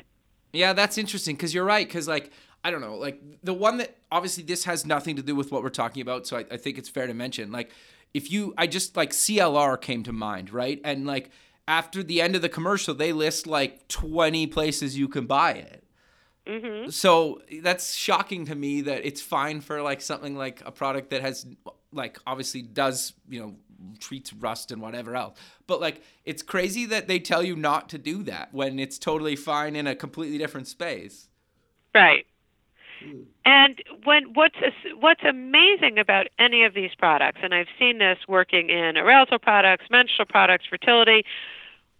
Yeah, 0.54 0.74
that's 0.74 0.98
interesting 0.98 1.36
because 1.36 1.54
you're 1.54 1.66
right. 1.66 1.88
Because 1.88 2.08
like 2.08 2.32
I 2.64 2.72
don't 2.72 2.82
know, 2.82 2.96
like 2.96 3.22
the 3.42 3.54
one 3.54 3.78
that 3.78 3.96
obviously 4.12 4.44
this 4.44 4.66
has 4.66 4.86
nothing 4.86 5.16
to 5.16 5.22
do 5.22 5.36
with 5.36 5.52
what 5.52 5.64
we're 5.64 5.70
talking 5.70 6.02
about, 6.02 6.28
so 6.28 6.38
I, 6.38 6.46
I 6.52 6.58
think 6.58 6.78
it's 6.78 6.90
fair 6.90 7.08
to 7.08 7.14
mention. 7.14 7.52
Like 7.52 7.72
if 8.14 8.32
you, 8.32 8.54
I 8.58 8.68
just 8.68 8.98
like 8.98 9.12
CLR 9.12 9.80
came 9.80 10.04
to 10.04 10.12
mind, 10.12 10.52
right? 10.52 10.82
And 10.84 11.06
like 11.08 11.30
after 11.68 12.02
the 12.04 12.22
end 12.22 12.36
of 12.36 12.42
the 12.42 12.50
commercial, 12.50 12.94
they 12.94 13.14
list 13.14 13.48
like 13.48 13.88
20 13.88 14.48
places 14.48 14.98
you 14.98 15.08
can 15.08 15.26
buy 15.26 15.54
it. 15.54 15.84
Hmm 16.50 16.90
So 16.90 17.42
that's 17.62 17.94
shocking 17.94 18.46
to 18.46 18.56
me 18.56 18.82
that 18.82 19.06
it's 19.06 19.22
fine 19.22 19.62
for 19.62 19.82
like 19.82 20.02
something 20.02 20.36
like 20.36 20.64
a 20.66 20.72
product 20.72 21.12
that 21.12 21.22
has 21.22 21.46
like 21.92 22.18
obviously 22.26 22.62
does 22.62 23.14
you 23.30 23.40
know 23.40 23.56
treats 24.00 24.34
rust 24.34 24.72
and 24.72 24.82
whatever 24.82 25.16
else. 25.16 25.38
But 25.68 25.80
like 25.80 26.02
it's 26.26 26.42
crazy 26.42 26.86
that 26.88 27.08
they 27.08 27.20
tell 27.20 27.44
you 27.44 27.56
not 27.56 27.90
to 27.90 27.98
do 27.98 28.24
that 28.24 28.50
when 28.52 28.80
it's 28.80 28.98
totally 28.98 29.36
fine 29.36 29.76
in 29.76 29.88
a 29.88 29.96
completely 29.96 30.38
different 30.38 30.68
space. 30.68 31.28
Right. 31.94 32.26
And 33.46 33.82
when 34.04 34.34
what's 34.34 34.58
what's 35.00 35.24
amazing 35.24 35.98
about 35.98 36.28
any 36.38 36.64
of 36.64 36.74
these 36.74 36.92
products, 36.98 37.40
and 37.42 37.54
I've 37.54 37.68
seen 37.78 38.00
this 38.00 38.18
working 38.28 38.70
in 38.70 38.98
arousal 38.98 39.40
products, 39.40 39.86
menstrual 39.90 40.26
products, 40.26 40.66
fertility, 40.70 41.24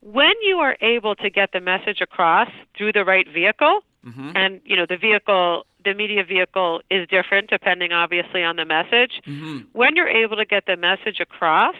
when 0.02 0.34
you 0.42 0.58
are 0.58 0.78
able 0.82 1.16
to 1.16 1.30
get 1.30 1.52
the 1.54 1.62
message 1.62 2.02
across 2.02 2.50
through 2.78 2.94
the 2.94 3.06
right 3.06 3.28
vehicle, 3.32 3.82
Mhm. 4.06 4.32
and 4.36 4.62
you 4.64 4.76
know 4.76 4.86
the 4.86 4.96
vehicle, 4.98 5.66
the 5.84 5.94
media 5.94 6.24
vehicle 6.24 6.82
is 6.90 7.08
different 7.10 7.50
depending 7.50 7.92
obviously 7.92 8.44
on 8.44 8.56
the 8.56 8.66
message. 8.66 9.20
Mhm. 9.26 9.68
When 9.74 9.96
you're 9.96 10.08
able 10.08 10.38
to 10.38 10.46
get 10.46 10.66
the 10.66 10.78
message 10.78 11.20
across 11.20 11.76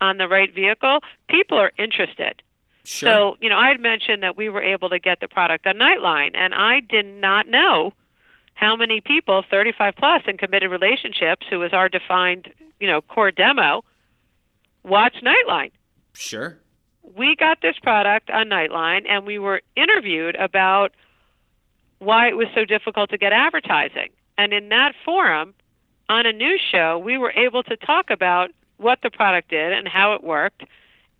on 0.00 0.16
the 0.16 0.26
right 0.28 0.52
vehicle, 0.54 1.00
people 1.28 1.58
are 1.58 1.72
interested. 1.76 2.42
Sure. 2.84 3.08
So, 3.10 3.36
you 3.42 3.50
know, 3.50 3.58
I 3.58 3.68
had 3.68 3.78
mentioned 3.80 4.22
that 4.22 4.38
we 4.38 4.48
were 4.48 4.62
able 4.62 4.88
to 4.88 4.98
get 4.98 5.20
the 5.20 5.28
product 5.28 5.66
on 5.66 5.76
Nightline, 5.76 6.30
and 6.34 6.54
I 6.54 6.80
did 6.80 7.04
not 7.04 7.46
know 7.46 7.92
how 8.54 8.74
many 8.74 9.02
people, 9.02 9.42
35 9.50 9.96
plus 9.96 10.22
in 10.26 10.38
committed 10.38 10.70
relationships, 10.70 11.46
who 11.50 11.58
was 11.58 11.74
our 11.74 11.90
defined, 11.90 12.50
you 12.80 12.86
know, 12.86 13.02
core 13.02 13.30
demo, 13.30 13.84
watch 14.82 15.16
Nightline. 15.22 15.72
sure. 16.14 16.58
We 17.02 17.34
got 17.36 17.60
this 17.60 17.78
product 17.78 18.30
on 18.30 18.48
Nightline, 18.48 19.04
and 19.08 19.26
we 19.26 19.38
were 19.38 19.62
interviewed 19.76 20.36
about 20.36 20.92
why 22.00 22.28
it 22.28 22.36
was 22.36 22.48
so 22.54 22.64
difficult 22.64 23.10
to 23.10 23.18
get 23.18 23.32
advertising. 23.32 24.08
And 24.36 24.52
in 24.52 24.68
that 24.70 24.94
forum, 25.04 25.54
on 26.08 26.26
a 26.26 26.32
news 26.32 26.60
show, 26.60 26.98
we 26.98 27.16
were 27.16 27.30
able 27.32 27.62
to 27.62 27.76
talk 27.76 28.10
about 28.10 28.50
what 28.78 28.98
the 29.02 29.10
product 29.10 29.50
did 29.50 29.72
and 29.72 29.86
how 29.86 30.14
it 30.14 30.24
worked. 30.24 30.64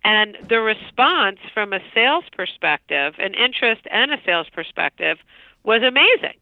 And 0.03 0.35
the 0.49 0.59
response 0.59 1.37
from 1.53 1.73
a 1.73 1.79
sales 1.93 2.25
perspective, 2.35 3.13
an 3.19 3.35
interest 3.35 3.81
and 3.89 4.11
a 4.11 4.17
sales 4.25 4.47
perspective, 4.51 5.19
was 5.63 5.83
amazing. 5.83 6.37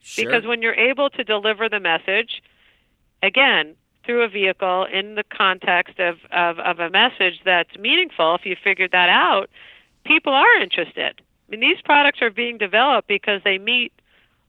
Sure. 0.00 0.24
Because 0.24 0.46
when 0.46 0.62
you're 0.62 0.74
able 0.74 1.10
to 1.10 1.22
deliver 1.22 1.68
the 1.68 1.80
message, 1.80 2.42
again, 3.22 3.74
through 4.04 4.22
a 4.22 4.28
vehicle 4.28 4.86
in 4.90 5.16
the 5.16 5.24
context 5.24 6.00
of, 6.00 6.16
of, 6.32 6.58
of 6.58 6.80
a 6.80 6.88
message 6.88 7.40
that's 7.44 7.76
meaningful, 7.78 8.34
if 8.36 8.46
you 8.46 8.56
figured 8.64 8.92
that 8.92 9.10
out, 9.10 9.50
people 10.06 10.32
are 10.32 10.62
interested. 10.62 11.20
I 11.48 11.50
mean, 11.50 11.60
these 11.60 11.80
products 11.82 12.20
are 12.20 12.30
being 12.30 12.58
developed 12.58 13.08
because 13.08 13.40
they 13.44 13.58
meet 13.58 13.92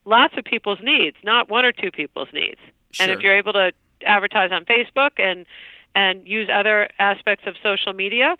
lots 0.05 0.35
of 0.37 0.43
people's 0.43 0.79
needs, 0.81 1.15
not 1.23 1.49
one 1.49 1.63
or 1.65 1.71
two 1.71 1.91
people's 1.91 2.27
needs. 2.33 2.59
Sure. 2.91 3.03
And 3.03 3.11
if 3.11 3.21
you're 3.21 3.37
able 3.37 3.53
to 3.53 3.71
advertise 4.05 4.51
on 4.51 4.65
Facebook 4.65 5.11
and 5.17 5.45
and 5.95 6.27
use 6.27 6.49
other 6.53 6.89
aspects 6.99 7.45
of 7.47 7.55
social 7.63 7.93
media 7.93 8.37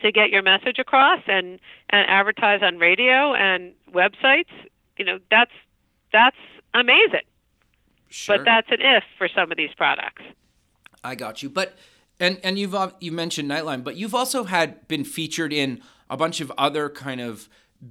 to 0.00 0.12
get 0.12 0.30
your 0.30 0.42
message 0.42 0.78
across 0.78 1.20
and 1.26 1.58
and 1.90 2.08
advertise 2.08 2.62
on 2.62 2.78
radio 2.78 3.34
and 3.34 3.72
websites, 3.92 4.50
you 4.96 5.04
know, 5.04 5.18
that's 5.30 5.52
that's 6.12 6.36
amazing. 6.74 7.26
sure. 8.08 8.38
But 8.38 8.44
that's 8.44 8.70
an 8.70 8.78
if 8.80 9.04
for 9.18 9.28
some 9.28 9.50
of 9.50 9.56
these 9.56 9.74
products. 9.76 10.22
I 11.02 11.14
got 11.14 11.42
you. 11.42 11.48
But 11.48 11.76
and 12.20 12.38
and 12.42 12.58
you've 12.58 12.74
al- 12.74 12.96
you 13.00 13.12
mentioned 13.12 13.50
Nightline, 13.50 13.82
but 13.82 13.96
you've 13.96 14.14
also 14.14 14.44
had 14.44 14.86
been 14.88 15.04
featured 15.04 15.52
in 15.52 15.80
a 16.10 16.16
bunch 16.16 16.40
of 16.40 16.52
other 16.56 16.88
kind 16.88 17.20
of 17.20 17.48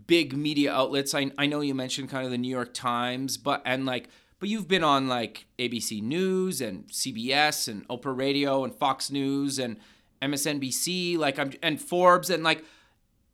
big 0.08 0.36
media 0.36 0.74
outlets. 0.74 1.14
I 1.14 1.32
I 1.38 1.46
know 1.46 1.62
you 1.62 1.76
mentioned 1.76 2.10
kind 2.10 2.26
of 2.26 2.32
the 2.32 2.38
New 2.38 2.50
York 2.50 2.74
Times, 2.74 3.38
but 3.38 3.62
and 3.66 3.86
like 3.86 4.10
but 4.40 4.50
you've 4.50 4.68
been 4.68 4.84
on 4.84 5.08
like 5.08 5.46
ABC 5.60 6.02
News 6.02 6.60
and 6.62 6.88
CBS 6.88 7.68
and 7.68 7.88
Oprah 7.88 8.18
Radio 8.18 8.64
and 8.64 8.74
Fox 8.76 9.10
News 9.12 9.60
and 9.60 9.78
MSNBC 10.22 11.18
like 11.18 11.40
I'm 11.40 11.52
and 11.62 11.80
Forbes 11.82 12.30
and 12.30 12.44
like 12.44 12.64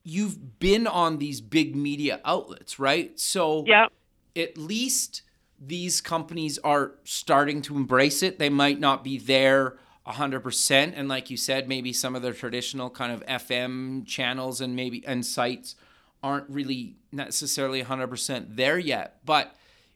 you've 0.04 0.60
been 0.60 0.88
on 0.88 1.18
these 1.20 1.42
big 1.42 1.76
media 1.76 2.20
outlets, 2.26 2.80
right? 2.80 3.20
So 3.20 3.64
Yeah. 3.68 3.88
at 4.36 4.58
least 4.58 5.22
these 5.64 6.02
companies 6.02 6.58
are 6.64 6.94
starting 7.04 7.62
to 7.64 7.76
embrace 7.76 8.24
it. 8.24 8.40
They 8.40 8.50
might 8.50 8.80
not 8.80 9.04
be 9.04 9.18
there 9.20 9.78
100% 10.08 10.94
and 10.96 11.08
like 11.08 11.30
you 11.30 11.38
said 11.38 11.68
maybe 11.68 11.94
some 11.94 12.16
of 12.16 12.22
the 12.22 12.34
traditional 12.34 12.90
kind 12.90 13.12
of 13.12 13.26
FM 13.28 14.06
channels 14.06 14.60
and 14.60 14.76
maybe 14.76 15.06
and 15.06 15.26
sites 15.26 15.76
aren't 16.24 16.50
really 16.50 16.96
necessarily 17.12 17.84
100% 17.84 18.56
there 18.56 18.78
yet, 18.78 19.20
but 19.26 19.56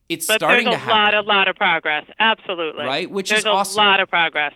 it's 0.09 0.27
but 0.27 0.35
starting 0.35 0.65
there's 0.65 0.77
to 0.77 0.81
a 0.81 0.85
happen. 0.85 1.15
lot, 1.15 1.25
a 1.25 1.27
lot 1.27 1.47
of 1.47 1.55
progress. 1.55 2.05
Absolutely. 2.19 2.85
Right? 2.85 3.09
Which 3.09 3.29
there's 3.29 3.41
is 3.41 3.45
a 3.45 3.49
awesome. 3.49 3.77
lot 3.77 3.99
of 3.99 4.09
progress. 4.09 4.53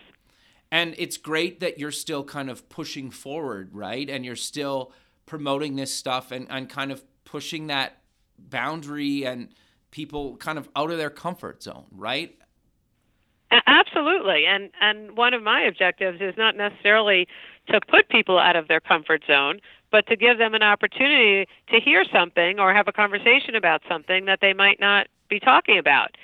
And 0.72 0.94
it's 0.98 1.16
great 1.16 1.60
that 1.60 1.78
you're 1.78 1.90
still 1.90 2.22
kind 2.22 2.48
of 2.48 2.68
pushing 2.68 3.10
forward, 3.10 3.70
right? 3.72 4.08
And 4.08 4.24
you're 4.24 4.36
still 4.36 4.92
promoting 5.26 5.76
this 5.76 5.92
stuff 5.92 6.30
and, 6.30 6.46
and 6.48 6.68
kind 6.68 6.92
of 6.92 7.02
pushing 7.24 7.66
that 7.68 7.98
boundary 8.38 9.24
and 9.24 9.48
people 9.90 10.36
kind 10.36 10.58
of 10.58 10.68
out 10.76 10.90
of 10.90 10.98
their 10.98 11.10
comfort 11.10 11.62
zone, 11.62 11.86
right? 11.90 12.36
Absolutely. 13.50 14.46
And 14.46 14.70
and 14.80 15.16
one 15.16 15.34
of 15.34 15.42
my 15.42 15.62
objectives 15.62 16.20
is 16.20 16.34
not 16.36 16.56
necessarily 16.56 17.26
to 17.68 17.80
put 17.88 18.08
people 18.08 18.38
out 18.38 18.56
of 18.56 18.68
their 18.68 18.80
comfort 18.80 19.22
zone, 19.26 19.60
but 19.90 20.06
to 20.06 20.16
give 20.16 20.38
them 20.38 20.54
an 20.54 20.62
opportunity 20.62 21.46
to 21.70 21.80
hear 21.80 22.04
something 22.12 22.58
or 22.60 22.72
have 22.72 22.86
a 22.88 22.92
conversation 22.92 23.54
about 23.56 23.82
something 23.88 24.24
that 24.26 24.38
they 24.40 24.52
might 24.52 24.78
not 24.80 25.08
be 25.28 25.40
talking 25.40 25.78
about. 25.78 26.16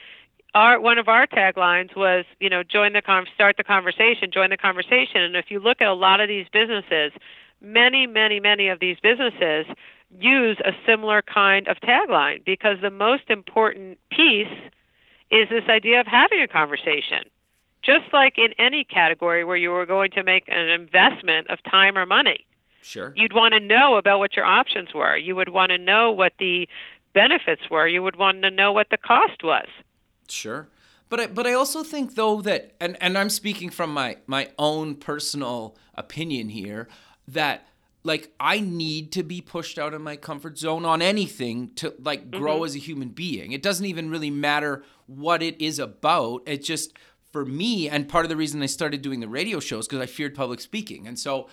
Our 0.54 0.80
one 0.80 0.98
of 0.98 1.08
our 1.08 1.26
taglines 1.26 1.96
was, 1.96 2.24
you 2.40 2.48
know, 2.48 2.62
join 2.62 2.92
the 2.92 3.02
con- 3.02 3.26
start 3.34 3.56
the 3.56 3.64
conversation, 3.64 4.30
join 4.32 4.50
the 4.50 4.56
conversation. 4.56 5.22
And 5.22 5.36
if 5.36 5.46
you 5.50 5.58
look 5.60 5.80
at 5.80 5.88
a 5.88 5.94
lot 5.94 6.20
of 6.20 6.28
these 6.28 6.46
businesses, 6.52 7.12
many, 7.60 8.06
many, 8.06 8.40
many 8.40 8.68
of 8.68 8.80
these 8.80 8.98
businesses 9.02 9.66
use 10.20 10.58
a 10.64 10.72
similar 10.86 11.22
kind 11.22 11.66
of 11.68 11.76
tagline 11.78 12.44
because 12.44 12.78
the 12.80 12.90
most 12.90 13.24
important 13.28 13.98
piece 14.10 14.46
is 15.30 15.48
this 15.48 15.64
idea 15.68 16.00
of 16.00 16.06
having 16.06 16.40
a 16.40 16.48
conversation. 16.48 17.24
Just 17.82 18.12
like 18.12 18.36
in 18.38 18.52
any 18.58 18.84
category 18.84 19.44
where 19.44 19.56
you 19.56 19.70
were 19.70 19.86
going 19.86 20.10
to 20.12 20.24
make 20.24 20.44
an 20.48 20.68
investment 20.68 21.48
of 21.50 21.62
time 21.70 21.96
or 21.96 22.04
money, 22.06 22.44
Sure. 22.82 23.12
you'd 23.16 23.32
want 23.32 23.54
to 23.54 23.60
know 23.60 23.96
about 23.96 24.18
what 24.18 24.34
your 24.34 24.44
options 24.44 24.92
were. 24.94 25.16
You 25.16 25.36
would 25.36 25.50
want 25.50 25.70
to 25.70 25.78
know 25.78 26.10
what 26.10 26.32
the 26.38 26.68
benefits 27.14 27.62
were. 27.70 27.86
You 27.86 28.02
would 28.02 28.16
want 28.16 28.42
to 28.42 28.50
know 28.50 28.72
what 28.72 28.90
the 28.90 28.96
cost 28.96 29.42
was. 29.44 29.66
Sure. 30.28 30.68
But 31.08 31.20
I, 31.20 31.26
but 31.28 31.46
I 31.46 31.52
also 31.52 31.84
think 31.84 32.16
though 32.16 32.40
that 32.42 32.72
and, 32.80 32.96
and 33.00 33.16
I'm 33.16 33.30
speaking 33.30 33.70
from 33.70 33.92
my 33.94 34.16
my 34.26 34.50
own 34.58 34.96
personal 34.96 35.76
opinion 35.94 36.48
here 36.48 36.88
that 37.28 37.66
like 38.06 38.32
I 38.38 38.60
need 38.60 39.12
to 39.12 39.22
be 39.22 39.40
pushed 39.40 39.78
out 39.78 39.92
of 39.92 40.00
my 40.00 40.16
comfort 40.16 40.56
zone 40.56 40.84
on 40.84 41.02
anything 41.02 41.72
to 41.76 41.94
like 41.98 42.30
grow 42.30 42.56
mm-hmm. 42.56 42.64
as 42.66 42.76
a 42.76 42.78
human 42.78 43.08
being. 43.08 43.52
It 43.52 43.62
doesn't 43.62 43.84
even 43.84 44.08
really 44.08 44.30
matter 44.30 44.84
what 45.06 45.42
it 45.42 45.60
is 45.60 45.78
about. 45.78 46.42
It 46.46 46.62
just 46.62 46.92
for 47.32 47.44
me 47.44 47.88
and 47.88 48.08
part 48.08 48.24
of 48.24 48.28
the 48.28 48.36
reason 48.36 48.62
I 48.62 48.66
started 48.66 49.02
doing 49.02 49.20
the 49.20 49.28
radio 49.28 49.60
shows 49.60 49.86
because 49.86 50.00
I 50.00 50.06
feared 50.06 50.34
public 50.34 50.60
speaking. 50.60 51.06
And 51.06 51.18
so 51.18 51.48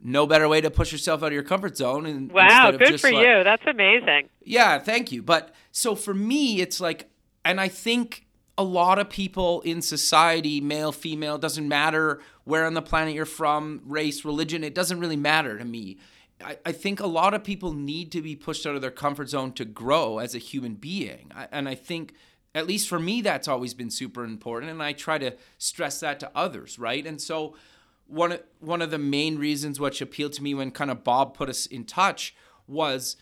no 0.00 0.26
better 0.26 0.48
way 0.48 0.60
to 0.60 0.70
push 0.70 0.92
yourself 0.92 1.22
out 1.22 1.26
of 1.26 1.32
your 1.32 1.42
comfort 1.42 1.76
zone 1.76 2.06
and 2.06 2.30
Wow, 2.30 2.70
good 2.70 3.00
for 3.00 3.10
like- 3.10 3.26
you. 3.26 3.44
That's 3.44 3.66
amazing. 3.66 4.28
yeah, 4.42 4.78
thank 4.78 5.10
you. 5.10 5.22
But 5.22 5.54
so 5.72 5.94
for 5.94 6.14
me, 6.14 6.60
it's 6.60 6.80
like, 6.80 7.10
and 7.44 7.60
I 7.60 7.68
think 7.68 8.26
a 8.56 8.64
lot 8.64 8.98
of 8.98 9.10
people 9.10 9.60
in 9.62 9.82
society, 9.82 10.60
male, 10.60 10.92
female, 10.92 11.38
doesn't 11.38 11.68
matter 11.68 12.20
where 12.46 12.64
on 12.64 12.72
the 12.72 12.80
planet 12.80 13.14
you're 13.14 13.26
from, 13.26 13.82
race, 13.84 14.24
religion, 14.24 14.64
it 14.64 14.74
doesn't 14.74 14.98
really 14.98 15.16
matter 15.16 15.58
to 15.58 15.64
me. 15.64 15.98
I, 16.42 16.56
I 16.64 16.72
think 16.72 17.00
a 17.00 17.06
lot 17.06 17.34
of 17.34 17.44
people 17.44 17.74
need 17.74 18.10
to 18.12 18.22
be 18.22 18.34
pushed 18.34 18.66
out 18.66 18.74
of 18.74 18.80
their 18.80 18.90
comfort 18.90 19.28
zone 19.28 19.52
to 19.52 19.66
grow 19.66 20.18
as 20.18 20.34
a 20.34 20.38
human 20.38 20.74
being. 20.74 21.30
I, 21.34 21.48
and 21.52 21.68
I 21.68 21.74
think, 21.74 22.14
at 22.54 22.66
least 22.66 22.88
for 22.88 22.98
me, 22.98 23.20
that's 23.20 23.48
always 23.48 23.74
been 23.74 23.90
super 23.90 24.24
important. 24.24 24.72
And 24.72 24.82
I 24.82 24.92
try 24.94 25.18
to 25.18 25.34
stress 25.58 26.00
that 26.00 26.18
to 26.20 26.30
others, 26.34 26.78
right? 26.78 27.06
And 27.06 27.20
so, 27.20 27.54
one 28.06 28.32
of, 28.32 28.42
one 28.60 28.80
of 28.80 28.90
the 28.90 28.98
main 28.98 29.36
reasons 29.36 29.80
which 29.80 30.00
appealed 30.00 30.32
to 30.34 30.42
me 30.42 30.54
when 30.54 30.70
kind 30.70 30.90
of 30.90 31.02
Bob 31.02 31.34
put 31.34 31.48
us 31.48 31.66
in 31.66 31.84
touch 31.84 32.34
was 32.68 33.16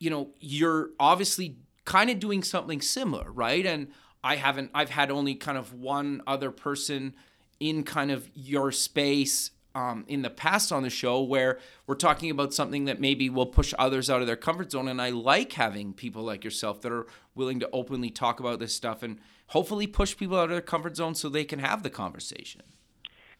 you 0.00 0.10
know, 0.10 0.30
you're 0.40 0.90
obviously 0.98 1.58
kind 1.84 2.10
of 2.10 2.18
doing 2.18 2.42
something 2.42 2.80
similar, 2.80 3.30
right? 3.30 3.64
And 3.64 3.88
I 4.24 4.36
haven't, 4.36 4.70
I've 4.74 4.90
had 4.90 5.10
only 5.10 5.34
kind 5.34 5.56
of 5.56 5.72
one 5.72 6.22
other 6.26 6.50
person 6.50 7.14
in 7.60 7.84
kind 7.84 8.10
of 8.10 8.28
your 8.34 8.72
space 8.72 9.50
um, 9.74 10.04
in 10.08 10.22
the 10.22 10.30
past 10.30 10.72
on 10.72 10.82
the 10.82 10.90
show 10.90 11.22
where 11.22 11.58
we're 11.86 11.94
talking 11.94 12.30
about 12.30 12.52
something 12.52 12.86
that 12.86 13.00
maybe 13.00 13.30
will 13.30 13.46
push 13.46 13.72
others 13.78 14.10
out 14.10 14.20
of 14.20 14.26
their 14.26 14.36
comfort 14.36 14.72
zone. 14.72 14.88
And 14.88 15.00
I 15.00 15.10
like 15.10 15.52
having 15.52 15.92
people 15.92 16.22
like 16.22 16.42
yourself 16.42 16.80
that 16.80 16.90
are 16.90 17.06
willing 17.34 17.60
to 17.60 17.68
openly 17.72 18.10
talk 18.10 18.40
about 18.40 18.58
this 18.58 18.74
stuff 18.74 19.02
and 19.02 19.18
hopefully 19.48 19.86
push 19.86 20.16
people 20.16 20.38
out 20.38 20.44
of 20.44 20.50
their 20.50 20.60
comfort 20.60 20.96
zone 20.96 21.14
so 21.14 21.28
they 21.28 21.44
can 21.44 21.60
have 21.60 21.82
the 21.82 21.90
conversation. 21.90 22.62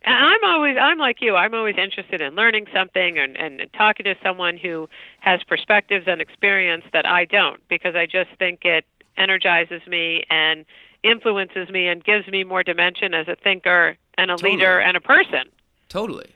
I'm 0.04 0.42
always 0.44 0.76
I'm 0.80 0.98
like 0.98 1.16
you. 1.20 1.36
I'm 1.36 1.52
always 1.52 1.76
interested 1.76 2.22
in 2.22 2.34
learning 2.34 2.66
something 2.72 3.18
and, 3.18 3.36
and 3.36 3.60
talking 3.76 4.04
to 4.04 4.14
someone 4.22 4.56
who 4.56 4.88
has 5.20 5.42
perspectives 5.42 6.06
and 6.08 6.22
experience 6.22 6.84
that 6.94 7.04
I 7.04 7.26
don't 7.26 7.60
because 7.68 7.94
I 7.94 8.06
just 8.06 8.30
think 8.38 8.60
it 8.64 8.86
energizes 9.18 9.82
me 9.86 10.24
and 10.30 10.64
influences 11.02 11.68
me 11.68 11.88
and 11.88 12.02
gives 12.02 12.26
me 12.28 12.44
more 12.44 12.62
dimension 12.62 13.12
as 13.12 13.28
a 13.28 13.36
thinker 13.36 13.98
and 14.20 14.30
a 14.30 14.34
Totally. 14.34 14.52
leader 14.52 14.78
and 14.80 14.96
a 14.96 15.00
person. 15.00 15.44
Totally. 15.88 16.30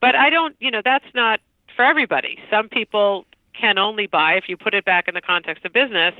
But 0.00 0.14
I 0.16 0.30
don't, 0.30 0.56
you 0.60 0.70
know, 0.70 0.82
that's 0.84 1.04
not 1.14 1.40
for 1.76 1.84
everybody. 1.84 2.38
Some 2.50 2.68
people 2.68 3.24
can 3.54 3.78
only 3.78 4.06
buy, 4.06 4.34
if 4.34 4.48
you 4.48 4.56
put 4.56 4.74
it 4.74 4.84
back 4.84 5.08
in 5.08 5.14
the 5.14 5.20
context 5.20 5.64
of 5.64 5.72
business, 5.72 6.14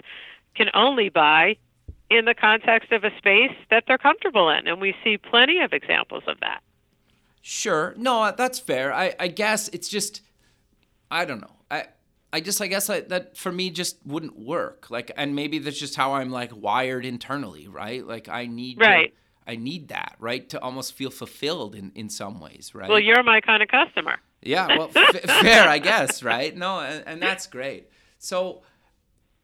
can 0.55 0.69
only 0.75 1.09
buy 1.09 1.57
in 2.11 2.25
the 2.27 2.35
context 2.35 2.93
of 2.93 3.05
a 3.05 3.11
space 3.17 3.57
that 3.71 3.85
they're 3.87 3.99
comfortable 3.99 4.49
in. 4.51 4.67
And 4.69 4.81
we 4.81 4.95
see 5.03 5.17
plenty 5.19 5.61
of 5.61 5.73
examples 5.73 6.23
of 6.27 6.39
that. 6.41 6.61
Sure. 7.41 7.95
No, 7.97 8.33
that's 8.37 8.59
fair. 8.59 8.93
I, 8.93 9.15
I 9.19 9.29
guess 9.29 9.69
it's 9.69 9.89
just, 9.89 10.21
I 11.11 11.25
don't 11.25 11.41
know. 11.41 11.57
I, 11.71 11.87
I 12.33 12.41
just, 12.41 12.61
I 12.61 12.67
guess 12.69 12.89
I, 12.89 13.01
that 13.01 13.37
for 13.37 13.51
me 13.51 13.71
just 13.71 13.97
wouldn't 14.07 14.39
work. 14.39 14.91
Like, 14.91 15.11
and 15.17 15.35
maybe 15.35 15.59
that's 15.59 15.79
just 15.79 15.97
how 15.97 16.15
I'm 16.15 16.31
like 16.31 16.51
wired 16.55 17.05
internally, 17.05 17.67
right? 17.67 18.07
Like 18.07 18.29
I 18.29 18.47
need, 18.47 18.79
to- 18.79 18.85
Right. 18.85 19.15
I 19.47 19.57
need 19.57 19.89
that, 19.89 20.17
right? 20.19 20.49
To 20.51 20.61
almost 20.61 20.95
feel 20.95 21.11
fulfilled 21.11 21.75
in, 21.75 21.93
in 21.95 22.09
some 22.09 22.41
ways, 22.41 22.73
right? 22.75 22.89
Well, 22.89 23.01
you're 23.01 23.23
my 23.23 23.41
kind 23.41 23.63
of 23.63 23.69
customer. 23.69 24.19
Yeah, 24.43 24.67
well, 24.67 24.91
f- 24.97 25.21
fair, 25.23 25.69
I 25.69 25.79
guess, 25.79 26.23
right? 26.23 26.57
No, 26.57 26.81
and, 26.81 27.05
and 27.07 27.23
that's 27.23 27.47
great. 27.47 27.89
So 28.19 28.63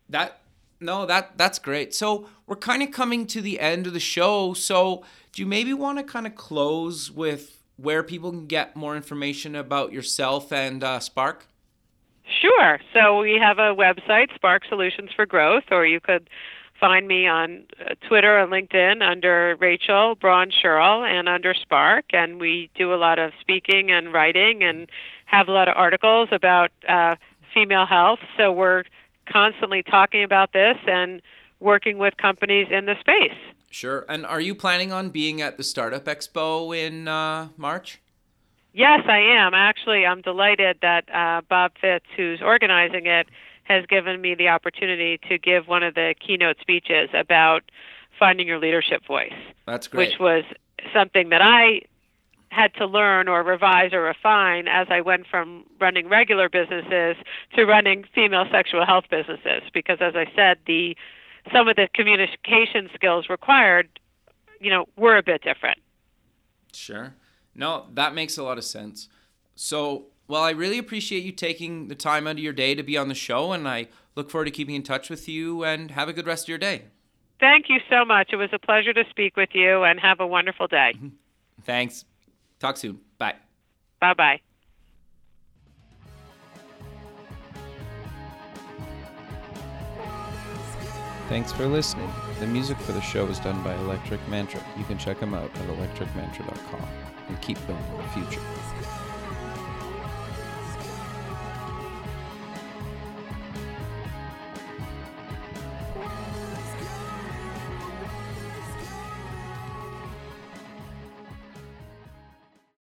that 0.08 0.40
no, 0.80 1.06
that 1.06 1.36
that's 1.36 1.58
great. 1.58 1.94
So 1.94 2.28
we're 2.46 2.56
kind 2.56 2.82
of 2.82 2.90
coming 2.90 3.26
to 3.28 3.40
the 3.40 3.60
end 3.60 3.86
of 3.86 3.92
the 3.92 4.00
show. 4.00 4.54
So 4.54 5.04
do 5.32 5.42
you 5.42 5.46
maybe 5.46 5.74
want 5.74 5.98
to 5.98 6.04
kind 6.04 6.26
of 6.26 6.34
close 6.34 7.10
with 7.10 7.62
where 7.76 8.02
people 8.02 8.30
can 8.30 8.46
get 8.46 8.76
more 8.76 8.96
information 8.96 9.54
about 9.54 9.92
yourself 9.92 10.52
and 10.52 10.82
uh, 10.82 11.00
Spark? 11.00 11.46
Sure. 12.40 12.78
So 12.92 13.20
we 13.20 13.38
have 13.42 13.58
a 13.58 13.74
website, 13.74 14.34
Spark 14.34 14.62
Solutions 14.68 15.10
for 15.14 15.26
Growth, 15.26 15.64
or 15.70 15.86
you 15.86 16.00
could 16.00 16.28
find 16.78 17.08
me 17.08 17.26
on 17.26 17.64
uh, 17.80 17.94
Twitter 18.06 18.38
and 18.38 18.52
LinkedIn 18.52 19.02
under 19.02 19.56
Rachel 19.60 20.14
Braun 20.14 20.50
Scherl 20.50 21.06
and 21.06 21.28
under 21.28 21.54
Spark. 21.54 22.06
And 22.12 22.40
we 22.40 22.70
do 22.76 22.94
a 22.94 22.96
lot 22.96 23.18
of 23.18 23.32
speaking 23.40 23.90
and 23.90 24.12
writing 24.12 24.62
and 24.62 24.88
have 25.26 25.48
a 25.48 25.52
lot 25.52 25.68
of 25.68 25.76
articles 25.76 26.28
about 26.32 26.70
uh, 26.88 27.16
female 27.52 27.86
health. 27.86 28.20
So 28.36 28.52
we're 28.52 28.84
constantly 29.30 29.82
talking 29.82 30.22
about 30.24 30.52
this 30.52 30.76
and 30.86 31.20
working 31.60 31.98
with 31.98 32.16
companies 32.16 32.68
in 32.70 32.86
the 32.86 32.94
space. 33.00 33.36
Sure. 33.70 34.06
And 34.08 34.24
are 34.24 34.40
you 34.40 34.54
planning 34.54 34.92
on 34.92 35.10
being 35.10 35.42
at 35.42 35.56
the 35.56 35.64
Startup 35.64 36.04
Expo 36.04 36.76
in 36.76 37.08
uh, 37.08 37.48
March? 37.56 38.00
Yes, 38.72 39.00
I 39.08 39.18
am. 39.18 39.54
Actually, 39.54 40.06
I'm 40.06 40.22
delighted 40.22 40.78
that 40.82 41.12
uh, 41.12 41.42
Bob 41.48 41.72
Fitz, 41.80 42.06
who's 42.16 42.40
organizing 42.40 43.06
it, 43.06 43.26
has 43.68 43.84
given 43.86 44.20
me 44.20 44.34
the 44.34 44.48
opportunity 44.48 45.20
to 45.28 45.38
give 45.38 45.68
one 45.68 45.82
of 45.82 45.94
the 45.94 46.14
keynote 46.26 46.56
speeches 46.60 47.10
about 47.12 47.62
finding 48.18 48.46
your 48.46 48.58
leadership 48.58 49.04
voice, 49.06 49.32
That's 49.66 49.86
great. 49.86 50.08
which 50.08 50.18
was 50.18 50.44
something 50.92 51.28
that 51.28 51.42
I 51.42 51.82
had 52.50 52.72
to 52.74 52.86
learn 52.86 53.28
or 53.28 53.42
revise 53.42 53.92
or 53.92 54.02
refine 54.02 54.68
as 54.68 54.86
I 54.90 55.02
went 55.02 55.26
from 55.26 55.64
running 55.78 56.08
regular 56.08 56.48
businesses 56.48 57.16
to 57.54 57.64
running 57.66 58.04
female 58.14 58.46
sexual 58.50 58.86
health 58.86 59.04
businesses 59.10 59.62
because 59.74 59.98
as 60.00 60.14
I 60.16 60.24
said 60.34 60.56
the 60.66 60.96
some 61.52 61.68
of 61.68 61.76
the 61.76 61.88
communication 61.92 62.88
skills 62.94 63.28
required 63.28 63.88
you 64.60 64.70
know 64.70 64.86
were 64.96 65.18
a 65.18 65.22
bit 65.22 65.42
different. 65.42 65.78
Sure. 66.72 67.14
No, 67.54 67.86
that 67.92 68.14
makes 68.14 68.38
a 68.38 68.42
lot 68.42 68.56
of 68.56 68.64
sense. 68.64 69.08
So, 69.54 70.06
well, 70.28 70.42
I 70.42 70.50
really 70.50 70.78
appreciate 70.78 71.24
you 71.24 71.32
taking 71.32 71.88
the 71.88 71.94
time 71.94 72.26
out 72.26 72.32
of 72.32 72.38
your 72.38 72.52
day 72.52 72.74
to 72.74 72.82
be 72.82 72.96
on 72.96 73.08
the 73.08 73.14
show, 73.14 73.52
and 73.52 73.66
I 73.66 73.88
look 74.14 74.30
forward 74.30 74.44
to 74.44 74.50
keeping 74.50 74.74
in 74.74 74.82
touch 74.82 75.08
with 75.08 75.28
you. 75.28 75.64
And 75.64 75.90
have 75.90 76.08
a 76.08 76.12
good 76.12 76.26
rest 76.26 76.44
of 76.44 76.48
your 76.48 76.58
day. 76.58 76.82
Thank 77.40 77.68
you 77.68 77.78
so 77.88 78.04
much. 78.04 78.30
It 78.32 78.36
was 78.36 78.50
a 78.52 78.58
pleasure 78.58 78.92
to 78.92 79.04
speak 79.10 79.36
with 79.36 79.50
you 79.54 79.84
and 79.84 79.98
have 80.00 80.20
a 80.20 80.26
wonderful 80.26 80.66
day. 80.66 80.92
Mm-hmm. 80.96 81.08
Thanks. 81.62 82.04
Talk 82.58 82.76
soon. 82.76 83.00
Bye. 83.16 83.34
Bye 84.00 84.14
bye. 84.14 84.40
Thanks 91.28 91.52
for 91.52 91.66
listening. 91.66 92.10
The 92.40 92.46
music 92.46 92.78
for 92.78 92.92
the 92.92 93.02
show 93.02 93.26
was 93.26 93.38
done 93.38 93.62
by 93.62 93.74
Electric 93.74 94.26
Mantra. 94.28 94.64
You 94.78 94.84
can 94.84 94.96
check 94.96 95.20
them 95.20 95.34
out 95.34 95.50
at 95.54 95.68
electricmantra.com 95.68 96.88
and 97.28 97.42
keep 97.42 97.58
building 97.66 97.84
the 97.98 98.08
future. 98.08 98.40